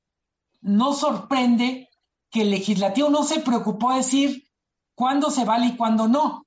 no 0.60 0.92
sorprende 0.92 1.90
que 2.30 2.42
el 2.42 2.50
legislativo 2.50 3.10
no 3.10 3.24
se 3.24 3.40
preocupó 3.40 3.90
a 3.90 3.96
decir 3.96 4.48
cuándo 4.94 5.32
se 5.32 5.44
vale 5.44 5.66
y 5.66 5.76
cuándo 5.76 6.06
no. 6.06 6.46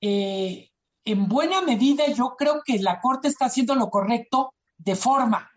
Eh, 0.00 0.69
en 1.04 1.28
buena 1.28 1.62
medida 1.62 2.06
yo 2.08 2.34
creo 2.36 2.62
que 2.64 2.78
la 2.78 3.00
Corte 3.00 3.28
está 3.28 3.46
haciendo 3.46 3.74
lo 3.74 3.90
correcto 3.90 4.54
de 4.78 4.96
forma. 4.96 5.50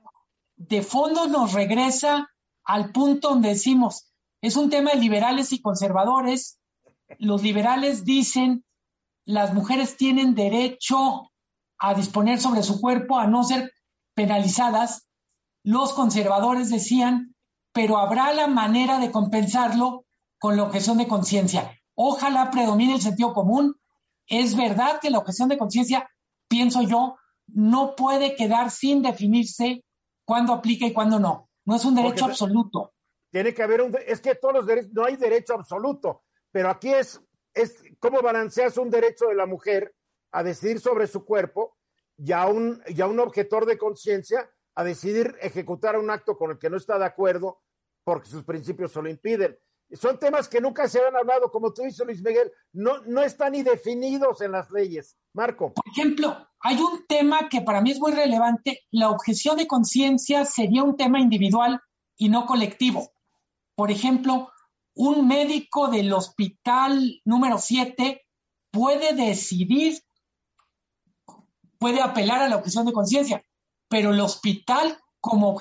De 0.55 0.81
fondo 0.81 1.27
nos 1.27 1.53
regresa 1.53 2.29
al 2.63 2.91
punto 2.91 3.29
donde 3.29 3.49
decimos, 3.49 4.13
es 4.41 4.55
un 4.55 4.69
tema 4.69 4.91
de 4.91 4.97
liberales 4.97 5.51
y 5.51 5.61
conservadores. 5.61 6.59
Los 7.17 7.43
liberales 7.43 8.05
dicen, 8.05 8.65
las 9.25 9.53
mujeres 9.53 9.97
tienen 9.97 10.35
derecho 10.35 11.31
a 11.79 11.93
disponer 11.93 12.39
sobre 12.39 12.63
su 12.63 12.79
cuerpo, 12.81 13.17
a 13.17 13.27
no 13.27 13.43
ser 13.43 13.71
penalizadas. 14.13 15.07
Los 15.63 15.93
conservadores 15.93 16.69
decían, 16.69 17.35
pero 17.71 17.97
habrá 17.97 18.33
la 18.33 18.47
manera 18.47 18.99
de 18.99 19.11
compensarlo 19.11 20.05
con 20.39 20.57
la 20.57 20.63
objeción 20.63 20.97
de 20.97 21.07
conciencia. 21.07 21.79
Ojalá 21.95 22.51
predomine 22.51 22.95
el 22.95 23.01
sentido 23.01 23.33
común. 23.33 23.75
Es 24.27 24.55
verdad 24.55 24.99
que 25.01 25.09
la 25.09 25.19
objeción 25.19 25.49
de 25.49 25.57
conciencia, 25.57 26.09
pienso 26.47 26.81
yo, 26.83 27.17
no 27.47 27.95
puede 27.95 28.35
quedar 28.35 28.71
sin 28.71 29.01
definirse 29.01 29.83
cuándo 30.25 30.53
aplica 30.53 30.85
y 30.85 30.93
cuándo 30.93 31.19
no. 31.19 31.49
No 31.65 31.75
es 31.75 31.85
un 31.85 31.95
derecho 31.95 32.25
absoluto. 32.25 32.93
Tiene 33.31 33.53
que 33.53 33.63
haber 33.63 33.81
un, 33.81 33.95
es 34.05 34.21
que 34.21 34.35
todos 34.35 34.53
los 34.53 34.65
derechos, 34.65 34.91
no 34.93 35.05
hay 35.05 35.15
derecho 35.15 35.53
absoluto, 35.53 36.23
pero 36.51 36.69
aquí 36.69 36.89
es, 36.89 37.19
es 37.53 37.83
cómo 37.99 38.21
balanceas 38.21 38.77
un 38.77 38.89
derecho 38.89 39.25
de 39.27 39.35
la 39.35 39.45
mujer 39.45 39.95
a 40.31 40.43
decidir 40.43 40.79
sobre 40.79 41.07
su 41.07 41.25
cuerpo 41.25 41.77
y 42.17 42.31
a 42.31 42.45
un, 42.45 42.81
y 42.87 43.01
a 43.01 43.07
un 43.07 43.19
objetor 43.19 43.65
de 43.65 43.77
conciencia 43.77 44.49
a 44.75 44.83
decidir 44.83 45.35
ejecutar 45.41 45.97
un 45.97 46.09
acto 46.09 46.37
con 46.37 46.51
el 46.51 46.59
que 46.59 46.69
no 46.69 46.77
está 46.77 46.97
de 46.97 47.05
acuerdo 47.05 47.61
porque 48.03 48.29
sus 48.29 48.43
principios 48.43 48.91
se 48.91 49.01
lo 49.01 49.09
impiden. 49.09 49.57
Son 49.93 50.17
temas 50.19 50.47
que 50.47 50.59
nunca 50.59 50.87
se 50.87 50.99
han 50.99 51.15
hablado, 51.15 51.51
como 51.51 51.71
tú 51.71 51.83
dices, 51.83 52.05
Luis 52.05 52.21
Miguel, 52.21 52.51
no, 52.71 53.01
no 53.05 53.21
están 53.21 53.51
ni 53.51 53.63
definidos 53.63 54.41
en 54.41 54.51
las 54.51 54.71
leyes. 54.71 55.17
Marco. 55.33 55.73
Por 55.73 55.87
ejemplo, 55.87 56.47
hay 56.59 56.79
un 56.79 57.05
tema 57.07 57.49
que 57.49 57.61
para 57.61 57.81
mí 57.81 57.91
es 57.91 57.99
muy 57.99 58.11
relevante. 58.11 58.81
La 58.91 59.09
objeción 59.09 59.57
de 59.57 59.67
conciencia 59.67 60.45
sería 60.45 60.83
un 60.83 60.95
tema 60.95 61.19
individual 61.19 61.79
y 62.17 62.29
no 62.29 62.45
colectivo. 62.45 63.11
Por 63.75 63.91
ejemplo, 63.91 64.51
un 64.95 65.27
médico 65.27 65.87
del 65.87 66.13
hospital 66.13 67.21
número 67.25 67.57
7 67.57 68.21
puede 68.71 69.13
decidir, 69.13 69.99
puede 71.79 72.01
apelar 72.01 72.41
a 72.41 72.49
la 72.49 72.57
objeción 72.57 72.85
de 72.85 72.93
conciencia, 72.93 73.43
pero 73.87 74.11
el 74.11 74.19
hospital 74.19 74.99
como, 75.19 75.59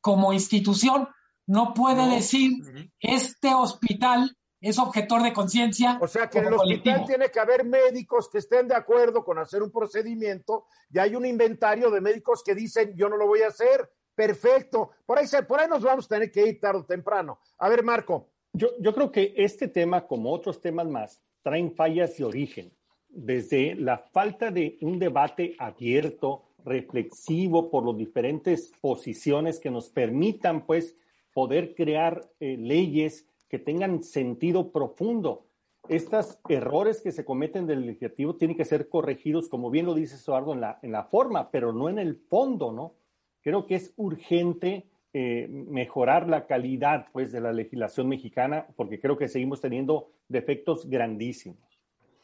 como 0.00 0.32
institución 0.32 1.08
no 1.46 1.74
puede 1.74 2.08
decir 2.14 2.52
este 3.00 3.54
hospital 3.54 4.36
es 4.60 4.78
objetor 4.78 5.22
de 5.22 5.32
conciencia. 5.32 5.98
O 6.00 6.08
sea 6.08 6.28
que 6.30 6.38
en 6.38 6.46
el 6.46 6.54
hospital 6.54 7.04
tiene 7.06 7.30
que 7.30 7.38
haber 7.38 7.64
médicos 7.64 8.30
que 8.30 8.38
estén 8.38 8.66
de 8.66 8.74
acuerdo 8.74 9.22
con 9.22 9.38
hacer 9.38 9.62
un 9.62 9.70
procedimiento 9.70 10.64
y 10.90 10.98
hay 10.98 11.14
un 11.14 11.26
inventario 11.26 11.90
de 11.90 12.00
médicos 12.00 12.42
que 12.42 12.54
dicen 12.54 12.94
yo 12.96 13.08
no 13.08 13.16
lo 13.16 13.26
voy 13.26 13.42
a 13.42 13.48
hacer. 13.48 13.90
Perfecto. 14.14 14.92
Por 15.04 15.18
ahí, 15.18 15.26
por 15.46 15.60
ahí 15.60 15.68
nos 15.68 15.82
vamos 15.82 16.06
a 16.06 16.08
tener 16.08 16.30
que 16.30 16.46
ir 16.46 16.60
tarde 16.60 16.80
o 16.80 16.84
temprano. 16.84 17.40
A 17.58 17.68
ver, 17.68 17.82
Marco. 17.82 18.30
Yo, 18.52 18.68
yo 18.80 18.94
creo 18.94 19.10
que 19.10 19.34
este 19.36 19.68
tema, 19.68 20.06
como 20.06 20.32
otros 20.32 20.60
temas 20.60 20.86
más, 20.86 21.20
traen 21.42 21.74
fallas 21.74 22.16
de 22.16 22.24
origen. 22.24 22.72
Desde 23.08 23.74
la 23.74 23.98
falta 23.98 24.50
de 24.50 24.78
un 24.80 24.98
debate 24.98 25.56
abierto, 25.58 26.44
reflexivo 26.64 27.70
por 27.70 27.84
las 27.84 27.98
diferentes 27.98 28.72
posiciones 28.80 29.58
que 29.58 29.70
nos 29.70 29.90
permitan, 29.90 30.64
pues, 30.64 30.96
poder 31.34 31.74
crear 31.74 32.30
eh, 32.40 32.56
leyes 32.56 33.26
que 33.48 33.58
tengan 33.58 34.02
sentido 34.02 34.72
profundo. 34.72 35.46
Estos 35.88 36.38
errores 36.48 37.02
que 37.02 37.12
se 37.12 37.26
cometen 37.26 37.66
del 37.66 37.84
legislativo 37.84 38.36
tienen 38.36 38.56
que 38.56 38.64
ser 38.64 38.88
corregidos, 38.88 39.48
como 39.48 39.70
bien 39.70 39.84
lo 39.84 39.94
dice 39.94 40.16
Eduardo, 40.16 40.54
en 40.54 40.62
la, 40.62 40.78
en 40.82 40.92
la 40.92 41.04
forma, 41.04 41.50
pero 41.50 41.72
no 41.72 41.90
en 41.90 41.98
el 41.98 42.16
fondo, 42.16 42.72
¿no? 42.72 42.94
Creo 43.42 43.66
que 43.66 43.74
es 43.74 43.92
urgente 43.96 44.86
eh, 45.12 45.46
mejorar 45.48 46.28
la 46.28 46.46
calidad, 46.46 47.06
pues, 47.12 47.30
de 47.30 47.40
la 47.40 47.52
legislación 47.52 48.08
mexicana, 48.08 48.66
porque 48.74 48.98
creo 48.98 49.18
que 49.18 49.28
seguimos 49.28 49.60
teniendo 49.60 50.10
defectos 50.26 50.88
grandísimos. 50.88 51.58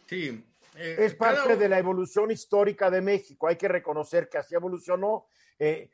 Sí. 0.07 0.45
Eh, 0.77 0.97
es 0.99 1.15
parte 1.15 1.57
de 1.57 1.69
la 1.69 1.79
evolución 1.79 2.31
histórica 2.31 2.91
de 2.91 3.01
México. 3.01 3.47
Hay 3.47 3.57
que 3.57 3.69
reconocer 3.69 4.29
que 4.29 4.39
así 4.39 4.55
evolucionó. 4.55 5.27
Eh, 5.59 5.91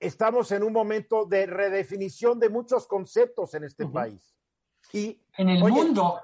estamos 0.00 0.50
en 0.50 0.62
un 0.62 0.72
momento 0.72 1.26
de 1.26 1.46
redefinición 1.46 2.40
de 2.40 2.48
muchos 2.48 2.86
conceptos 2.86 3.54
en 3.54 3.64
este 3.64 3.86
país. 3.86 4.34
Y, 4.92 5.22
en 5.36 5.50
el 5.50 5.60
mundo. 5.60 6.20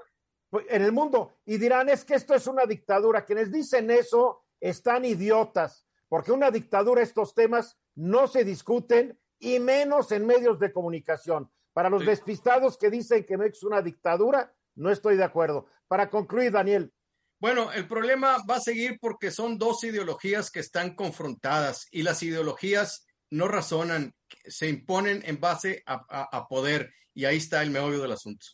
En 0.68 0.82
el 0.82 0.92
mundo. 0.92 1.34
Y 1.44 1.58
dirán, 1.58 1.88
es 1.90 2.04
que 2.04 2.14
esto 2.14 2.34
es 2.34 2.46
una 2.46 2.64
dictadura. 2.64 3.24
Quienes 3.24 3.52
dicen 3.52 3.90
eso 3.90 4.44
están 4.58 5.04
idiotas, 5.04 5.86
porque 6.08 6.32
una 6.32 6.50
dictadura, 6.50 7.02
estos 7.02 7.34
temas 7.34 7.78
no 7.94 8.26
se 8.26 8.44
discuten 8.44 9.18
y 9.38 9.58
menos 9.58 10.10
en 10.12 10.26
medios 10.26 10.58
de 10.58 10.72
comunicación. 10.72 11.50
Para 11.74 11.90
los 11.90 12.06
despistados 12.06 12.78
que 12.78 12.88
dicen 12.88 13.24
que 13.24 13.34
es 13.34 13.62
una 13.62 13.82
dictadura, 13.82 14.54
no 14.76 14.90
estoy 14.90 15.16
de 15.16 15.24
acuerdo. 15.24 15.66
Para 15.86 16.08
concluir, 16.08 16.50
Daniel. 16.50 16.92
Bueno, 17.38 17.70
el 17.70 17.86
problema 17.86 18.38
va 18.48 18.56
a 18.56 18.60
seguir 18.60 18.98
porque 18.98 19.30
son 19.30 19.58
dos 19.58 19.84
ideologías 19.84 20.50
que 20.50 20.60
están 20.60 20.94
confrontadas 20.94 21.86
y 21.90 22.02
las 22.02 22.22
ideologías 22.22 23.05
no 23.30 23.48
razonan, 23.48 24.14
se 24.44 24.68
imponen 24.68 25.22
en 25.24 25.40
base 25.40 25.82
a, 25.86 26.46
poder 26.48 26.92
y 27.14 27.24
ahí 27.24 27.36
está 27.36 27.62
el 27.62 27.70
meollo 27.70 28.00
del 28.00 28.12
asunto. 28.12 28.46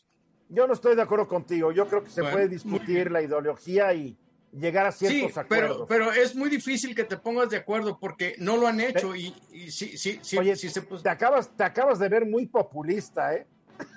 Yo 0.49 0.67
no 0.67 0.73
estoy 0.73 0.95
de 0.95 1.01
acuerdo 1.01 1.27
contigo. 1.27 1.71
Yo 1.71 1.87
creo 1.87 2.03
que 2.03 2.09
se 2.09 2.21
puede 2.21 2.47
discutir 2.47 3.11
la 3.11 3.21
ideología 3.21 3.93
y 3.93 4.17
llegar 4.51 4.85
a 4.85 4.91
ciertos 4.91 5.33
sí, 5.33 5.39
acuerdos. 5.39 5.85
Pero, 5.87 6.09
pero 6.09 6.11
es 6.11 6.35
muy 6.35 6.49
difícil 6.49 6.95
que 6.95 7.03
te 7.03 7.17
pongas 7.17 7.49
de 7.49 7.57
acuerdo 7.57 7.99
porque 7.99 8.35
no 8.37 8.57
lo 8.57 8.67
han 8.67 8.79
hecho 8.79 9.15
y, 9.15 9.33
sí, 9.69 9.97
sí, 9.97 10.19
sí, 10.21 10.37
Oye, 10.37 10.55
se, 10.55 10.81
te, 10.81 11.09
acabas, 11.09 11.55
te 11.55 11.63
acabas 11.63 11.99
de 11.99 12.09
ver 12.09 12.25
muy 12.25 12.45
populista, 12.45 13.33
¿eh? 13.33 13.47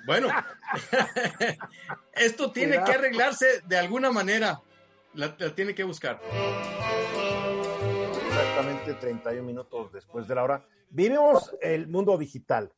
Bueno, 0.07 0.29
esto 2.13 2.51
tiene 2.51 2.83
que 2.83 2.91
arreglarse 2.91 3.61
de 3.67 3.77
alguna 3.77 4.11
manera. 4.11 4.59
la 5.13 5.37
tiene 5.53 5.75
que 5.75 5.83
buscar 5.83 6.19
exactamente 8.37 8.93
31 8.93 9.43
minutos 9.43 9.91
después 9.91 10.27
de 10.27 10.35
la 10.35 10.43
hora. 10.43 10.65
Vivimos 10.89 11.55
el 11.59 11.87
mundo 11.87 12.17
digital. 12.17 12.71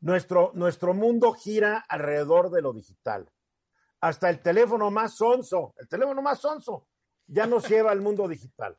Nuestro, 0.00 0.50
nuestro 0.54 0.92
mundo 0.92 1.32
gira 1.32 1.84
alrededor 1.88 2.50
de 2.50 2.62
lo 2.62 2.72
digital. 2.72 3.30
Hasta 4.00 4.28
el 4.28 4.40
teléfono 4.42 4.90
más 4.90 5.16
sonso, 5.16 5.72
el 5.78 5.88
teléfono 5.88 6.20
más 6.20 6.40
sonso, 6.40 6.88
ya 7.26 7.46
nos 7.46 7.68
lleva 7.68 7.92
al 7.92 8.00
mundo 8.00 8.26
digital. 8.26 8.76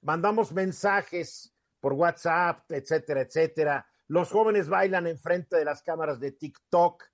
Mandamos 0.00 0.52
mensajes 0.52 1.54
por 1.78 1.92
WhatsApp, 1.92 2.70
etcétera, 2.72 3.20
etcétera. 3.20 3.86
Los 4.08 4.30
jóvenes 4.30 4.68
bailan 4.68 5.06
enfrente 5.06 5.56
de 5.56 5.64
las 5.64 5.82
cámaras 5.82 6.20
de 6.20 6.32
TikTok. 6.32 7.04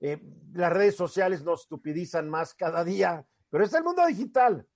Eh, 0.00 0.20
las 0.54 0.72
redes 0.72 0.96
sociales 0.96 1.42
nos 1.42 1.62
estupidizan 1.62 2.30
más 2.30 2.54
cada 2.54 2.82
día, 2.82 3.26
pero 3.50 3.64
es 3.64 3.72
el 3.74 3.84
mundo 3.84 4.06
digital. 4.06 4.66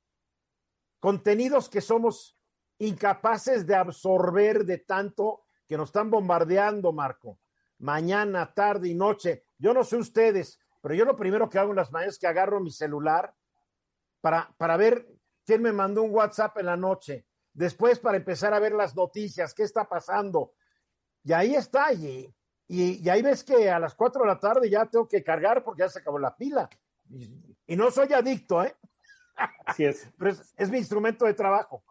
Contenidos 1.01 1.69
que 1.69 1.81
somos 1.81 2.36
incapaces 2.79 3.67
de 3.67 3.75
absorber 3.75 4.65
de 4.65 4.79
tanto 4.79 5.45
que 5.67 5.77
nos 5.77 5.89
están 5.89 6.11
bombardeando, 6.11 6.93
Marco. 6.93 7.39
Mañana, 7.79 8.53
tarde 8.55 8.89
y 8.89 8.95
noche. 8.95 9.45
Yo 9.59 9.75
no 9.75 9.85
sé 9.85 9.97
ustedes, 9.97 10.59
pero 10.81 10.95
yo 10.95 11.05
lo 11.05 11.17
primero 11.17 11.49
que 11.49 11.59
hago 11.59 11.71
en 11.71 11.77
las 11.77 11.91
mañanas 11.93 12.15
es 12.15 12.21
que 12.21 12.27
agarro 12.27 12.61
mi 12.61 12.71
celular 12.71 13.35
para, 14.21 14.55
para 14.57 14.77
ver 14.77 15.07
quién 15.45 15.63
me 15.63 15.73
mandó 15.73 16.03
un 16.03 16.15
WhatsApp 16.15 16.59
en 16.59 16.67
la 16.67 16.77
noche. 16.77 17.27
Después 17.53 17.99
para 17.99 18.19
empezar 18.19 18.53
a 18.55 18.59
ver 18.59 18.73
las 18.73 18.95
noticias, 18.95 19.55
qué 19.55 19.63
está 19.63 19.89
pasando. 19.89 20.53
Y 21.25 21.33
ahí 21.33 21.55
está, 21.55 21.93
y, 21.93 22.33
y, 22.69 23.09
ahí 23.09 23.23
ves 23.23 23.43
que 23.43 23.71
a 23.71 23.79
las 23.79 23.95
cuatro 23.95 24.23
de 24.23 24.29
la 24.29 24.39
tarde 24.39 24.69
ya 24.69 24.87
tengo 24.87 25.09
que 25.09 25.23
cargar 25.23 25.65
porque 25.65 25.81
ya 25.81 25.89
se 25.89 26.01
acabó 26.01 26.19
la 26.19 26.37
pila. 26.37 26.69
Y, 27.67 27.77
no 27.77 27.91
soy 27.91 28.13
adicto, 28.13 28.63
¿eh? 28.63 28.77
Así 29.65 29.85
es. 29.85 30.09
Pero 30.19 30.31
es 30.57 30.71
mi 30.71 30.79
instrumento 30.79 31.25
de 31.25 31.35
trabajo. 31.35 31.83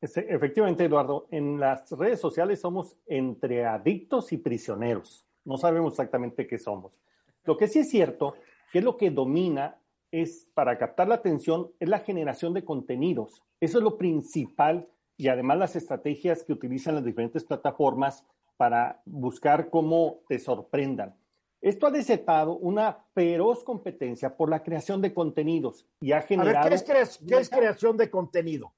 Efectivamente, 0.00 0.84
Eduardo, 0.84 1.26
en 1.30 1.58
las 1.58 1.90
redes 1.90 2.20
sociales 2.20 2.60
somos 2.60 2.96
entre 3.06 3.66
adictos 3.66 4.32
y 4.32 4.36
prisioneros. 4.36 5.26
No 5.44 5.56
sabemos 5.56 5.94
exactamente 5.94 6.46
qué 6.46 6.58
somos. 6.58 7.00
Lo 7.44 7.56
que 7.56 7.66
sí 7.66 7.80
es 7.80 7.90
cierto, 7.90 8.34
que 8.72 8.78
es 8.78 8.84
lo 8.84 8.96
que 8.96 9.10
domina 9.10 9.80
es 10.12 10.46
para 10.54 10.78
captar 10.78 11.08
la 11.08 11.16
atención, 11.16 11.72
es 11.80 11.88
la 11.88 12.00
generación 12.00 12.54
de 12.54 12.64
contenidos. 12.64 13.42
Eso 13.60 13.78
es 13.78 13.84
lo 13.84 13.98
principal 13.98 14.88
y 15.16 15.28
además 15.28 15.58
las 15.58 15.76
estrategias 15.76 16.44
que 16.44 16.52
utilizan 16.52 16.94
las 16.94 17.04
diferentes 17.04 17.44
plataformas 17.44 18.24
para 18.56 19.02
buscar 19.04 19.68
cómo 19.68 20.20
te 20.28 20.38
sorprendan. 20.38 21.16
Esto 21.60 21.88
ha 21.88 21.90
desatado 21.90 22.56
una 22.56 23.04
feroz 23.14 23.64
competencia 23.64 24.36
por 24.36 24.48
la 24.48 24.62
creación 24.62 25.02
de 25.02 25.12
contenidos 25.12 25.86
y 26.00 26.12
ha 26.12 26.22
generado... 26.22 26.68
¿qué 26.68 26.74
es, 27.00 27.18
¿qué 27.18 27.36
es 27.36 27.50
creación 27.50 27.96
de 27.96 28.10
contenido? 28.10 28.72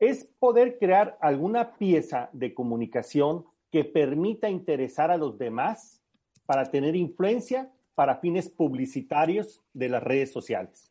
Es 0.00 0.24
poder 0.38 0.78
crear 0.78 1.16
alguna 1.20 1.76
pieza 1.76 2.30
de 2.32 2.54
comunicación 2.54 3.44
que 3.70 3.84
permita 3.84 4.50
interesar 4.50 5.10
a 5.10 5.16
los 5.16 5.38
demás 5.38 6.02
para 6.46 6.64
tener 6.70 6.96
influencia 6.96 7.70
para 7.94 8.16
fines 8.16 8.48
publicitarios 8.48 9.62
de 9.74 9.90
las 9.90 10.02
redes 10.02 10.32
sociales. 10.32 10.90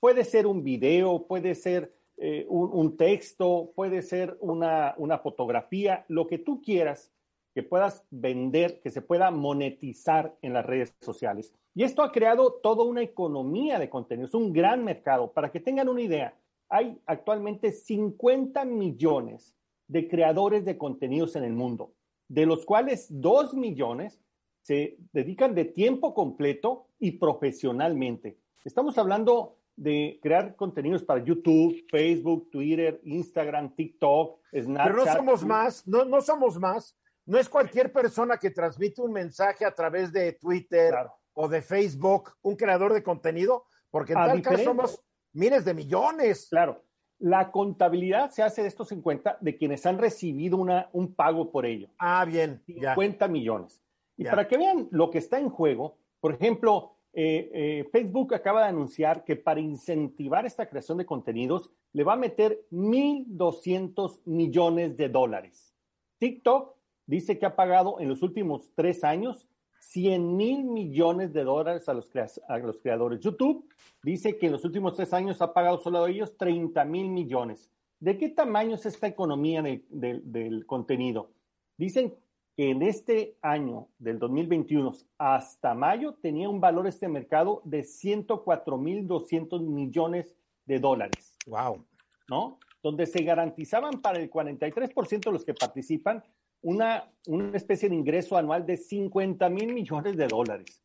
Puede 0.00 0.24
ser 0.24 0.46
un 0.46 0.62
video, 0.62 1.26
puede 1.26 1.54
ser 1.54 1.94
eh, 2.16 2.46
un, 2.48 2.96
texto, 2.96 3.70
puede 3.76 4.02
ser 4.02 4.36
una, 4.40 4.94
una 4.98 5.18
fotografía, 5.18 6.04
lo 6.08 6.26
que 6.26 6.38
tú 6.38 6.60
quieras 6.60 7.12
que 7.54 7.62
puedas 7.62 8.04
vender, 8.10 8.80
que 8.80 8.90
se 8.90 9.02
pueda 9.02 9.30
monetizar 9.30 10.36
en 10.42 10.52
las 10.52 10.66
redes 10.66 10.94
sociales. 11.00 11.52
Y 11.74 11.84
esto 11.84 12.02
ha 12.02 12.12
creado 12.12 12.52
toda 12.62 12.84
una 12.84 13.02
economía 13.02 13.78
de 13.78 13.88
contenidos, 13.88 14.34
un 14.34 14.52
gran 14.52 14.84
mercado. 14.84 15.32
Para 15.32 15.50
que 15.50 15.60
tengan 15.60 15.88
una 15.88 16.02
idea, 16.02 16.34
hay 16.68 17.00
actualmente 17.06 17.72
50 17.72 18.64
millones 18.64 19.56
de 19.86 20.08
creadores 20.08 20.64
de 20.64 20.76
contenidos 20.76 21.34
en 21.36 21.44
el 21.44 21.52
mundo, 21.52 21.94
de 22.28 22.46
los 22.46 22.64
cuales 22.66 23.06
2 23.08 23.54
millones 23.54 24.20
se 24.62 24.98
dedican 25.12 25.54
de 25.54 25.64
tiempo 25.64 26.12
completo 26.12 26.88
y 26.98 27.12
profesionalmente. 27.12 28.38
Estamos 28.64 28.98
hablando 28.98 29.56
de 29.76 30.18
crear 30.20 30.56
contenidos 30.56 31.04
para 31.04 31.24
YouTube, 31.24 31.86
Facebook, 31.90 32.50
Twitter, 32.50 33.00
Instagram, 33.04 33.74
TikTok, 33.74 34.40
Snapchat. 34.52 34.86
Pero 34.86 35.04
no 35.04 35.12
somos 35.12 35.44
más, 35.44 35.86
no, 35.86 36.04
no 36.04 36.20
somos 36.20 36.58
más. 36.58 36.98
No 37.24 37.38
es 37.38 37.48
cualquier 37.48 37.92
persona 37.92 38.36
que 38.36 38.50
transmite 38.50 39.00
un 39.00 39.12
mensaje 39.12 39.64
a 39.64 39.74
través 39.74 40.12
de 40.12 40.32
Twitter 40.32 40.94
o 41.34 41.48
de 41.48 41.62
Facebook, 41.62 42.32
un 42.42 42.56
creador 42.56 42.92
de 42.92 43.02
contenido, 43.02 43.66
porque 43.90 44.14
en 44.14 44.18
tal 44.18 44.42
caso 44.42 44.64
somos 44.64 45.02
miles 45.38 45.64
de 45.64 45.74
millones. 45.74 46.48
Claro. 46.50 46.82
La 47.18 47.50
contabilidad 47.50 48.30
se 48.30 48.42
hace 48.42 48.62
de 48.62 48.68
estos 48.68 48.88
50 48.88 49.38
de 49.40 49.56
quienes 49.56 49.86
han 49.86 49.98
recibido 49.98 50.56
una, 50.56 50.88
un 50.92 51.14
pago 51.14 51.50
por 51.50 51.66
ello. 51.66 51.88
Ah, 51.98 52.24
bien. 52.24 52.62
50 52.66 53.26
millones. 53.28 53.82
Y 54.16 54.24
para 54.24 54.46
que 54.46 54.58
vean 54.58 54.88
lo 54.90 55.10
que 55.10 55.18
está 55.18 55.38
en 55.38 55.48
juego, 55.48 55.96
por 56.20 56.34
ejemplo, 56.34 56.96
eh, 57.12 57.50
eh, 57.52 57.88
Facebook 57.90 58.34
acaba 58.34 58.62
de 58.62 58.68
anunciar 58.68 59.24
que 59.24 59.36
para 59.36 59.60
incentivar 59.60 60.44
esta 60.44 60.68
creación 60.68 60.98
de 60.98 61.06
contenidos 61.06 61.72
le 61.92 62.04
va 62.04 62.12
a 62.12 62.16
meter 62.16 62.66
1.200 62.70 64.20
millones 64.24 64.96
de 64.96 65.08
dólares. 65.08 65.74
TikTok 66.18 66.76
dice 67.06 67.38
que 67.38 67.46
ha 67.46 67.56
pagado 67.56 68.00
en 68.00 68.08
los 68.08 68.22
últimos 68.22 68.70
tres 68.74 69.04
años 69.04 69.48
100 69.90 70.36
mil 70.36 70.64
millones 70.64 71.32
de 71.32 71.44
dólares 71.44 71.88
a 71.88 71.94
los, 71.94 72.10
a 72.48 72.58
los, 72.58 72.80
creadores. 72.82 73.20
YouTube 73.20 73.66
dice 74.02 74.38
que 74.38 74.46
en 74.46 74.52
los 74.52 74.64
últimos 74.64 74.94
tres 74.94 75.12
años 75.14 75.40
ha 75.40 75.54
pagado 75.54 75.78
solo 75.80 76.04
a 76.04 76.10
ellos 76.10 76.36
30 76.36 76.84
mil 76.84 77.08
millones. 77.08 77.70
¿De 77.98 78.18
qué 78.18 78.28
tamaño 78.28 78.74
es 78.74 78.84
esta 78.86 79.06
economía 79.06 79.62
del 79.62 80.66
contenido? 80.66 81.30
Dicen 81.76 82.14
que 82.54 82.70
en 82.70 82.82
este 82.82 83.38
año 83.40 83.88
del 83.98 84.18
2021 84.18 84.92
hasta 85.16 85.74
mayo 85.74 86.14
tenía 86.14 86.48
un 86.48 86.60
valor 86.60 86.86
este 86.86 87.08
mercado 87.08 87.62
de 87.64 87.80
104.200 87.80 89.60
millones 89.62 90.34
de 90.66 90.78
dólares. 90.80 91.36
Wow. 91.46 91.84
¿No? 92.28 92.58
Donde 92.82 93.06
se 93.06 93.22
garantizaban 93.22 94.02
para 94.02 94.18
el 94.18 94.30
43% 94.30 95.20
de 95.20 95.32
los 95.32 95.44
que 95.44 95.54
participan 95.54 96.22
una, 96.62 97.10
una 97.26 97.56
especie 97.56 97.88
de 97.88 97.94
ingreso 97.94 98.36
anual 98.36 98.66
de 98.66 98.76
50 98.76 99.48
mil 99.48 99.72
millones 99.72 100.16
de 100.16 100.26
dólares. 100.26 100.82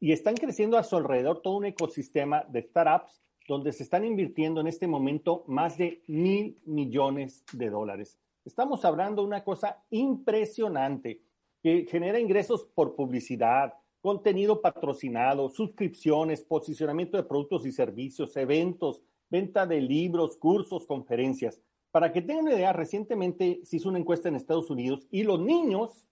Y 0.00 0.12
están 0.12 0.34
creciendo 0.34 0.76
a 0.76 0.82
su 0.82 0.96
alrededor 0.96 1.40
todo 1.40 1.56
un 1.56 1.66
ecosistema 1.66 2.44
de 2.48 2.62
startups 2.62 3.22
donde 3.46 3.72
se 3.72 3.82
están 3.82 4.04
invirtiendo 4.04 4.60
en 4.60 4.66
este 4.66 4.86
momento 4.86 5.44
más 5.46 5.76
de 5.76 6.02
mil 6.06 6.56
millones 6.64 7.44
de 7.52 7.70
dólares. 7.70 8.18
Estamos 8.44 8.84
hablando 8.84 9.22
de 9.22 9.28
una 9.28 9.44
cosa 9.44 9.82
impresionante 9.90 11.22
que 11.62 11.86
genera 11.90 12.20
ingresos 12.20 12.66
por 12.74 12.94
publicidad, 12.94 13.74
contenido 14.00 14.60
patrocinado, 14.60 15.48
suscripciones, 15.48 16.42
posicionamiento 16.42 17.16
de 17.16 17.22
productos 17.22 17.64
y 17.64 17.72
servicios, 17.72 18.36
eventos, 18.36 19.02
venta 19.30 19.66
de 19.66 19.80
libros, 19.80 20.36
cursos, 20.36 20.86
conferencias. 20.86 21.62
Para 21.94 22.12
que 22.12 22.22
tengan 22.22 22.46
una 22.46 22.54
idea, 22.54 22.72
recientemente 22.72 23.60
se 23.62 23.76
hizo 23.76 23.88
una 23.88 24.00
encuesta 24.00 24.28
en 24.28 24.34
Estados 24.34 24.68
Unidos 24.68 25.06
y 25.12 25.22
los 25.22 25.38
niños 25.38 26.08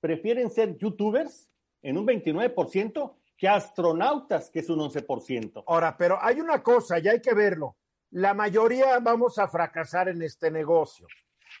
prefieren 0.00 0.50
ser 0.50 0.78
youtubers 0.78 1.50
en 1.82 1.98
un 1.98 2.06
29% 2.06 3.16
que 3.36 3.46
astronautas, 3.46 4.48
que 4.48 4.60
es 4.60 4.70
un 4.70 4.78
11%. 4.78 5.62
Ahora, 5.66 5.98
pero 5.98 6.16
hay 6.22 6.40
una 6.40 6.62
cosa, 6.62 6.98
ya 7.00 7.10
hay 7.10 7.20
que 7.20 7.34
verlo. 7.34 7.76
La 8.12 8.32
mayoría 8.32 8.98
vamos 9.00 9.38
a 9.38 9.46
fracasar 9.46 10.08
en 10.08 10.22
este 10.22 10.50
negocio. 10.50 11.06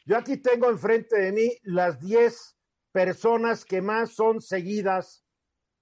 Yo 0.06 0.16
aquí 0.16 0.38
tengo 0.38 0.70
enfrente 0.70 1.20
de 1.20 1.30
mí 1.30 1.50
las 1.64 2.00
10 2.00 2.56
personas 2.90 3.66
que 3.66 3.82
más 3.82 4.14
son 4.14 4.40
seguidas 4.40 5.22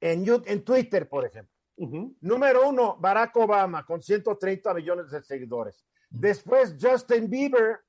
en, 0.01 0.25
en 0.47 0.65
Twitter, 0.65 1.09
por 1.09 1.27
ejemplo. 1.27 1.55
Número 2.23 2.69
uno, 2.69 2.97
Barack 2.99 3.37
Obama, 3.37 3.87
con 3.87 4.03
130 4.03 4.75
millones 4.75 5.13
de 5.13 5.23
seguidores. 5.23 5.87
Después, 6.11 6.77
Justin 6.81 7.29
Bieber. 7.29 7.81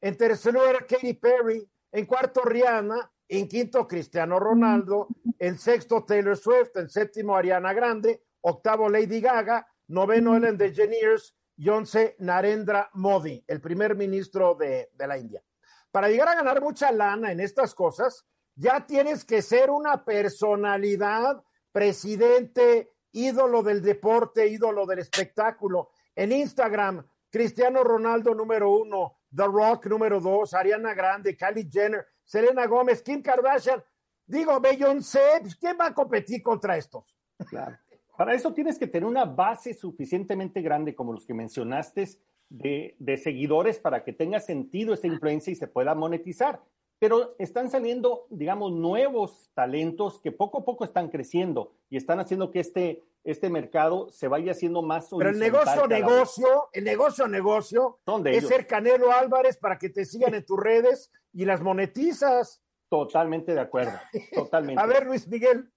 En 0.00 0.16
tercer 0.16 0.54
lugar, 0.54 0.86
Katy 0.86 1.14
Perry. 1.14 1.68
En 1.92 2.06
cuarto, 2.06 2.42
Rihanna. 2.42 3.10
En 3.28 3.48
quinto, 3.48 3.86
Cristiano 3.86 4.38
Ronaldo. 4.38 5.08
En 5.38 5.58
sexto, 5.58 6.04
Taylor 6.04 6.36
Swift. 6.36 6.76
En 6.76 6.88
séptimo, 6.88 7.36
Ariana 7.36 7.72
Grande. 7.72 8.22
Octavo, 8.40 8.88
Lady 8.88 9.20
Gaga. 9.20 9.66
Noveno, 9.88 10.36
Ellen 10.36 10.56
DeGeneres. 10.56 11.36
Y 11.56 11.68
once, 11.68 12.16
Narendra 12.20 12.88
Modi, 12.94 13.44
el 13.46 13.60
primer 13.60 13.94
ministro 13.94 14.54
de 14.54 14.88
la 14.96 15.18
India 15.18 15.42
para 15.90 16.08
llegar 16.08 16.28
a 16.28 16.34
ganar 16.34 16.60
mucha 16.60 16.92
lana 16.92 17.32
en 17.32 17.40
estas 17.40 17.74
cosas, 17.74 18.24
ya 18.54 18.86
tienes 18.86 19.24
que 19.24 19.42
ser 19.42 19.70
una 19.70 20.04
personalidad, 20.04 21.42
presidente, 21.72 22.92
ídolo 23.12 23.62
del 23.62 23.82
deporte, 23.82 24.48
ídolo 24.48 24.86
del 24.86 25.00
espectáculo. 25.00 25.90
En 26.14 26.32
Instagram, 26.32 27.06
Cristiano 27.30 27.84
Ronaldo 27.84 28.34
número 28.34 28.70
uno, 28.70 29.18
The 29.34 29.44
Rock 29.44 29.86
número 29.86 30.20
dos, 30.20 30.52
Ariana 30.52 30.94
Grande, 30.94 31.36
Kylie 31.36 31.68
Jenner, 31.70 32.06
Selena 32.24 32.66
Gómez, 32.66 33.02
Kim 33.02 33.22
Kardashian. 33.22 33.82
Digo, 34.26 34.60
Beyoncé, 34.60 35.38
pues, 35.40 35.56
¿quién 35.56 35.76
va 35.80 35.86
a 35.86 35.94
competir 35.94 36.42
contra 36.42 36.76
estos? 36.76 37.16
Claro. 37.48 37.76
Para 38.16 38.34
eso 38.34 38.52
tienes 38.52 38.78
que 38.78 38.86
tener 38.86 39.08
una 39.08 39.24
base 39.24 39.72
suficientemente 39.72 40.60
grande 40.60 40.94
como 40.94 41.12
los 41.12 41.24
que 41.24 41.32
mencionaste 41.32 42.06
de, 42.50 43.20
seguidores 43.22 43.78
para 43.78 44.04
que 44.04 44.12
tenga 44.12 44.40
sentido 44.40 44.92
esta 44.92 45.06
influencia 45.06 45.50
y 45.50 45.56
se 45.56 45.68
pueda 45.68 45.94
monetizar. 45.94 46.62
Pero 46.98 47.34
están 47.38 47.70
saliendo, 47.70 48.26
digamos, 48.28 48.72
nuevos 48.72 49.50
talentos 49.54 50.20
que 50.20 50.32
poco 50.32 50.58
a 50.58 50.64
poco 50.64 50.84
están 50.84 51.08
creciendo 51.08 51.72
y 51.88 51.96
están 51.96 52.20
haciendo 52.20 52.50
que 52.50 52.60
este, 52.60 53.04
este 53.24 53.50
mercado 53.50 54.10
se 54.10 54.28
vaya 54.28 54.52
haciendo 54.52 54.82
más 54.82 55.08
Pero 55.16 55.30
el 55.30 55.38
negocio, 55.38 55.86
negocio, 55.86 56.68
el 56.72 56.84
negocio, 56.84 57.28
negocio 57.28 58.00
es 58.24 58.48
ser 58.48 58.66
Canelo 58.66 59.12
Álvarez 59.12 59.58
para 59.58 59.78
que 59.78 59.90
te 59.90 60.04
sigan 60.04 60.34
en 60.34 60.44
tus 60.44 60.58
redes 60.58 61.10
y 61.32 61.44
las 61.44 61.60
monetizas. 61.60 62.62
Totalmente 62.88 63.54
de 63.54 63.60
acuerdo, 63.60 63.98
totalmente. 64.34 64.82
a 64.82 64.86
ver, 64.86 65.06
Luis 65.06 65.28
Miguel. 65.28 65.70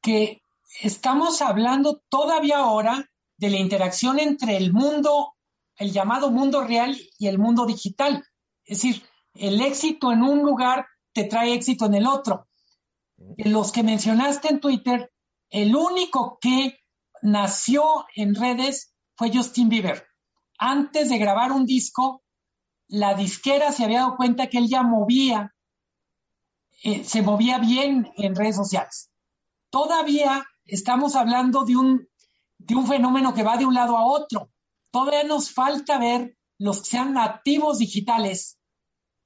Que 0.00 0.40
estamos 0.82 1.42
hablando 1.42 2.02
todavía 2.08 2.58
ahora 2.58 3.10
de 3.36 3.50
la 3.50 3.56
interacción 3.56 4.18
entre 4.18 4.56
el 4.56 4.72
mundo 4.72 5.36
el 5.78 5.92
llamado 5.92 6.30
mundo 6.30 6.64
real 6.64 6.96
y 7.18 7.26
el 7.26 7.38
mundo 7.38 7.66
digital. 7.66 8.24
Es 8.64 8.82
decir, 8.82 9.02
el 9.34 9.60
éxito 9.60 10.12
en 10.12 10.22
un 10.22 10.42
lugar 10.42 10.86
te 11.12 11.24
trae 11.24 11.54
éxito 11.54 11.86
en 11.86 11.94
el 11.94 12.06
otro. 12.06 12.48
los 13.38 13.72
que 13.72 13.82
mencionaste 13.82 14.48
en 14.48 14.60
Twitter, 14.60 15.10
el 15.50 15.74
único 15.74 16.38
que 16.40 16.78
nació 17.22 18.06
en 18.14 18.34
redes 18.34 18.94
fue 19.16 19.32
Justin 19.32 19.68
Bieber. 19.68 20.06
Antes 20.58 21.08
de 21.08 21.18
grabar 21.18 21.52
un 21.52 21.66
disco, 21.66 22.22
la 22.88 23.14
disquera 23.14 23.72
se 23.72 23.84
había 23.84 24.00
dado 24.00 24.16
cuenta 24.16 24.48
que 24.48 24.58
él 24.58 24.68
ya 24.68 24.82
movía, 24.82 25.54
eh, 26.82 27.04
se 27.04 27.22
movía 27.22 27.58
bien 27.58 28.10
en 28.16 28.34
redes 28.34 28.56
sociales. 28.56 29.10
Todavía 29.70 30.46
estamos 30.64 31.16
hablando 31.16 31.64
de 31.64 31.76
un, 31.76 32.08
de 32.58 32.74
un 32.74 32.86
fenómeno 32.86 33.34
que 33.34 33.42
va 33.42 33.56
de 33.56 33.66
un 33.66 33.74
lado 33.74 33.96
a 33.96 34.04
otro 34.04 34.50
todavía 34.96 35.24
nos 35.24 35.52
falta 35.52 35.98
ver 35.98 36.38
los 36.58 36.82
que 36.82 36.90
sean 36.90 37.12
nativos 37.12 37.78
digitales 37.78 38.58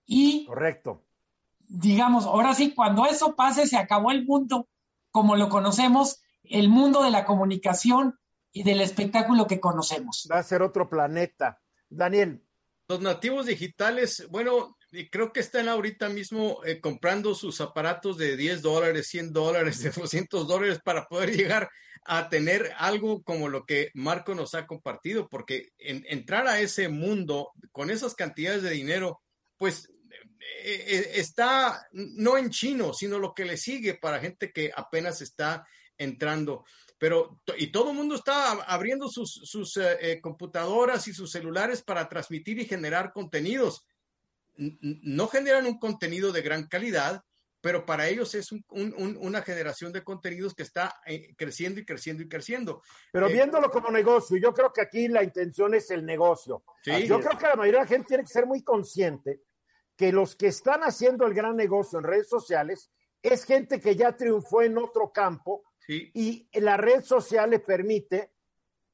Y 0.04 0.44
Correcto. 0.46 1.04
digamos, 1.68 2.24
ahora 2.26 2.54
sí, 2.54 2.74
cuando 2.74 3.06
eso 3.06 3.36
pase, 3.36 3.68
se 3.68 3.76
acabó 3.76 4.10
el 4.10 4.26
mundo 4.26 4.68
como 5.10 5.36
lo 5.36 5.48
conocemos, 5.48 6.20
el 6.44 6.68
mundo 6.68 7.02
de 7.02 7.10
la 7.10 7.24
comunicación 7.24 8.18
y 8.52 8.62
del 8.62 8.80
espectáculo 8.80 9.46
que 9.46 9.60
conocemos. 9.60 10.28
Va 10.30 10.38
a 10.38 10.42
ser 10.42 10.62
otro 10.62 10.88
planeta. 10.88 11.60
Daniel. 11.88 12.42
Los 12.88 13.00
nativos 13.00 13.46
digitales, 13.46 14.26
bueno, 14.30 14.76
creo 15.10 15.32
que 15.32 15.40
están 15.40 15.68
ahorita 15.68 16.08
mismo 16.08 16.60
eh, 16.64 16.80
comprando 16.80 17.34
sus 17.34 17.60
aparatos 17.60 18.18
de 18.18 18.36
10 18.36 18.62
dólares, 18.62 19.06
100 19.08 19.32
dólares, 19.32 19.80
de 19.82 19.90
200 19.90 20.46
dólares 20.48 20.80
para 20.84 21.06
poder 21.06 21.36
llegar 21.36 21.70
a 22.04 22.28
tener 22.28 22.72
algo 22.78 23.22
como 23.22 23.48
lo 23.48 23.64
que 23.64 23.90
Marco 23.94 24.34
nos 24.34 24.54
ha 24.54 24.66
compartido, 24.66 25.28
porque 25.28 25.68
en, 25.78 26.04
entrar 26.08 26.48
a 26.48 26.60
ese 26.60 26.88
mundo 26.88 27.50
con 27.72 27.90
esas 27.90 28.14
cantidades 28.14 28.62
de 28.62 28.70
dinero, 28.70 29.20
pues 29.56 29.92
está 30.64 31.88
no 31.92 32.36
en 32.36 32.50
chino, 32.50 32.92
sino 32.92 33.18
lo 33.18 33.34
que 33.34 33.44
le 33.44 33.56
sigue 33.56 33.94
para 33.94 34.20
gente 34.20 34.52
que 34.52 34.72
apenas 34.74 35.20
está 35.20 35.66
entrando. 35.96 36.64
Pero, 36.98 37.40
y 37.56 37.68
todo 37.68 37.90
el 37.90 37.96
mundo 37.96 38.14
está 38.14 38.52
abriendo 38.52 39.08
sus, 39.08 39.32
sus 39.44 39.76
eh, 39.78 40.20
computadoras 40.20 41.08
y 41.08 41.14
sus 41.14 41.30
celulares 41.30 41.82
para 41.82 42.08
transmitir 42.08 42.58
y 42.58 42.66
generar 42.66 43.12
contenidos. 43.12 43.86
No 44.56 45.26
generan 45.28 45.64
un 45.64 45.78
contenido 45.78 46.30
de 46.30 46.42
gran 46.42 46.66
calidad, 46.66 47.22
pero 47.62 47.86
para 47.86 48.08
ellos 48.08 48.34
es 48.34 48.52
un, 48.52 48.64
un, 48.70 49.16
una 49.20 49.42
generación 49.42 49.92
de 49.92 50.04
contenidos 50.04 50.54
que 50.54 50.62
está 50.62 51.00
creciendo 51.36 51.80
y 51.80 51.86
creciendo 51.86 52.22
y 52.22 52.28
creciendo. 52.28 52.82
Pero 53.12 53.28
viéndolo 53.28 53.70
como 53.70 53.90
negocio, 53.90 54.36
yo 54.36 54.52
creo 54.52 54.72
que 54.72 54.82
aquí 54.82 55.08
la 55.08 55.22
intención 55.22 55.74
es 55.74 55.90
el 55.90 56.04
negocio. 56.04 56.62
¿Sí? 56.82 57.06
Yo 57.06 57.20
creo 57.20 57.38
que 57.38 57.46
la 57.46 57.56
mayoría 57.56 57.80
de 57.80 57.84
la 57.84 57.88
gente 57.88 58.08
tiene 58.08 58.22
que 58.24 58.32
ser 58.32 58.46
muy 58.46 58.62
consciente 58.62 59.40
que 60.00 60.12
los 60.12 60.34
que 60.34 60.46
están 60.46 60.80
haciendo 60.80 61.26
el 61.26 61.34
gran 61.34 61.56
negocio 61.56 61.98
en 61.98 62.06
redes 62.06 62.26
sociales 62.26 62.90
es 63.22 63.44
gente 63.44 63.82
que 63.82 63.94
ya 63.96 64.16
triunfó 64.16 64.62
en 64.62 64.78
otro 64.78 65.12
campo 65.12 65.62
sí. 65.86 66.10
y 66.14 66.48
la 66.58 66.78
red 66.78 67.04
social 67.04 67.50
le 67.50 67.58
permite 67.58 68.32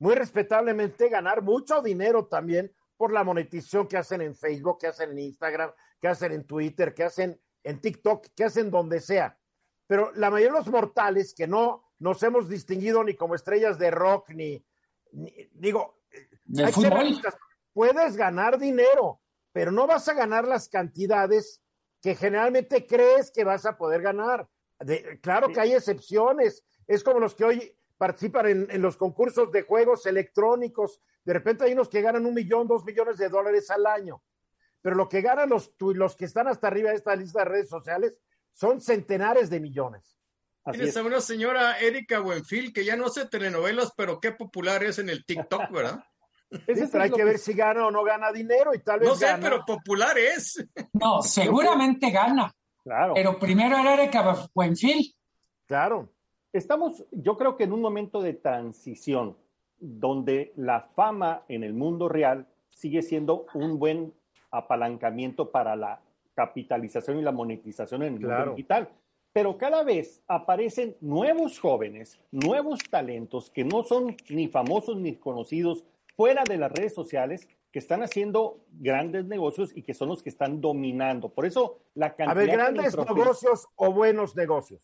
muy 0.01 0.17
respetablemente 0.17 1.09
ganar 1.09 1.43
mucho 1.43 1.81
dinero 1.81 2.27
también 2.27 2.75
por 2.97 3.13
la 3.13 3.23
monetización 3.23 3.87
que 3.87 3.99
hacen 3.99 4.21
en 4.21 4.35
Facebook, 4.35 4.79
que 4.81 4.89
hacen 4.89 5.13
en 5.13 5.21
Instagram, 5.21 5.71
que 6.01 6.09
hacen 6.09 6.33
en 6.33 6.45
Twitter, 6.45 6.93
que 6.93 7.05
hacen 7.05 7.41
en 7.63 7.81
TikTok, 7.81 8.27
que 8.35 8.43
hacen 8.43 8.69
donde 8.69 8.99
sea. 8.99 9.39
Pero 9.87 10.11
la 10.17 10.29
mayoría 10.29 10.55
de 10.55 10.59
los 10.59 10.69
mortales 10.73 11.37
que 11.37 11.47
no 11.47 11.85
nos 12.01 12.21
hemos 12.25 12.49
distinguido 12.49 13.05
ni 13.05 13.15
como 13.15 13.37
estrellas 13.37 13.79
de 13.79 13.93
rock, 13.93 14.31
ni, 14.31 14.61
ni 15.13 15.33
digo, 15.53 16.01
¿De 16.43 16.67
fútbol? 16.73 17.21
puedes 17.73 18.17
ganar 18.17 18.59
dinero, 18.59 19.21
pero 19.57 19.73
no 19.73 19.87
vas 19.87 20.07
a 20.07 20.13
ganar 20.13 20.47
las 20.47 20.69
cantidades 20.69 21.63
que 22.03 22.15
generalmente 22.15 22.87
crees 22.87 23.31
que 23.31 23.43
vas 23.43 23.65
a 23.65 23.79
poder 23.79 24.03
ganar. 24.03 24.47
De, 24.81 25.19
claro 25.23 25.47
sí. 25.47 25.55
que 25.55 25.61
hay 25.61 25.73
excepciones, 25.73 26.63
es 26.87 27.03
como 27.03 27.21
los 27.21 27.35
que 27.35 27.45
hoy 27.47 27.75
participan 27.97 28.49
en, 28.49 28.67
en, 28.71 28.83
los 28.83 28.99
concursos 28.99 29.51
de 29.51 29.63
juegos 29.63 30.05
electrónicos, 30.05 31.01
de 31.25 31.33
repente 31.33 31.65
hay 31.65 31.73
unos 31.73 31.89
que 31.89 32.03
ganan 32.03 32.27
un 32.27 32.35
millón, 32.35 32.69
dos 32.69 32.85
millones 32.85 33.17
de 33.17 33.31
dólares 33.31 33.71
al 33.71 33.87
año, 33.87 34.23
pero 34.83 34.95
lo 34.95 35.09
que 35.09 35.23
ganan 35.23 35.49
los, 35.49 35.73
los 35.79 36.17
que 36.17 36.27
están 36.27 36.49
hasta 36.49 36.67
arriba 36.67 36.91
de 36.91 36.97
esta 36.97 37.17
lista 37.17 37.39
de 37.39 37.47
redes 37.47 37.71
sociales 37.71 38.15
son 38.53 38.83
centenares 38.83 39.49
de 39.49 39.61
millones. 39.61 40.19
Así 40.65 40.81
Tienes 40.81 40.99
a 40.99 41.03
una 41.03 41.23
señora 41.23 41.79
Erika 41.79 42.19
Buenfil 42.19 42.75
que 42.75 42.85
ya 42.85 42.95
no 42.95 43.07
hace 43.07 43.25
telenovelas, 43.25 43.95
pero 43.97 44.21
qué 44.21 44.33
popular 44.33 44.85
es 44.85 44.99
en 44.99 45.09
el 45.09 45.25
TikTok, 45.25 45.71
¿verdad? 45.71 46.05
Sí, 46.51 46.84
pero 46.92 47.05
hay 47.05 47.11
que, 47.11 47.16
que 47.16 47.24
ver 47.24 47.38
si 47.38 47.53
gana 47.55 47.86
o 47.86 47.90
no 47.90 48.05
gana 48.05 48.30
dinero 48.32 48.72
y 48.74 48.78
tal 48.78 49.01
vez. 49.01 49.09
No 49.09 49.14
sé, 49.16 49.26
gana. 49.26 49.42
pero 49.42 49.64
popular 49.64 50.16
es. 50.16 50.64
No, 50.92 51.22
seguramente 51.22 52.11
gana. 52.11 52.55
Claro. 52.82 53.14
Pero 53.14 53.38
primero 53.38 53.76
era 53.78 53.94
Erika 53.94 54.49
Buenfil. 54.55 55.14
Claro. 55.66 56.12
Estamos, 56.53 57.05
yo 57.11 57.36
creo 57.36 57.57
que 57.57 57.64
en 57.64 57.72
un 57.72 57.82
momento 57.82 58.22
de 58.22 58.34
transición 58.34 59.36
donde 59.78 60.53
la 60.57 60.82
fama 60.94 61.42
en 61.49 61.64
el 61.64 61.74
mundo 61.74 62.09
real 62.09 62.47
sigue 62.70 63.03
siendo 63.03 63.47
un 63.55 63.78
buen 63.78 64.14
apalancamiento 64.51 65.51
para 65.51 65.76
la 65.76 66.01
capitalización 66.34 67.18
y 67.18 67.22
la 67.22 67.32
monetización 67.32 68.05
en 68.05 68.14
el 68.14 68.20
claro. 68.20 68.38
mundo 68.38 68.57
digital. 68.57 68.88
Pero 69.32 69.59
cada 69.59 69.82
vez 69.82 70.22
aparecen 70.28 70.97
nuevos 71.01 71.59
jóvenes, 71.59 72.18
nuevos 72.30 72.78
talentos 72.88 73.51
que 73.51 73.64
no 73.64 73.82
son 73.82 74.16
ni 74.30 74.49
famosos 74.49 74.97
ni 74.97 75.16
conocidos 75.16 75.84
fuera 76.17 76.45
de 76.45 76.57
las 76.57 76.73
redes 76.73 76.95
sociales 76.95 77.49
que 77.71 77.79
están 77.79 78.03
haciendo 78.03 78.64
grandes 78.73 79.27
negocios 79.27 79.71
y 79.75 79.83
que 79.83 79.95
son 79.95 80.09
los 80.09 80.23
que 80.23 80.31
están 80.31 80.61
dominando. 80.61 81.29
Por 81.29 81.45
eso 81.45 81.79
la 81.95 82.17
cantidad 82.17 82.31
A 82.31 82.35
ver, 82.35 82.51
grandes 82.51 82.97
negocios 82.97 83.69
o 83.77 83.93
buenos 83.93 84.35
negocios. 84.35 84.81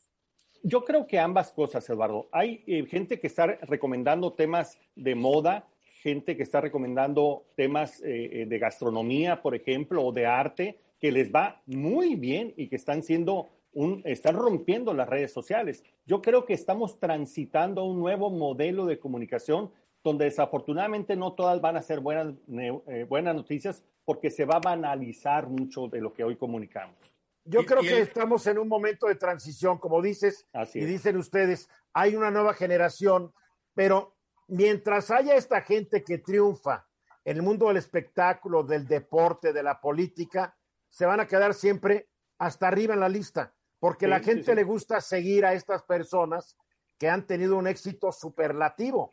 Yo 0.63 0.85
creo 0.85 1.07
que 1.07 1.19
ambas 1.19 1.53
cosas, 1.53 1.89
Eduardo. 1.89 2.29
Hay 2.31 2.63
eh, 2.67 2.85
gente 2.87 3.19
que 3.19 3.27
está 3.27 3.47
recomendando 3.47 4.35
temas 4.35 4.79
de 4.95 5.15
moda, 5.15 5.67
gente 6.03 6.37
que 6.37 6.43
está 6.43 6.61
recomendando 6.61 7.47
temas 7.57 8.01
eh, 8.05 8.45
de 8.47 8.59
gastronomía, 8.59 9.43
por 9.43 9.55
ejemplo, 9.55 10.05
o 10.05 10.13
de 10.13 10.27
arte, 10.27 10.79
que 11.01 11.11
les 11.11 11.33
va 11.33 11.63
muy 11.67 12.15
bien 12.15 12.55
y 12.57 12.69
que 12.69 12.77
están 12.77 13.03
siendo 13.03 13.49
un, 13.73 14.03
están 14.05 14.37
rompiendo 14.37 14.93
las 14.95 15.09
redes 15.09 15.33
sociales. 15.33 15.83
Yo 16.07 16.21
creo 16.23 16.45
que 16.45 16.53
estamos 16.53 17.01
transitando 17.01 17.81
a 17.81 17.85
un 17.85 17.99
nuevo 17.99 18.31
modelo 18.31 18.87
de 18.87 18.99
comunicación 18.99 19.71
donde 20.05 20.25
desafortunadamente 20.27 21.17
no 21.17 21.35
todas 21.35 21.61
van 21.61 21.77
a 21.77 21.83
ser 21.83 22.01
buenas, 22.01 22.35
eh, 22.49 23.07
buenas 23.09 23.35
noticias 23.35 23.85
porque 24.05 24.31
se 24.31 24.45
va 24.45 24.57
a 24.57 24.61
banalizar 24.61 25.49
mucho 25.49 25.89
de 25.89 26.01
lo 26.01 26.13
que 26.13 26.25
hoy 26.25 26.37
comunicamos. 26.37 26.97
Yo 27.45 27.65
creo 27.65 27.81
que 27.81 28.01
estamos 28.01 28.47
en 28.47 28.59
un 28.59 28.69
momento 28.69 29.07
de 29.07 29.17
transición, 29.17 29.79
como 29.79 30.01
dices, 30.01 30.47
Así 30.53 30.79
y 30.81 30.85
dicen 30.85 31.17
ustedes, 31.17 31.69
hay 31.93 32.15
una 32.15 32.31
nueva 32.31 32.55
generación, 32.55 33.33
pero 33.75 34.15
mientras 34.47 35.11
haya 35.11 35.35
esta 35.35 35.61
gente 35.63 36.05
que 36.05 36.19
triunfa 36.19 36.87
en 37.25 37.37
el 37.37 37.43
mundo 37.43 37.69
del 37.69 37.77
espectáculo, 37.77 38.63
del 38.63 38.87
deporte, 38.87 39.53
de 39.53 39.63
la 39.63 39.81
política, 39.81 40.57
se 40.89 41.07
van 41.07 41.21
a 41.21 41.27
quedar 41.27 41.55
siempre 41.55 42.09
hasta 42.39 42.69
arriba 42.69 42.95
en 42.95 43.01
la 43.01 43.09
lista, 43.09 43.55
porque 43.79 44.07
Sí, 44.07 44.11
la 44.11 44.19
sí, 44.19 44.25
gente 44.25 44.45
sí. 44.51 44.55
le 44.55 44.65
gusta 44.65 45.01
seguir 45.01 45.45
a 45.45 45.55
estas 45.55 45.83
personas 45.83 46.57
que 46.99 47.09
han 47.09 47.27
tenido 47.27 47.57
un 47.57 47.67
éxito 47.67 48.13
superlativo. 48.13 49.11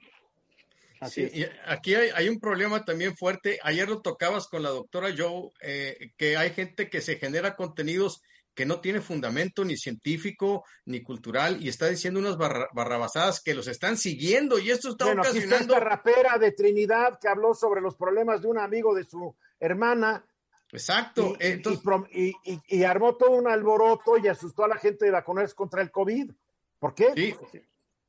Así 1.01 1.21
Sí, 1.29 1.41
es. 1.41 1.49
y 1.49 1.51
aquí 1.65 1.95
hay, 1.95 2.09
hay 2.13 2.29
un 2.29 2.39
problema 2.39 2.83
también 2.85 3.15
fuerte. 3.15 3.59
Ayer 3.63 3.87
lo 3.89 4.01
tocabas 4.01 4.47
con 4.47 4.63
la 4.63 4.69
doctora 4.69 5.09
Joe, 5.17 5.49
eh, 5.61 6.11
que 6.17 6.35
hay 6.37 6.51
gente 6.51 6.89
que 6.89 7.01
se 7.01 7.17
genera 7.17 7.55
contenidos 7.55 8.21
que 8.55 8.65
no 8.65 8.81
tiene 8.81 8.99
fundamento 8.99 9.63
ni 9.63 9.77
científico 9.77 10.65
ni 10.83 11.01
cultural 11.01 11.63
y 11.63 11.69
está 11.69 11.87
diciendo 11.87 12.19
unas 12.19 12.35
barra- 12.37 12.67
barrabasadas 12.73 13.41
que 13.41 13.53
los 13.53 13.67
están 13.69 13.95
siguiendo 13.95 14.59
y 14.59 14.69
esto 14.71 14.89
está 14.89 15.05
Bueno, 15.05 15.21
aquí 15.21 15.37
está 15.37 15.55
ocasionando. 15.55 15.73
esta 15.75 15.85
rapera 15.85 16.37
de 16.37 16.51
Trinidad 16.51 17.19
que 17.21 17.29
habló 17.29 17.53
sobre 17.53 17.79
los 17.79 17.95
problemas 17.95 18.41
de 18.41 18.47
un 18.49 18.57
amigo 18.57 18.93
de 18.93 19.05
su 19.05 19.33
hermana 19.61 20.25
Exacto. 20.73 21.35
y, 21.39 21.45
Entonces, 21.47 21.83
y 22.11 22.83
armó 22.83 23.15
todo 23.15 23.31
un 23.31 23.47
alboroto 23.47 24.17
y 24.17 24.27
asustó 24.27 24.65
a 24.65 24.67
la 24.67 24.77
gente 24.77 25.05
de 25.05 25.11
vacunarse 25.11 25.55
contra 25.55 25.81
el 25.81 25.89
COVID. 25.91 26.31
¿Por 26.79 26.93
qué? 26.93 27.13
sí, 27.15 27.35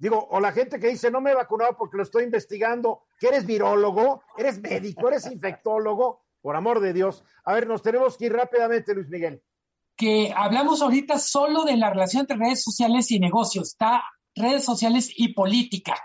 Digo, 0.01 0.29
o 0.31 0.41
la 0.41 0.51
gente 0.51 0.81
que 0.81 0.89
dice, 0.89 1.11
no 1.11 1.21
me 1.21 1.33
he 1.33 1.35
vacunado 1.35 1.77
porque 1.77 1.99
lo 1.99 2.03
estoy 2.03 2.25
investigando, 2.25 3.03
que 3.19 3.29
eres 3.29 3.45
virólogo, 3.45 4.23
eres 4.39 4.59
médico, 4.59 5.09
eres 5.09 5.31
infectólogo, 5.31 6.23
por 6.41 6.57
amor 6.57 6.81
de 6.81 6.95
Dios. 6.95 7.23
A 7.45 7.53
ver, 7.53 7.67
nos 7.67 7.83
tenemos 7.83 8.17
que 8.17 8.25
ir 8.25 8.33
rápidamente, 8.33 8.95
Luis 8.95 9.11
Miguel. 9.11 9.43
Que 9.95 10.33
hablamos 10.35 10.81
ahorita 10.81 11.19
solo 11.19 11.65
de 11.65 11.77
la 11.77 11.91
relación 11.91 12.23
entre 12.23 12.39
redes 12.39 12.63
sociales 12.63 13.11
y 13.11 13.21
negocios. 13.21 13.69
Está 13.69 14.03
redes 14.35 14.65
sociales 14.65 15.13
y 15.15 15.35
política. 15.35 16.03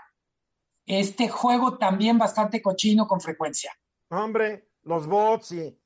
Este 0.84 1.30
juego 1.30 1.78
también 1.78 2.18
bastante 2.18 2.60
cochino 2.60 3.06
con 3.06 3.22
frecuencia. 3.22 3.72
Hombre, 4.10 4.68
los 4.82 5.06
bots 5.06 5.52
y... 5.52 5.80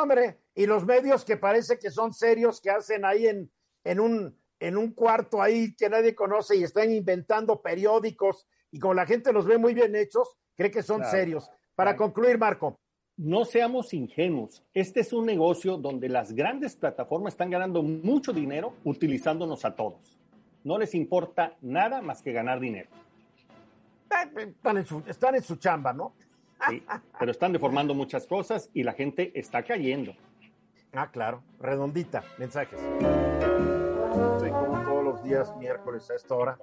Hombre, 0.00 0.40
y 0.54 0.64
los 0.64 0.86
medios 0.86 1.22
que 1.22 1.36
parece 1.36 1.78
que 1.78 1.90
son 1.90 2.14
serios, 2.14 2.62
que 2.62 2.70
hacen 2.70 3.04
ahí 3.04 3.26
en, 3.26 3.52
en, 3.84 4.00
un, 4.00 4.40
en 4.60 4.76
un 4.76 4.92
cuarto 4.92 5.42
ahí 5.42 5.74
que 5.74 5.88
nadie 5.88 6.14
conoce 6.14 6.56
y 6.56 6.62
están 6.64 6.92
inventando 6.92 7.60
periódicos 7.60 8.46
y 8.70 8.78
como 8.78 8.94
la 8.94 9.06
gente 9.06 9.32
los 9.32 9.46
ve 9.46 9.58
muy 9.58 9.74
bien 9.74 9.94
hechos, 9.96 10.36
cree 10.54 10.70
que 10.70 10.82
son 10.82 10.98
Claro. 10.98 11.10
serios. 11.16 11.50
Para 11.74 11.92
Claro. 11.96 12.04
concluir, 12.12 12.38
Marco. 12.38 12.78
No 13.18 13.44
seamos 13.46 13.94
ingenuos. 13.94 14.62
Este 14.74 15.00
es 15.00 15.12
un 15.12 15.24
negocio 15.24 15.76
donde 15.78 16.08
las 16.08 16.32
grandes 16.32 16.76
plataformas 16.76 17.32
están 17.34 17.50
ganando 17.50 17.82
mucho 17.82 18.32
dinero 18.32 18.74
utilizándonos 18.84 19.64
a 19.64 19.74
todos. 19.74 20.18
No 20.64 20.76
les 20.78 20.94
importa 20.94 21.56
nada 21.62 22.02
más 22.02 22.22
que 22.22 22.32
ganar 22.32 22.60
dinero. 22.60 22.90
Están 24.10 24.76
en 24.78 24.86
su, 24.86 25.02
están 25.06 25.34
en 25.36 25.42
su 25.42 25.56
chamba, 25.56 25.92
¿no? 25.92 26.14
¿sí? 26.68 26.82
Pero 27.18 27.30
están 27.30 27.52
deformando 27.52 27.94
muchas 27.94 28.26
cosas 28.26 28.70
y 28.74 28.82
la 28.82 28.92
gente 28.92 29.32
está 29.38 29.62
cayendo. 29.62 30.14
Ah, 30.92 31.10
claro. 31.10 31.42
Redondita. 31.60 32.24
Mensajes. 32.38 32.80
Días, 35.26 35.56
miércoles 35.56 36.08
a 36.10 36.14
esta 36.14 36.34
hora. 36.34 36.58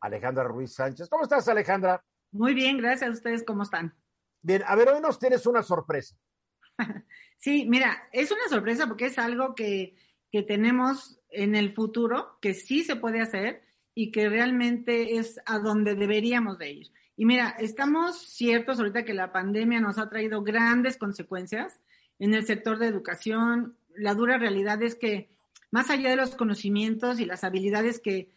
Alejandra 0.00 0.44
Ruiz 0.44 0.72
Sánchez. 0.74 1.08
¿Cómo 1.08 1.22
estás, 1.22 1.46
Alejandra? 1.48 2.02
Muy 2.32 2.52
bien, 2.52 2.76
gracias 2.78 3.08
a 3.08 3.12
ustedes, 3.12 3.44
¿cómo 3.44 3.62
están? 3.62 3.94
Bien, 4.42 4.62
a 4.66 4.74
ver, 4.74 4.88
hoy 4.88 5.00
nos 5.00 5.18
tienes 5.18 5.46
una 5.46 5.62
sorpresa. 5.62 6.16
Sí, 7.40 7.66
mira, 7.68 8.08
es 8.10 8.32
una 8.32 8.48
sorpresa 8.48 8.88
porque 8.88 9.06
es 9.06 9.16
algo 9.16 9.54
que, 9.54 9.94
que 10.32 10.42
tenemos 10.42 11.20
en 11.30 11.54
el 11.54 11.72
futuro, 11.72 12.36
que 12.42 12.52
sí 12.52 12.82
se 12.82 12.96
puede 12.96 13.20
hacer 13.20 13.62
y 13.94 14.10
que 14.10 14.28
realmente 14.28 15.18
es 15.18 15.40
a 15.46 15.60
donde 15.60 15.94
deberíamos 15.94 16.58
de 16.58 16.72
ir. 16.72 16.92
Y 17.14 17.26
mira, 17.26 17.50
estamos 17.60 18.18
ciertos 18.18 18.80
ahorita 18.80 19.04
que 19.04 19.14
la 19.14 19.30
pandemia 19.30 19.78
nos 19.80 19.98
ha 19.98 20.10
traído 20.10 20.42
grandes 20.42 20.96
consecuencias 20.96 21.80
en 22.18 22.34
el 22.34 22.44
sector 22.44 22.80
de 22.80 22.88
educación. 22.88 23.78
La 23.94 24.14
dura 24.14 24.36
realidad 24.36 24.82
es 24.82 24.96
que 24.96 25.30
más 25.70 25.90
allá 25.90 26.10
de 26.10 26.16
los 26.16 26.34
conocimientos 26.34 27.20
y 27.20 27.24
las 27.24 27.44
habilidades 27.44 28.00
que, 28.00 28.30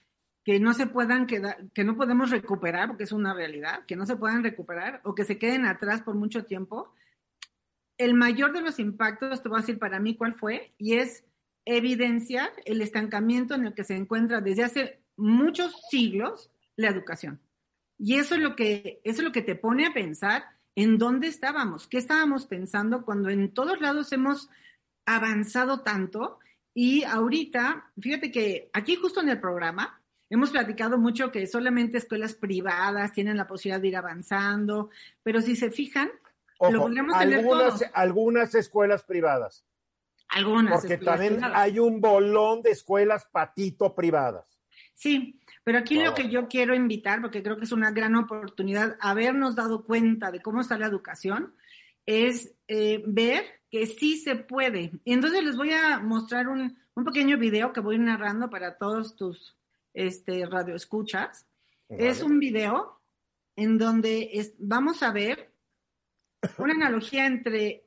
que 0.43 0.59
no 0.59 0.73
se 0.73 0.87
puedan 0.87 1.27
quedar, 1.27 1.69
que 1.73 1.83
no 1.83 1.95
podemos 1.95 2.29
recuperar, 2.29 2.87
porque 2.87 3.03
es 3.03 3.11
una 3.11 3.33
realidad, 3.33 3.85
que 3.85 3.95
no 3.95 4.05
se 4.05 4.15
puedan 4.15 4.43
recuperar 4.43 5.01
o 5.03 5.15
que 5.15 5.23
se 5.23 5.37
queden 5.37 5.65
atrás 5.65 6.01
por 6.01 6.15
mucho 6.15 6.45
tiempo, 6.45 6.93
el 7.97 8.13
mayor 8.13 8.51
de 8.53 8.61
los 8.61 8.79
impactos, 8.79 9.43
te 9.43 9.49
voy 9.49 9.59
a 9.59 9.61
decir 9.61 9.77
para 9.77 9.99
mí 9.99 10.15
cuál 10.15 10.33
fue, 10.33 10.73
y 10.77 10.95
es 10.95 11.23
evidenciar 11.65 12.51
el 12.65 12.81
estancamiento 12.81 13.53
en 13.53 13.67
el 13.67 13.73
que 13.73 13.83
se 13.83 13.95
encuentra 13.95 14.41
desde 14.41 14.63
hace 14.63 14.99
muchos 15.15 15.75
siglos 15.89 16.49
la 16.75 16.89
educación. 16.89 17.39
Y 17.99 18.15
eso 18.15 18.33
es 18.33 18.41
lo 18.41 18.55
que, 18.55 18.99
eso 19.03 19.19
es 19.19 19.23
lo 19.23 19.31
que 19.31 19.43
te 19.43 19.55
pone 19.55 19.85
a 19.85 19.93
pensar 19.93 20.45
en 20.75 20.97
dónde 20.97 21.27
estábamos, 21.27 21.87
qué 21.87 21.97
estábamos 21.97 22.47
pensando 22.47 23.05
cuando 23.05 23.29
en 23.29 23.53
todos 23.53 23.79
lados 23.79 24.11
hemos 24.11 24.49
avanzado 25.05 25.81
tanto 25.81 26.39
y 26.73 27.03
ahorita, 27.03 27.91
fíjate 27.99 28.31
que 28.31 28.69
aquí 28.73 28.95
justo 28.95 29.21
en 29.21 29.29
el 29.29 29.39
programa 29.39 30.01
hemos 30.29 30.51
platicado 30.51 30.97
mucho 30.97 31.31
que 31.31 31.45
solamente 31.47 31.97
escuelas 31.97 32.33
privadas 32.33 33.11
tienen 33.11 33.37
la 33.37 33.47
posibilidad 33.47 33.81
de 33.81 33.87
ir 33.89 33.97
avanzando, 33.97 34.89
pero 35.23 35.41
si 35.41 35.55
se 35.55 35.71
fijan, 35.71 36.09
lo 36.59 36.81
podríamos 36.81 37.17
tener 37.17 37.39
algunas, 37.39 37.79
todos. 37.79 37.91
algunas 37.93 38.55
escuelas 38.55 39.03
privadas. 39.03 39.65
Algunas. 40.29 40.79
Porque 40.79 40.93
escuelas 40.93 41.15
también 41.15 41.33
privadas. 41.33 41.57
hay 41.57 41.79
un 41.79 41.99
bolón 41.99 42.61
de 42.61 42.71
escuelas 42.71 43.27
patito 43.31 43.93
privadas. 43.93 44.45
Sí, 44.93 45.41
pero 45.63 45.79
aquí 45.79 46.01
lo 46.01 46.13
que 46.13 46.29
yo 46.29 46.47
quiero 46.47 46.73
invitar, 46.73 47.21
porque 47.21 47.43
creo 47.43 47.57
que 47.57 47.65
es 47.65 47.71
una 47.71 47.91
gran 47.91 48.15
oportunidad, 48.15 48.97
habernos 48.99 49.55
dado 49.55 49.83
cuenta 49.83 50.31
de 50.31 50.41
cómo 50.41 50.61
está 50.61 50.77
la 50.77 50.87
educación, 50.87 51.53
es 52.05 52.53
eh, 52.67 53.03
ver 53.05 53.45
que 53.69 53.85
sí 53.87 54.17
se 54.17 54.35
puede. 54.35 54.91
Y 55.03 55.13
entonces 55.13 55.43
les 55.43 55.55
voy 55.55 55.71
a 55.71 55.99
mostrar 55.99 56.47
un, 56.49 56.77
un 56.93 57.05
pequeño 57.05 57.37
video 57.37 57.71
que 57.73 57.79
voy 57.79 57.97
narrando 57.97 58.49
para 58.49 58.77
todos 58.77 59.15
tus 59.15 59.57
este, 59.93 60.45
radioescuchas. 60.45 61.45
Es 61.89 62.21
un 62.21 62.39
video 62.39 63.01
en 63.55 63.77
donde 63.77 64.29
es- 64.33 64.53
vamos 64.57 65.03
a 65.03 65.11
ver 65.11 65.53
una 66.57 66.73
analogía 66.73 67.25
entre 67.25 67.85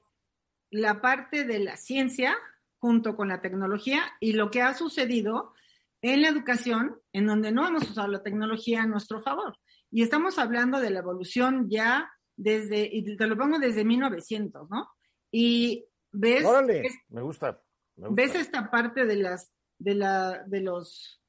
la 0.71 1.01
parte 1.01 1.45
de 1.45 1.59
la 1.61 1.77
ciencia 1.77 2.37
junto 2.79 3.17
con 3.17 3.29
la 3.29 3.41
tecnología 3.41 4.03
y 4.21 4.33
lo 4.35 4.51
que 4.51 4.61
ha 4.61 4.75
sucedido 4.75 5.55
en 6.03 6.21
la 6.21 6.29
educación, 6.29 7.01
en 7.15 7.27
donde 7.27 7.51
no 7.51 7.67
hemos 7.67 7.89
usado 7.89 8.09
la 8.09 8.23
tecnología 8.23 8.83
a 8.83 8.87
nuestro 8.87 9.23
favor. 9.23 9.57
Y 9.91 10.03
estamos 10.03 10.39
hablando 10.39 10.81
de 10.81 10.91
la 10.91 10.99
evolución 10.99 11.71
ya 11.71 12.11
desde, 12.37 12.89
y 12.93 13.16
te 13.16 13.26
lo 13.26 13.37
pongo 13.37 13.59
desde 13.59 13.85
1900, 13.85 14.68
¿no? 14.70 14.89
Y 15.30 15.87
ves, 16.12 16.45
Órale, 16.45 16.87
es- 16.87 16.99
me 17.09 17.22
gusta. 17.22 17.61
me 17.97 18.09
gusta. 18.09 18.22
ves 18.22 18.35
esta 18.35 18.70
parte 18.70 19.07
de 19.07 19.16
las, 19.16 19.53
de 19.78 19.95
la, 19.95 20.43
de 20.47 20.61
los, 20.61 21.20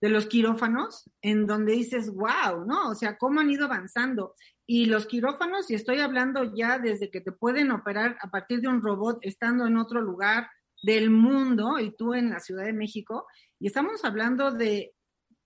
de 0.00 0.08
los 0.08 0.26
quirófanos, 0.26 1.10
en 1.20 1.46
donde 1.46 1.72
dices, 1.72 2.10
wow, 2.10 2.64
¿no? 2.66 2.90
O 2.90 2.94
sea, 2.94 3.18
cómo 3.18 3.40
han 3.40 3.50
ido 3.50 3.66
avanzando. 3.66 4.34
Y 4.66 4.86
los 4.86 5.06
quirófanos, 5.06 5.70
y 5.70 5.74
estoy 5.74 6.00
hablando 6.00 6.54
ya 6.54 6.78
desde 6.78 7.10
que 7.10 7.20
te 7.20 7.32
pueden 7.32 7.70
operar 7.72 8.16
a 8.20 8.30
partir 8.30 8.60
de 8.60 8.68
un 8.68 8.80
robot 8.82 9.18
estando 9.22 9.66
en 9.66 9.76
otro 9.76 10.00
lugar 10.00 10.48
del 10.82 11.10
mundo 11.10 11.78
y 11.78 11.94
tú 11.96 12.14
en 12.14 12.30
la 12.30 12.40
Ciudad 12.40 12.64
de 12.64 12.72
México, 12.72 13.26
y 13.58 13.66
estamos 13.68 14.04
hablando 14.04 14.50
de 14.50 14.94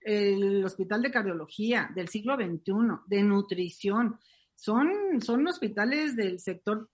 el 0.00 0.64
Hospital 0.64 1.02
de 1.02 1.10
Cardiología 1.10 1.90
del 1.94 2.08
siglo 2.08 2.36
XXI, 2.36 2.72
de 3.06 3.22
nutrición. 3.24 4.18
Son, 4.56 5.20
son 5.20 5.46
hospitales 5.46 6.16
del 6.16 6.40
sector 6.40 6.90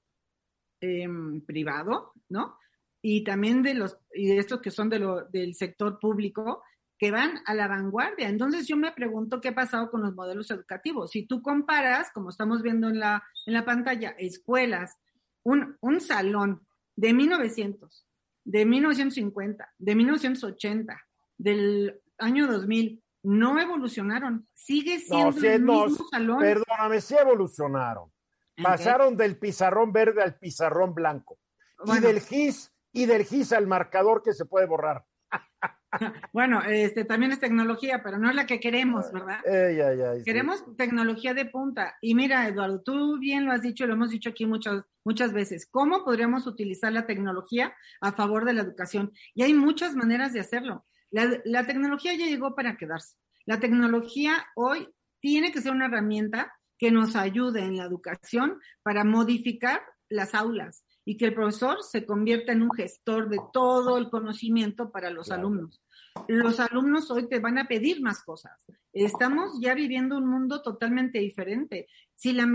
em, 0.81 1.41
privado, 1.41 2.13
¿no? 2.29 2.59
Y 3.01 3.25
también 3.25 3.63
de 3.63 3.75
los, 3.75 3.97
y 4.13 4.27
de 4.27 4.39
estos 4.39 4.61
que 4.61 4.71
son 4.71 4.91
de 4.91 4.99
lo, 4.99 5.25
del 5.25 5.55
sector 5.55 5.99
público, 5.99 6.63
que 6.99 7.11
van 7.11 7.41
a 7.47 7.55
la 7.55 7.67
vanguardia. 7.67 8.29
Entonces 8.29 8.69
yo 8.69 8.77
me 8.77 8.93
pregunto 8.93 9.41
qué 9.41 9.49
ha 9.49 9.55
pasado 9.55 9.91
con 9.91 10.03
los 10.03 10.15
modelos 10.15 10.51
educativos. 10.51 11.11
Si 11.11 11.27
tú 11.27 11.43
comparas, 11.43 12.13
como 12.13 12.31
estamos 12.31 12.63
viendo 12.63 12.89
en 12.89 13.01
la, 13.01 13.25
en 13.47 13.55
la 13.55 13.65
pantalla, 13.65 14.11
escuelas, 14.19 14.97
un, 15.43 15.77
un 15.81 16.01
salón 16.01 16.65
de 16.95 17.13
1900, 17.13 18.07
de 18.45 18.65
1950, 18.67 19.73
de 19.79 19.95
1980, 19.97 21.03
del 21.39 22.01
año 22.19 22.47
2000, 22.47 23.02
no 23.23 23.59
evolucionaron. 23.59 24.49
Sigue 24.55 24.99
siendo 25.01 25.41
No, 25.41 25.49
el 25.49 25.65
no, 25.65 25.85
mismo 25.87 26.09
salón. 26.11 26.39
Perdóname, 26.41 27.01
sí 27.01 27.15
evolucionaron. 27.19 28.13
Pasaron 28.63 29.17
del 29.17 29.39
pizarrón 29.39 29.93
verde 29.93 30.23
al 30.23 30.39
pizarrón 30.39 30.95
blanco. 30.95 31.39
Bueno. 31.85 32.01
Y 32.01 32.13
del 32.13 32.21
GIS, 32.21 32.73
y 32.93 33.07
del 33.07 33.25
GIS 33.25 33.53
al 33.53 33.67
marcador 33.67 34.23
que 34.23 34.35
se 34.35 34.45
puede 34.45 34.67
borrar. 34.67 35.05
Bueno, 36.33 36.63
este 36.63 37.05
también 37.05 37.33
es 37.33 37.39
tecnología, 37.39 38.03
pero 38.03 38.17
no 38.17 38.31
es 38.31 38.35
la 38.35 38.47
que 38.47 38.61
queremos, 38.61 39.13
¿verdad? 39.13 39.41
Sí. 39.45 40.25
Queremos 40.25 40.65
tecnología 40.77 41.35
de 41.35 41.45
punta. 41.45 41.99
Y 42.01 42.15
mira, 42.15 42.49
Eduardo, 42.49 42.81
tú 42.81 43.19
bien 43.19 43.45
lo 43.45 43.53
has 43.53 43.61
dicho, 43.61 43.87
lo 43.87 43.93
hemos 43.93 44.09
dicho 44.09 44.31
aquí 44.31 44.47
muchas, 44.47 44.85
muchas 45.05 45.35
veces. 45.35 45.69
¿Cómo 45.71 46.03
podríamos 46.03 46.47
utilizar 46.47 46.93
la 46.93 47.07
tecnología 47.07 47.75
a 48.01 48.13
favor 48.13 48.47
de 48.47 48.55
la 48.55 48.63
educación? 48.63 49.13
Y 49.35 49.43
hay 49.43 49.53
muchas 49.53 49.95
maneras 49.95 50.33
de 50.33 50.41
hacerlo. 50.41 50.87
La, 51.13 51.41
la 51.45 51.67
tecnología 51.67 52.15
ya 52.15 52.27
llegó 52.27 52.55
para 52.57 52.77
quedarse. 52.77 53.17
La 53.45 53.61
tecnología 53.61 54.45
hoy 54.57 54.89
tiene 55.21 55.53
que 55.53 55.61
ser 55.61 55.73
una 55.73 55.87
herramienta 55.87 56.53
que 56.79 56.91
nos 56.91 57.15
ayude 57.15 57.61
en 57.61 57.77
la 57.77 57.85
educación 57.85 58.59
para 58.83 59.05
modificar 59.05 59.83
las 60.09 60.35
aulas 60.35 60.85
y 61.05 61.17
que 61.17 61.27
el 61.27 61.35
profesor 61.35 61.83
se 61.83 62.05
convierta 62.05 62.53
en 62.53 62.63
un 62.63 62.73
gestor 62.73 63.29
de 63.29 63.39
todo 63.53 63.99
el 63.99 64.11
conocimiento 64.11 64.91
para 64.91 65.11
los 65.11 65.27
Claro. 65.29 65.43
alumnos. 65.43 65.81
Los 66.29 66.61
alumnos 66.61 67.11
hoy 67.11 67.29
te 67.29 67.39
van 67.39 67.59
a 67.59 67.67
pedir 67.69 68.03
más 68.03 68.23
cosas. 68.23 68.53
Estamos 68.93 69.59
ya 69.61 69.75
viviendo 69.75 70.19
un 70.19 70.27
mundo 70.27 70.61
totalmente 70.61 71.19
diferente. 71.21 71.89
Si 72.15 72.33
la, 72.33 72.47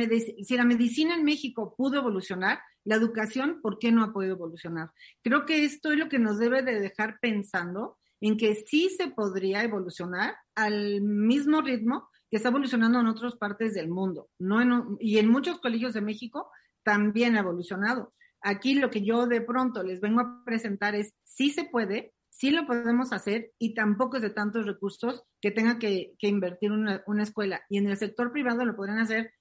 si 0.44 0.56
la 0.56 0.64
medicina 0.66 1.16
en 1.16 1.24
México 1.24 1.74
pudo 1.76 1.98
evolucionar, 1.98 2.60
la 2.84 2.96
educación, 2.96 3.60
¿por 3.62 3.80
qué 3.80 3.92
no 3.92 4.04
ha 4.04 4.14
podido 4.14 4.34
evolucionar? 4.36 4.92
Creo 5.24 5.46
que 5.46 5.66
esto 5.66 5.92
es 5.92 5.98
lo 5.98 6.08
que 6.08 6.20
nos 6.20 6.38
debe 6.38 6.62
de 6.62 6.80
dejar 6.80 7.18
pensando 7.20 7.98
en 8.22 8.38
que 8.38 8.56
sí 8.56 8.90
se 8.90 9.10
podría 9.10 9.64
evolucionar 9.64 10.36
al 10.56 11.02
mismo 11.02 11.62
ritmo 11.62 12.10
que 12.30 12.38
está 12.38 12.50
evolucionando 12.50 13.00
en 13.00 13.08
otras 13.08 13.36
partes 13.36 13.74
del 13.74 13.90
mundo. 13.90 14.30
No 14.40 14.62
en- 14.62 14.98
y 15.00 15.18
en 15.20 15.30
muchos 15.30 15.60
colegios 15.60 15.94
de 15.94 16.02
México 16.02 16.50
también 16.84 17.36
ha 17.36 17.40
evolucionado. 17.40 18.14
Aquí 18.42 18.76
lo 18.76 18.90
que 18.90 19.04
yo 19.04 19.28
de 19.28 19.42
pronto 19.42 19.84
les 19.84 20.02
vengo 20.02 20.22
a 20.22 20.44
presentar 20.46 20.96
es 20.96 21.14
sí 21.24 21.52
se 21.52 21.66
puede, 21.66 22.14
sí 22.30 22.52
lo 22.52 22.66
podemos 22.68 23.14
hacer 23.14 23.52
y 23.58 23.74
tampoco 23.74 24.18
es 24.18 24.24
de 24.24 24.30
tantos 24.30 24.66
recursos 24.66 25.24
que 25.42 25.52
tenga 25.52 25.80
que, 25.80 26.14
que 26.20 26.28
invertir 26.28 26.72
una, 26.72 27.02
una 27.08 27.24
escuela. 27.24 27.62
Y 27.70 27.78
en 27.78 27.88
el 27.88 27.98
sector 27.98 28.32
privado 28.32 28.64
lo 28.66 28.76
podrán 28.76 29.00
hacer 29.00 29.34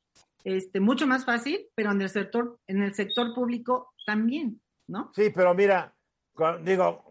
este, 0.44 0.80
mucho 0.80 1.06
más 1.06 1.24
fácil, 1.24 1.66
pero 1.74 1.90
en 1.92 2.00
el 2.00 2.08
sector, 2.08 2.58
en 2.68 2.82
el 2.82 2.94
sector 2.94 3.34
público 3.34 3.92
también, 4.06 4.60
¿no? 4.88 5.10
Sí, 5.14 5.30
pero 5.34 5.54
mira, 5.54 5.94
digo, 6.64 7.05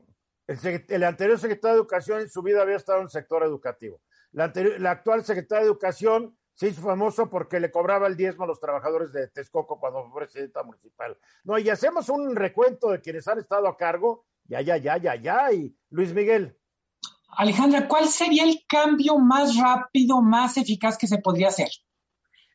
el, 0.47 0.85
el 0.87 1.03
anterior 1.03 1.39
secretario 1.39 1.75
de 1.75 1.81
Educación 1.81 2.21
en 2.21 2.29
su 2.29 2.41
vida 2.41 2.61
había 2.61 2.75
estado 2.75 2.99
en 2.99 3.05
el 3.05 3.09
sector 3.09 3.43
educativo. 3.43 4.01
La, 4.31 4.45
anterior- 4.45 4.79
la 4.79 4.91
actual 4.91 5.23
secretaria 5.23 5.63
de 5.63 5.71
Educación 5.71 6.37
se 6.53 6.69
hizo 6.69 6.81
famoso 6.81 7.29
porque 7.29 7.59
le 7.59 7.69
cobraba 7.69 8.07
el 8.07 8.15
diezmo 8.15 8.45
a 8.45 8.47
los 8.47 8.59
trabajadores 8.59 9.11
de 9.11 9.27
Texcoco 9.27 9.79
cuando 9.79 10.09
fue 10.09 10.21
presidenta 10.21 10.63
municipal. 10.63 11.17
No, 11.43 11.57
y 11.57 11.69
hacemos 11.69 12.07
un 12.09 12.35
recuento 12.35 12.89
de 12.91 13.01
quienes 13.01 13.27
han 13.27 13.39
estado 13.39 13.67
a 13.67 13.75
cargo. 13.75 14.25
Ya, 14.45 14.61
ya, 14.61 14.77
ya, 14.77 14.97
ya, 14.97 15.15
ya. 15.15 15.51
Y 15.51 15.75
Luis 15.89 16.13
Miguel. 16.13 16.57
Alejandra, 17.37 17.87
¿cuál 17.87 18.07
sería 18.07 18.45
el 18.45 18.63
cambio 18.69 19.17
más 19.17 19.57
rápido, 19.57 20.21
más 20.21 20.55
eficaz 20.55 20.97
que 20.97 21.07
se 21.07 21.17
podría 21.17 21.49
hacer? 21.49 21.67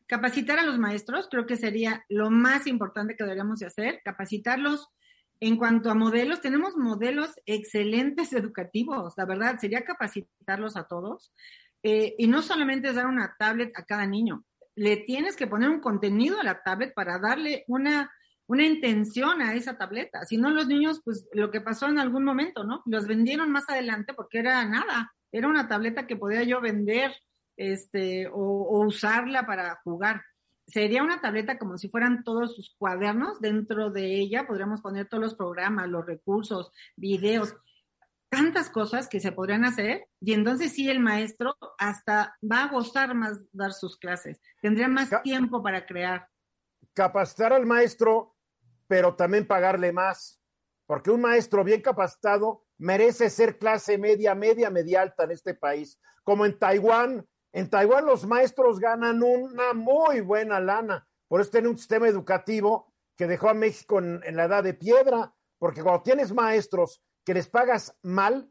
Capacitar 0.07 0.57
a 0.57 0.63
los 0.63 0.79
maestros 0.79 1.27
creo 1.29 1.45
que 1.45 1.55
sería 1.55 2.03
lo 2.09 2.31
más 2.31 2.65
importante 2.65 3.15
que 3.15 3.23
deberíamos 3.23 3.59
de 3.59 3.67
hacer, 3.67 4.01
capacitarlos 4.03 4.89
en 5.41 5.57
cuanto 5.57 5.89
a 5.89 5.95
modelos. 5.95 6.39
Tenemos 6.39 6.77
modelos 6.77 7.31
excelentes 7.45 8.31
educativos, 8.33 9.13
la 9.17 9.25
verdad, 9.25 9.57
sería 9.59 9.83
capacitarlos 9.83 10.77
a 10.77 10.85
todos. 10.85 11.33
Eh, 11.83 12.15
y 12.17 12.27
no 12.27 12.41
solamente 12.41 12.89
es 12.89 12.95
dar 12.95 13.07
una 13.07 13.35
tablet 13.37 13.71
a 13.75 13.83
cada 13.83 14.05
niño, 14.05 14.45
le 14.75 14.97
tienes 14.97 15.35
que 15.35 15.47
poner 15.47 15.69
un 15.69 15.81
contenido 15.81 16.39
a 16.39 16.43
la 16.43 16.61
tablet 16.61 16.93
para 16.93 17.17
darle 17.17 17.65
una, 17.67 18.11
una 18.47 18.63
intención 18.63 19.41
a 19.41 19.55
esa 19.55 19.77
tableta. 19.77 20.23
Si 20.25 20.37
no, 20.37 20.51
los 20.51 20.67
niños, 20.67 21.01
pues 21.03 21.27
lo 21.33 21.49
que 21.49 21.59
pasó 21.59 21.87
en 21.87 21.97
algún 21.97 22.23
momento, 22.23 22.63
¿no? 22.63 22.83
Los 22.85 23.07
vendieron 23.07 23.51
más 23.51 23.67
adelante 23.67 24.13
porque 24.13 24.39
era 24.39 24.63
nada, 24.65 25.11
era 25.31 25.47
una 25.47 25.67
tableta 25.67 26.05
que 26.05 26.15
podía 26.15 26.43
yo 26.43 26.61
vender 26.61 27.13
este, 27.57 28.27
o, 28.27 28.35
o 28.35 28.85
usarla 28.85 29.45
para 29.47 29.79
jugar. 29.83 30.21
Sería 30.71 31.03
una 31.03 31.21
tableta 31.21 31.57
como 31.57 31.77
si 31.77 31.89
fueran 31.89 32.23
todos 32.23 32.55
sus 32.55 32.75
cuadernos. 32.77 33.39
Dentro 33.39 33.89
de 33.89 34.15
ella 34.15 34.47
podríamos 34.47 34.81
poner 34.81 35.07
todos 35.07 35.21
los 35.21 35.35
programas, 35.35 35.89
los 35.89 36.05
recursos, 36.05 36.71
videos, 36.95 37.55
tantas 38.29 38.69
cosas 38.69 39.07
que 39.07 39.19
se 39.19 39.31
podrían 39.31 39.65
hacer. 39.65 40.07
Y 40.19 40.33
entonces 40.33 40.73
sí, 40.73 40.89
el 40.89 40.99
maestro 40.99 41.55
hasta 41.77 42.37
va 42.49 42.63
a 42.63 42.67
gozar 42.69 43.13
más 43.13 43.39
dar 43.51 43.73
sus 43.73 43.97
clases. 43.97 44.39
Tendría 44.61 44.87
más 44.87 45.09
tiempo 45.23 45.61
para 45.61 45.85
crear. 45.85 46.27
Capacitar 46.93 47.53
al 47.53 47.65
maestro, 47.65 48.35
pero 48.87 49.15
también 49.15 49.45
pagarle 49.45 49.91
más. 49.91 50.41
Porque 50.85 51.11
un 51.11 51.21
maestro 51.21 51.63
bien 51.63 51.81
capacitado 51.81 52.65
merece 52.77 53.29
ser 53.29 53.57
clase 53.57 53.97
media, 53.97 54.33
media, 54.33 54.69
media 54.69 55.01
alta 55.01 55.25
en 55.25 55.31
este 55.31 55.53
país. 55.53 55.99
Como 56.23 56.45
en 56.45 56.57
Taiwán, 56.57 57.27
en 57.53 57.69
Taiwán 57.69 58.05
los 58.05 58.25
maestros 58.25 58.79
ganan 58.79 59.23
una 59.23 59.73
muy 59.73 60.21
buena 60.21 60.59
lana. 60.59 61.07
Por 61.27 61.41
eso 61.41 61.51
tiene 61.51 61.67
un 61.67 61.77
sistema 61.77 62.07
educativo 62.07 62.93
que 63.17 63.27
dejó 63.27 63.49
a 63.49 63.53
México 63.53 63.99
en, 63.99 64.35
la 64.35 64.45
edad 64.45 64.63
de 64.63 64.73
piedra, 64.73 65.33
porque 65.57 65.83
cuando 65.83 66.03
tienes 66.03 66.33
maestros 66.33 67.03
que 67.25 67.33
les 67.33 67.47
pagas 67.47 67.97
mal, 68.01 68.49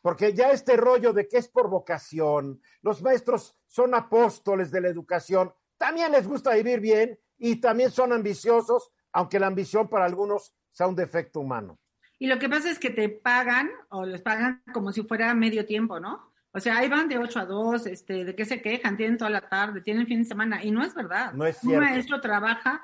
porque 0.00 0.32
ya 0.32 0.52
este 0.52 0.76
rollo 0.76 1.12
de 1.12 1.28
que 1.28 1.38
es 1.38 1.48
por 1.48 1.68
vocación, 1.68 2.62
los 2.82 3.02
maestros 3.02 3.56
son 3.66 3.94
apóstoles 3.94 4.70
de 4.70 4.80
la 4.80 4.88
educación, 4.88 5.52
también 5.76 6.12
les 6.12 6.26
gusta 6.26 6.54
vivir 6.54 6.80
bien 6.80 7.18
y 7.36 7.60
también 7.60 7.90
son 7.90 8.12
ambiciosos, 8.12 8.90
aunque 9.12 9.40
la 9.40 9.48
ambición 9.48 9.88
para 9.88 10.04
algunos 10.04 10.54
sea 10.70 10.86
un 10.86 10.96
defecto 10.96 11.40
humano. 11.40 11.78
Y 12.18 12.26
lo 12.26 12.38
que 12.38 12.48
pasa 12.48 12.70
es 12.70 12.78
que 12.78 12.90
te 12.90 13.08
pagan 13.08 13.70
o 13.90 14.04
les 14.04 14.22
pagan 14.22 14.62
como 14.72 14.92
si 14.92 15.02
fuera 15.02 15.34
medio 15.34 15.66
tiempo, 15.66 16.00
¿no? 16.00 16.32
O 16.58 16.60
sea, 16.60 16.78
ahí 16.78 16.88
van 16.88 17.08
de 17.08 17.18
8 17.18 17.38
a 17.38 17.44
2, 17.44 17.86
este, 17.86 18.24
¿de 18.24 18.34
qué 18.34 18.44
se 18.44 18.60
quejan? 18.60 18.96
Tienen 18.96 19.16
toda 19.16 19.30
la 19.30 19.48
tarde, 19.48 19.80
tienen 19.80 20.08
fin 20.08 20.24
de 20.24 20.28
semana, 20.28 20.62
y 20.64 20.72
no 20.72 20.82
es 20.82 20.92
verdad. 20.92 21.32
No 21.32 21.46
es 21.46 21.58
cierto. 21.58 21.78
Un 21.78 21.84
maestro 21.84 22.20
trabaja 22.20 22.82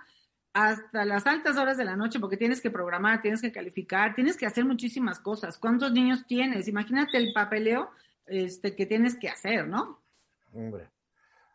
hasta 0.53 1.05
las 1.05 1.27
altas 1.27 1.57
horas 1.57 1.77
de 1.77 1.85
la 1.85 1.97
noche 1.97 2.21
porque 2.21 2.37
tienes 2.37 2.61
que 2.61 2.71
programar, 2.71 3.21
tienes 3.21 3.43
que 3.43 3.51
calificar, 3.51 4.15
tienes 4.15 4.37
que 4.37 4.47
hacer 4.47 4.65
muchísimas 4.65 5.19
cosas. 5.19 5.59
¿Cuántos 5.59 5.91
niños 5.91 6.25
tienes? 6.29 6.69
Imagínate 6.69 7.17
el 7.17 7.33
papeleo 7.33 7.91
este, 8.27 8.77
que 8.77 8.87
tienes 8.87 9.19
que 9.19 9.29
hacer, 9.29 9.67
¿no? 9.67 10.05
Hombre. 10.53 10.89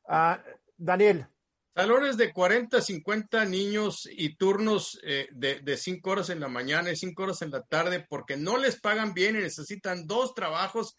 Ah, 0.05 0.43
Daniel. 0.75 1.25
Salones 1.73 2.17
de 2.17 2.33
40, 2.33 2.81
50 2.81 3.45
niños 3.45 4.09
y 4.11 4.35
turnos 4.35 4.99
eh, 5.03 5.29
de, 5.31 5.61
de 5.61 5.77
5 5.77 6.09
horas 6.09 6.29
en 6.29 6.41
la 6.41 6.49
mañana 6.49 6.91
y 6.91 6.97
5 6.97 7.23
horas 7.23 7.41
en 7.41 7.51
la 7.51 7.61
tarde 7.61 8.05
porque 8.09 8.35
no 8.35 8.57
les 8.57 8.77
pagan 8.81 9.13
bien 9.13 9.37
y 9.37 9.39
necesitan 9.39 10.05
dos 10.05 10.33
trabajos 10.33 10.97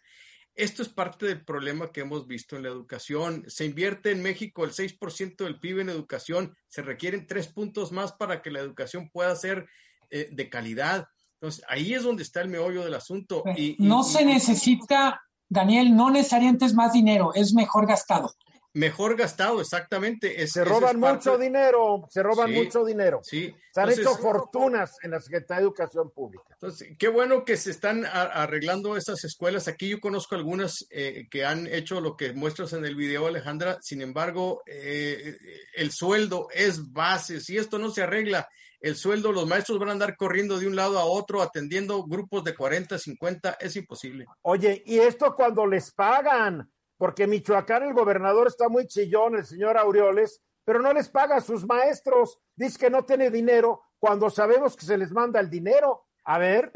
esto 0.55 0.81
es 0.81 0.89
parte 0.89 1.25
del 1.25 1.43
problema 1.43 1.91
que 1.91 2.01
hemos 2.01 2.27
visto 2.27 2.55
en 2.55 2.63
la 2.63 2.69
educación. 2.69 3.45
Se 3.47 3.65
invierte 3.65 4.11
en 4.11 4.21
México 4.21 4.63
el 4.65 4.71
6% 4.71 5.37
del 5.37 5.59
PIB 5.59 5.79
en 5.79 5.89
educación. 5.89 6.55
Se 6.67 6.81
requieren 6.81 7.27
tres 7.27 7.47
puntos 7.47 7.91
más 7.91 8.11
para 8.13 8.41
que 8.41 8.51
la 8.51 8.59
educación 8.59 9.09
pueda 9.09 9.35
ser 9.35 9.67
eh, 10.09 10.29
de 10.31 10.49
calidad. 10.49 11.07
Entonces, 11.39 11.63
ahí 11.67 11.93
es 11.93 12.03
donde 12.03 12.23
está 12.23 12.41
el 12.41 12.49
meollo 12.49 12.83
del 12.83 12.93
asunto. 12.93 13.43
Y, 13.55 13.75
no 13.79 14.03
se 14.03 14.25
necesita, 14.25 15.21
Daniel, 15.49 15.95
no 15.95 16.11
necesariamente 16.11 16.65
es 16.65 16.73
más 16.73 16.93
dinero, 16.93 17.31
es 17.33 17.53
mejor 17.53 17.87
gastado 17.87 18.33
mejor 18.73 19.17
gastado, 19.17 19.61
exactamente. 19.61 20.47
se 20.47 20.63
roban 20.63 20.99
mucho 20.99 21.37
dinero, 21.37 22.07
se 22.09 22.23
roban 22.23 22.51
mucho 22.53 22.85
dinero. 22.85 23.21
Sí. 23.23 23.53
Se 23.73 23.81
han 23.81 23.89
hecho 23.89 24.15
fortunas 24.15 24.97
en 25.01 25.11
la 25.11 25.19
Secretaría 25.19 25.61
de 25.61 25.63
Educación 25.63 26.11
Pública. 26.11 26.43
Entonces, 26.51 26.95
qué 26.97 27.07
bueno 27.07 27.45
que 27.45 27.57
se 27.57 27.71
están 27.71 28.05
arreglando 28.05 28.97
esas 28.97 29.23
escuelas. 29.23 29.67
Aquí 29.67 29.89
yo 29.89 29.99
conozco 29.99 30.35
algunas 30.35 30.85
eh, 30.89 31.27
que 31.29 31.45
han 31.45 31.67
hecho 31.67 32.01
lo 32.01 32.15
que 32.15 32.33
muestras 32.33 32.73
en 32.73 32.85
el 32.85 32.95
video, 32.95 33.27
Alejandra. 33.27 33.77
Sin 33.81 34.01
embargo, 34.01 34.61
eh, 34.65 35.37
el 35.73 35.91
sueldo 35.91 36.47
es 36.53 36.91
base. 36.91 37.39
Si 37.39 37.57
esto 37.57 37.79
no 37.79 37.89
se 37.91 38.03
arregla, 38.03 38.47
el 38.81 38.95
sueldo, 38.95 39.31
los 39.31 39.47
maestros 39.47 39.77
van 39.77 39.89
a 39.89 39.91
andar 39.91 40.17
corriendo 40.17 40.57
de 40.57 40.65
un 40.65 40.75
lado 40.75 40.97
a 40.97 41.05
otro, 41.05 41.43
atendiendo 41.43 42.03
grupos 42.03 42.43
de 42.43 42.55
40, 42.55 42.97
50, 42.97 43.57
es 43.59 43.75
imposible. 43.75 44.25
Oye, 44.41 44.81
y 44.85 44.97
esto 44.97 45.35
cuando 45.35 45.67
les 45.67 45.91
pagan 45.91 46.67
porque 47.01 47.25
Michoacán 47.25 47.81
el 47.81 47.95
gobernador 47.95 48.45
está 48.45 48.69
muy 48.69 48.85
chillón, 48.85 49.35
el 49.35 49.43
señor 49.43 49.75
Aureoles, 49.75 50.39
pero 50.63 50.83
no 50.83 50.93
les 50.93 51.09
paga 51.09 51.37
a 51.37 51.41
sus 51.41 51.65
maestros. 51.65 52.37
Dice 52.55 52.77
que 52.77 52.91
no 52.91 53.05
tiene 53.05 53.31
dinero 53.31 53.81
cuando 53.97 54.29
sabemos 54.29 54.75
que 54.75 54.85
se 54.85 54.99
les 54.99 55.11
manda 55.11 55.39
el 55.39 55.49
dinero. 55.49 56.05
A 56.25 56.37
ver. 56.37 56.71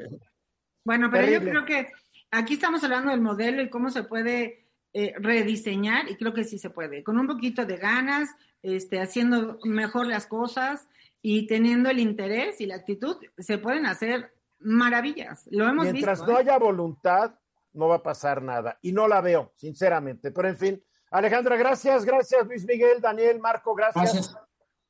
Bueno, 0.83 1.11
pero 1.11 1.27
yo 1.27 1.41
creo 1.41 1.63
que 1.63 1.91
aquí 2.31 2.55
estamos 2.55 2.83
hablando 2.83 3.11
del 3.11 3.21
modelo 3.21 3.61
y 3.61 3.69
cómo 3.69 3.91
se 3.91 4.01
puede 4.01 4.65
eh, 4.93 5.13
rediseñar 5.19 6.09
y 6.09 6.15
creo 6.15 6.33
que 6.33 6.43
sí 6.43 6.57
se 6.57 6.71
puede. 6.71 7.03
Con 7.03 7.19
un 7.19 7.27
poquito 7.27 7.63
de 7.63 7.77
ganas, 7.77 8.27
este, 8.63 8.99
haciendo 8.99 9.59
mejor 9.63 10.07
las 10.07 10.25
cosas 10.25 10.87
y 11.21 11.45
teniendo 11.45 11.91
el 11.91 11.99
interés 11.99 12.59
y 12.61 12.65
la 12.65 12.77
actitud, 12.77 13.17
se 13.37 13.59
pueden 13.59 13.85
hacer 13.85 14.33
maravillas. 14.57 15.47
Lo 15.51 15.67
hemos 15.67 15.91
Mientras 15.91 16.21
visto. 16.21 16.31
no 16.31 16.39
¿eh? 16.39 16.41
haya 16.41 16.57
voluntad, 16.57 17.35
no 17.75 17.87
va 17.87 17.95
a 17.95 18.03
pasar 18.03 18.41
nada. 18.41 18.79
Y 18.81 18.91
no 18.91 19.07
la 19.07 19.21
veo, 19.21 19.51
sinceramente. 19.55 20.31
Pero 20.31 20.47
en 20.47 20.57
fin, 20.57 20.83
Alejandra, 21.11 21.55
gracias, 21.55 22.03
gracias 22.03 22.45
Luis 22.47 22.65
Miguel, 22.65 22.99
Daniel, 22.99 23.39
Marco, 23.39 23.73
gracias. 23.75 24.35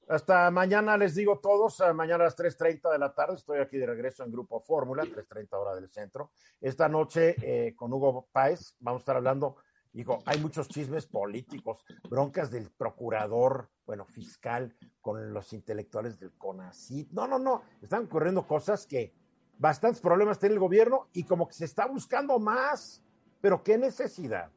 Hasta 0.08 0.52
mañana 0.52 0.98
les 0.98 1.16
digo 1.16 1.40
todos, 1.40 1.82
mañana 1.96 2.24
a 2.24 2.28
las 2.28 2.38
3.30 2.38 2.92
de 2.92 3.00
la 3.00 3.14
tarde, 3.14 3.36
estoy 3.36 3.60
aquí 3.60 3.78
de 3.78 3.88
regreso 3.88 4.24
en 4.24 4.32
Grupo 4.32 4.60
Fórmula, 4.62 5.04
3.30 5.04 5.48
hora 5.54 5.74
del 5.74 5.90
centro. 5.90 6.32
Esta 6.62 6.88
noche 6.88 7.36
eh, 7.42 7.76
con 7.76 7.92
Hugo 7.92 8.28
Páez 8.32 8.76
vamos 8.80 9.00
a 9.00 9.02
estar 9.02 9.16
hablando, 9.16 9.58
digo, 9.92 10.22
hay 10.28 10.40
muchos 10.40 10.68
chismes 10.68 11.08
políticos, 11.08 11.84
broncas 12.08 12.52
del 12.52 12.70
procurador, 12.70 13.72
bueno, 13.84 14.06
fiscal, 14.06 14.76
con 15.02 15.34
los 15.34 15.54
intelectuales 15.54 16.20
del 16.20 16.38
CONACIT. 16.38 17.12
No, 17.12 17.28
no, 17.28 17.40
no, 17.40 17.64
están 17.82 18.06
ocurriendo 18.06 18.46
cosas 18.46 18.86
que 18.86 19.14
bastantes 19.58 20.02
problemas 20.02 20.40
tiene 20.40 20.54
el 20.54 20.60
gobierno 20.60 21.08
y 21.14 21.24
como 21.24 21.48
que 21.48 21.54
se 21.54 21.66
está 21.66 21.88
buscando 21.88 22.40
más. 22.40 23.02
Pero 23.42 23.64
qué 23.64 23.78
necesidad. 23.78 24.50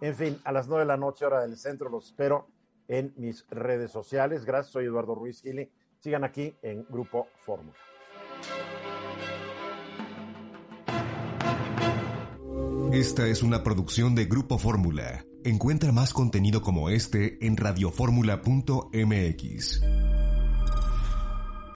En 0.00 0.14
fin, 0.14 0.40
a 0.44 0.52
las 0.52 0.68
nueve 0.68 0.84
de 0.84 0.88
la 0.88 0.96
noche, 0.96 1.26
hora 1.26 1.42
del 1.42 1.56
centro, 1.56 1.90
los 1.90 2.06
espero 2.06 2.48
en 2.88 3.12
mis 3.16 3.46
redes 3.50 3.90
sociales. 3.90 4.44
Gracias, 4.44 4.72
soy 4.72 4.86
Eduardo 4.86 5.14
Ruiz 5.14 5.42
Gili. 5.42 5.70
Sigan 5.98 6.24
aquí 6.24 6.56
en 6.62 6.86
Grupo 6.88 7.28
Fórmula. 7.44 7.76
Esta 12.92 13.28
es 13.28 13.44
una 13.44 13.62
producción 13.62 14.16
de 14.16 14.24
Grupo 14.24 14.58
Fórmula. 14.58 15.24
Encuentra 15.44 15.92
más 15.92 16.12
contenido 16.12 16.60
como 16.60 16.90
este 16.90 17.46
en 17.46 17.56
radioformula.mx. 17.56 20.09